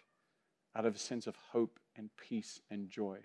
out 0.74 0.86
of 0.86 0.96
a 0.96 0.98
sense 0.98 1.26
of 1.26 1.36
hope 1.52 1.78
and 1.96 2.08
peace 2.16 2.60
and 2.70 2.88
joy 2.88 3.18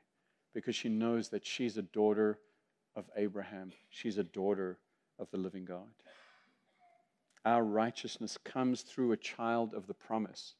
because 0.54 0.76
she 0.76 0.90
knows 0.90 1.30
that 1.30 1.46
she's 1.46 1.78
a 1.78 1.84
daughter 1.84 2.40
of 2.96 3.06
Abraham, 3.16 3.72
she's 3.90 4.18
a 4.18 4.24
daughter 4.24 4.80
of 5.20 5.30
the 5.32 5.38
living 5.38 5.64
God. 5.64 5.88
Our 7.46 7.64
righteousness 7.64 8.38
comes 8.44 8.82
through 8.82 9.14
a 9.14 9.18
child 9.18 9.74
of 9.74 9.88
the 9.88 9.94
promise. 9.94 10.56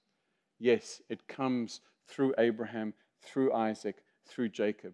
Yes, 0.60 1.02
it 1.10 1.28
comes 1.28 1.82
through 2.08 2.36
Abraham, 2.38 2.94
through 3.22 3.54
Isaac, 3.54 3.98
through 4.26 4.50
Jacob. 4.50 4.94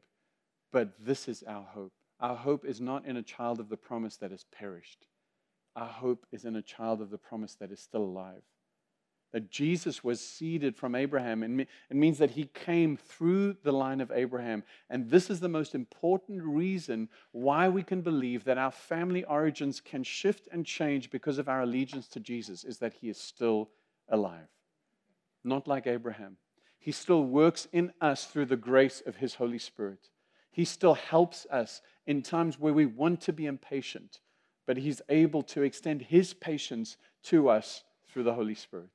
But 0.72 0.94
this 1.00 1.28
is 1.28 1.44
our 1.48 1.64
hope. 1.64 1.92
Our 2.20 2.36
hope 2.36 2.66
is 2.66 2.82
not 2.82 3.06
in 3.06 3.18
a 3.18 3.22
child 3.22 3.60
of 3.60 3.70
the 3.70 3.78
promise 3.78 4.18
that 4.18 4.32
has 4.32 4.46
perished. 4.52 5.06
Our 5.76 5.88
hope 5.88 6.26
is 6.32 6.46
in 6.46 6.56
a 6.56 6.62
child 6.62 7.02
of 7.02 7.10
the 7.10 7.18
promise 7.18 7.56
that 7.56 7.72
is 7.72 7.80
still 7.80 8.04
alive. 8.04 8.44
That 9.32 9.50
Jesus 9.50 10.04
was 10.04 10.22
seeded 10.22 10.76
from 10.76 10.94
Abraham. 10.94 11.42
And 11.42 11.62
it 11.62 11.68
means 11.96 12.20
that 12.20 12.32
he 12.32 12.46
came 12.54 12.96
through 12.96 13.58
the 13.64 13.72
line 13.72 14.00
of 14.00 14.12
Abraham. 14.12 14.64
And 14.92 15.10
this 15.10 15.32
is 15.32 15.40
the 15.40 15.50
most 15.50 15.74
important 15.74 16.44
reason 16.44 17.10
why 17.32 17.68
we 17.68 17.82
can 17.82 18.02
believe 18.02 18.44
that 18.44 18.60
our 18.60 18.70
family 18.70 19.24
origins 19.24 19.82
can 19.82 20.04
shift 20.04 20.48
and 20.52 20.64
change 20.64 21.10
because 21.10 21.40
of 21.40 21.50
our 21.50 21.64
allegiance 21.64 22.08
to 22.10 22.20
Jesus, 22.20 22.64
is 22.64 22.78
that 22.78 22.94
he 22.94 23.10
is 23.10 23.18
still 23.18 23.72
alive. 24.08 24.50
Not 25.44 25.68
like 25.68 25.88
Abraham. 25.88 26.38
He 26.78 26.92
still 26.92 27.24
works 27.24 27.68
in 27.72 27.92
us 28.02 28.26
through 28.26 28.46
the 28.46 28.56
grace 28.56 29.02
of 29.06 29.16
his 29.16 29.36
Holy 29.36 29.58
Spirit. 29.58 30.10
He 30.52 30.66
still 30.66 30.94
helps 30.94 31.48
us 31.50 31.82
in 32.06 32.22
times 32.22 32.60
where 32.60 32.74
we 32.74 32.86
want 32.86 33.22
to 33.22 33.34
be 33.34 33.48
impatient 33.48 34.20
but 34.66 34.78
He's 34.78 35.02
able 35.10 35.44
to 35.44 35.62
extend 35.64 36.04
His 36.04 36.34
patience 36.34 36.98
to 37.24 37.50
us 37.50 37.84
through 38.08 38.24
the 38.24 38.34
Holy 38.34 38.56
Spirit. 38.56 38.90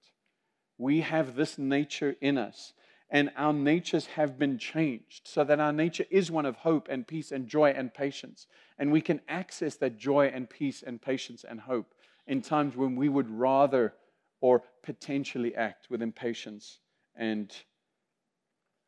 We 0.79 1.01
have 1.01 1.35
this 1.35 1.59
nature 1.59 2.17
in 2.21 2.39
us, 2.39 2.73
and 3.11 3.31
our 3.37 3.53
natures 3.53 4.07
have 4.07 4.39
been 4.39 4.59
changed 4.59 5.23
so 5.27 5.43
that 5.45 5.61
our 5.61 5.73
nature 5.73 6.05
is 6.11 6.31
one 6.31 6.47
of 6.47 6.57
hope 6.57 6.89
and 6.91 7.07
peace 7.07 7.33
and 7.33 7.49
joy 7.49 7.71
and 7.71 7.93
patience. 7.93 8.47
And 8.79 8.93
we 8.93 9.01
can 9.01 9.21
access 9.29 9.77
that 9.77 9.99
joy 9.99 10.31
and 10.33 10.49
peace 10.49 10.85
and 10.87 11.01
patience 11.01 11.45
and 11.49 11.61
hope 11.61 11.95
in 12.27 12.43
times 12.43 12.77
when 12.77 12.97
we 12.97 13.09
would 13.09 13.29
rather 13.29 13.95
or 14.41 14.63
potentially 14.83 15.55
act 15.55 15.89
with 15.91 16.03
impatience 16.03 16.79
and 17.17 17.53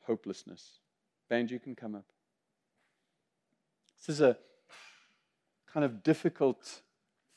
hopelessness. 0.07 0.79
Band, 1.29 1.51
you 1.51 1.59
can 1.59 1.75
come 1.75 1.95
up. 1.95 2.05
This 3.99 4.17
is 4.17 4.21
a 4.21 4.37
kind 5.73 5.85
of 5.85 6.03
difficult 6.03 6.83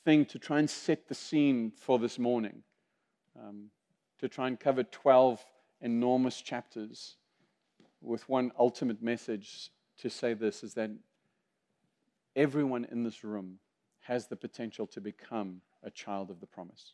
thing 0.04 0.26
to 0.26 0.40
try 0.40 0.60
and 0.60 0.70
set 0.70 1.08
the 1.08 1.16
scene 1.16 1.72
for 1.76 2.00
this 2.00 2.18
morning, 2.20 2.64
um, 3.40 3.70
to 4.20 4.28
try 4.28 4.48
and 4.48 4.60
cover 4.60 4.84
12 4.84 5.44
enormous 5.82 6.42
chapters 6.42 7.18
with 8.02 8.28
one 8.28 8.52
ultimate 8.60 9.02
message 9.02 9.70
to 9.98 10.10
say 10.10 10.34
this 10.34 10.64
is 10.64 10.74
that 10.74 10.90
everyone 12.36 12.86
in 12.92 13.04
this 13.04 13.24
room 13.24 13.60
has 14.02 14.28
the 14.28 14.36
potential 14.36 14.86
to 14.88 15.00
become 15.00 15.62
a 15.84 15.90
child 15.90 16.30
of 16.30 16.40
the 16.40 16.48
promise. 16.48 16.94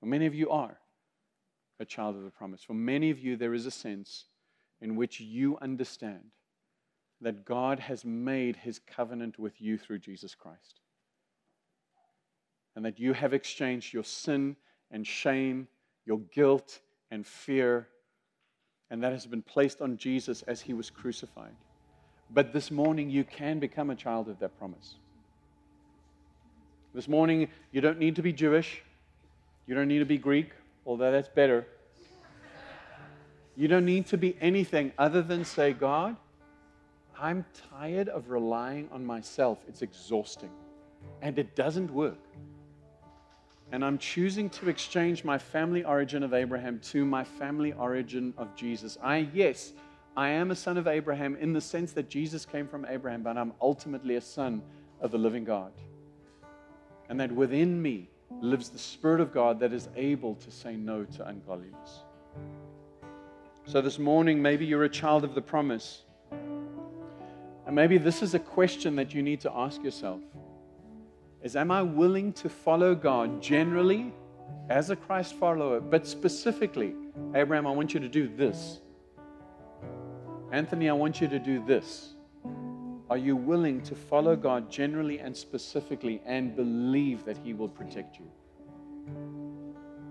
Well, 0.00 0.10
many 0.10 0.26
of 0.26 0.34
you 0.34 0.50
are 0.50 0.78
a 1.78 1.84
child 1.84 2.16
of 2.16 2.24
the 2.24 2.30
promise. 2.30 2.62
For 2.62 2.74
many 2.74 3.10
of 3.10 3.18
you, 3.18 3.36
there 3.36 3.54
is 3.54 3.64
a 3.64 3.70
sense 3.70 4.26
in 4.82 4.96
which 4.96 5.20
you 5.20 5.56
understand 5.62 6.30
that 7.20 7.44
God 7.44 7.78
has 7.78 8.04
made 8.04 8.56
his 8.56 8.78
covenant 8.78 9.38
with 9.38 9.60
you 9.60 9.76
through 9.76 9.98
Jesus 9.98 10.34
Christ. 10.34 10.80
And 12.76 12.84
that 12.84 12.98
you 12.98 13.12
have 13.12 13.34
exchanged 13.34 13.92
your 13.92 14.04
sin 14.04 14.56
and 14.90 15.06
shame, 15.06 15.68
your 16.06 16.18
guilt 16.32 16.80
and 17.10 17.26
fear, 17.26 17.88
and 18.90 19.02
that 19.02 19.12
has 19.12 19.26
been 19.26 19.42
placed 19.42 19.80
on 19.80 19.96
Jesus 19.96 20.42
as 20.42 20.60
he 20.60 20.72
was 20.72 20.90
crucified. 20.90 21.54
But 22.32 22.52
this 22.52 22.70
morning, 22.70 23.10
you 23.10 23.24
can 23.24 23.58
become 23.58 23.90
a 23.90 23.96
child 23.96 24.28
of 24.28 24.38
that 24.38 24.56
promise. 24.58 24.94
This 26.94 27.08
morning, 27.08 27.48
you 27.70 27.80
don't 27.80 27.98
need 27.98 28.16
to 28.16 28.22
be 28.22 28.32
Jewish. 28.32 28.82
You 29.66 29.74
don't 29.74 29.88
need 29.88 29.98
to 30.00 30.04
be 30.04 30.18
Greek, 30.18 30.50
although 30.86 31.12
that's 31.12 31.28
better. 31.28 31.66
You 33.56 33.68
don't 33.68 33.84
need 33.84 34.06
to 34.06 34.16
be 34.16 34.36
anything 34.40 34.92
other 34.98 35.22
than 35.22 35.44
say, 35.44 35.72
God, 35.72 36.16
I'm 37.20 37.44
tired 37.70 38.08
of 38.08 38.30
relying 38.30 38.88
on 38.90 39.04
myself. 39.04 39.58
It's 39.68 39.82
exhausting. 39.82 40.50
And 41.20 41.38
it 41.38 41.54
doesn't 41.54 41.90
work. 41.92 42.16
And 43.72 43.84
I'm 43.84 43.98
choosing 43.98 44.48
to 44.50 44.70
exchange 44.70 45.22
my 45.22 45.36
family 45.36 45.84
origin 45.84 46.22
of 46.22 46.32
Abraham 46.32 46.80
to 46.84 47.04
my 47.04 47.22
family 47.22 47.74
origin 47.74 48.32
of 48.38 48.56
Jesus. 48.56 48.96
I, 49.02 49.28
yes, 49.34 49.74
I 50.16 50.30
am 50.30 50.50
a 50.50 50.56
son 50.56 50.78
of 50.78 50.88
Abraham 50.88 51.36
in 51.36 51.52
the 51.52 51.60
sense 51.60 51.92
that 51.92 52.08
Jesus 52.08 52.46
came 52.46 52.66
from 52.66 52.86
Abraham, 52.88 53.22
but 53.22 53.36
I'm 53.36 53.52
ultimately 53.60 54.16
a 54.16 54.20
son 54.20 54.62
of 55.00 55.10
the 55.10 55.18
living 55.18 55.44
God. 55.44 55.72
And 57.10 57.20
that 57.20 57.30
within 57.30 57.80
me 57.80 58.08
lives 58.40 58.70
the 58.70 58.78
Spirit 58.78 59.20
of 59.20 59.32
God 59.32 59.60
that 59.60 59.72
is 59.72 59.88
able 59.94 60.36
to 60.36 60.50
say 60.50 60.74
no 60.74 61.04
to 61.04 61.28
ungodliness. 61.28 62.00
So 63.66 63.80
this 63.80 63.98
morning, 63.98 64.40
maybe 64.40 64.64
you're 64.64 64.84
a 64.84 64.88
child 64.88 65.22
of 65.22 65.34
the 65.34 65.42
promise. 65.42 66.02
And 67.70 67.76
maybe 67.76 67.98
this 67.98 68.20
is 68.20 68.34
a 68.34 68.40
question 68.40 68.96
that 68.96 69.14
you 69.14 69.22
need 69.22 69.38
to 69.42 69.52
ask 69.54 69.80
yourself 69.84 70.20
is 71.40 71.54
am 71.54 71.70
I 71.70 71.82
willing 71.82 72.32
to 72.32 72.48
follow 72.48 72.96
God 72.96 73.40
generally 73.40 74.12
as 74.68 74.90
a 74.90 74.96
Christ 74.96 75.34
follower, 75.34 75.80
but 75.80 76.04
specifically, 76.04 76.96
Abraham, 77.32 77.68
I 77.68 77.70
want 77.70 77.94
you 77.94 78.00
to 78.00 78.08
do 78.08 78.26
this. 78.26 78.80
Anthony, 80.50 80.88
I 80.88 80.94
want 80.94 81.20
you 81.20 81.28
to 81.28 81.38
do 81.38 81.64
this. 81.64 82.14
Are 83.08 83.16
you 83.16 83.36
willing 83.36 83.82
to 83.82 83.94
follow 83.94 84.34
God 84.34 84.68
generally 84.68 85.20
and 85.20 85.36
specifically 85.36 86.20
and 86.26 86.56
believe 86.56 87.24
that 87.24 87.38
He 87.38 87.54
will 87.54 87.68
protect 87.68 88.18
you? 88.18 88.28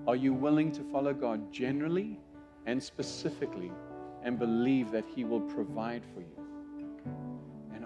Are 0.08 0.16
you 0.16 0.32
willing 0.32 0.72
to 0.72 0.84
follow 0.94 1.14
God 1.14 1.52
generally 1.52 2.22
and 2.66 2.82
specifically 2.82 3.74
and 4.24 4.40
believe 4.40 4.92
that 4.92 5.04
He 5.14 5.26
will 5.26 5.42
provide 5.42 6.04
for 6.14 6.22
you? 6.22 6.40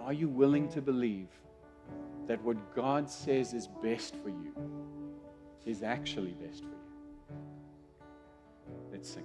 Are 0.06 0.14
you 0.14 0.28
willing 0.28 0.68
to 0.70 0.82
believe 0.82 1.30
that 2.28 2.42
what 2.44 2.76
God 2.76 3.10
says 3.10 3.54
is 3.54 3.68
best 3.82 4.16
for 4.18 4.30
you 4.30 4.54
is 5.66 5.84
actually 5.84 6.32
best 6.32 6.62
for 6.64 6.70
you. 6.70 7.36
Let's 8.92 9.10
sing. 9.10 9.24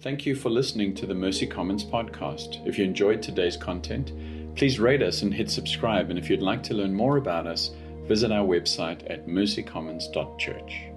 Thank 0.00 0.26
you 0.26 0.34
for 0.34 0.50
listening 0.50 0.94
to 0.96 1.06
the 1.06 1.14
Mercy 1.14 1.46
Commons 1.46 1.84
podcast. 1.84 2.66
If 2.66 2.76
you 2.76 2.84
enjoyed 2.84 3.22
today's 3.22 3.56
content, 3.56 4.12
please 4.56 4.80
rate 4.80 5.02
us 5.02 5.22
and 5.22 5.32
hit 5.32 5.50
subscribe. 5.50 6.10
And 6.10 6.18
if 6.18 6.28
you'd 6.28 6.42
like 6.42 6.62
to 6.64 6.74
learn 6.74 6.92
more 6.92 7.18
about 7.18 7.46
us, 7.46 7.70
visit 8.06 8.32
our 8.32 8.44
website 8.44 9.08
at 9.08 9.28
mercycommons.church. 9.28 10.91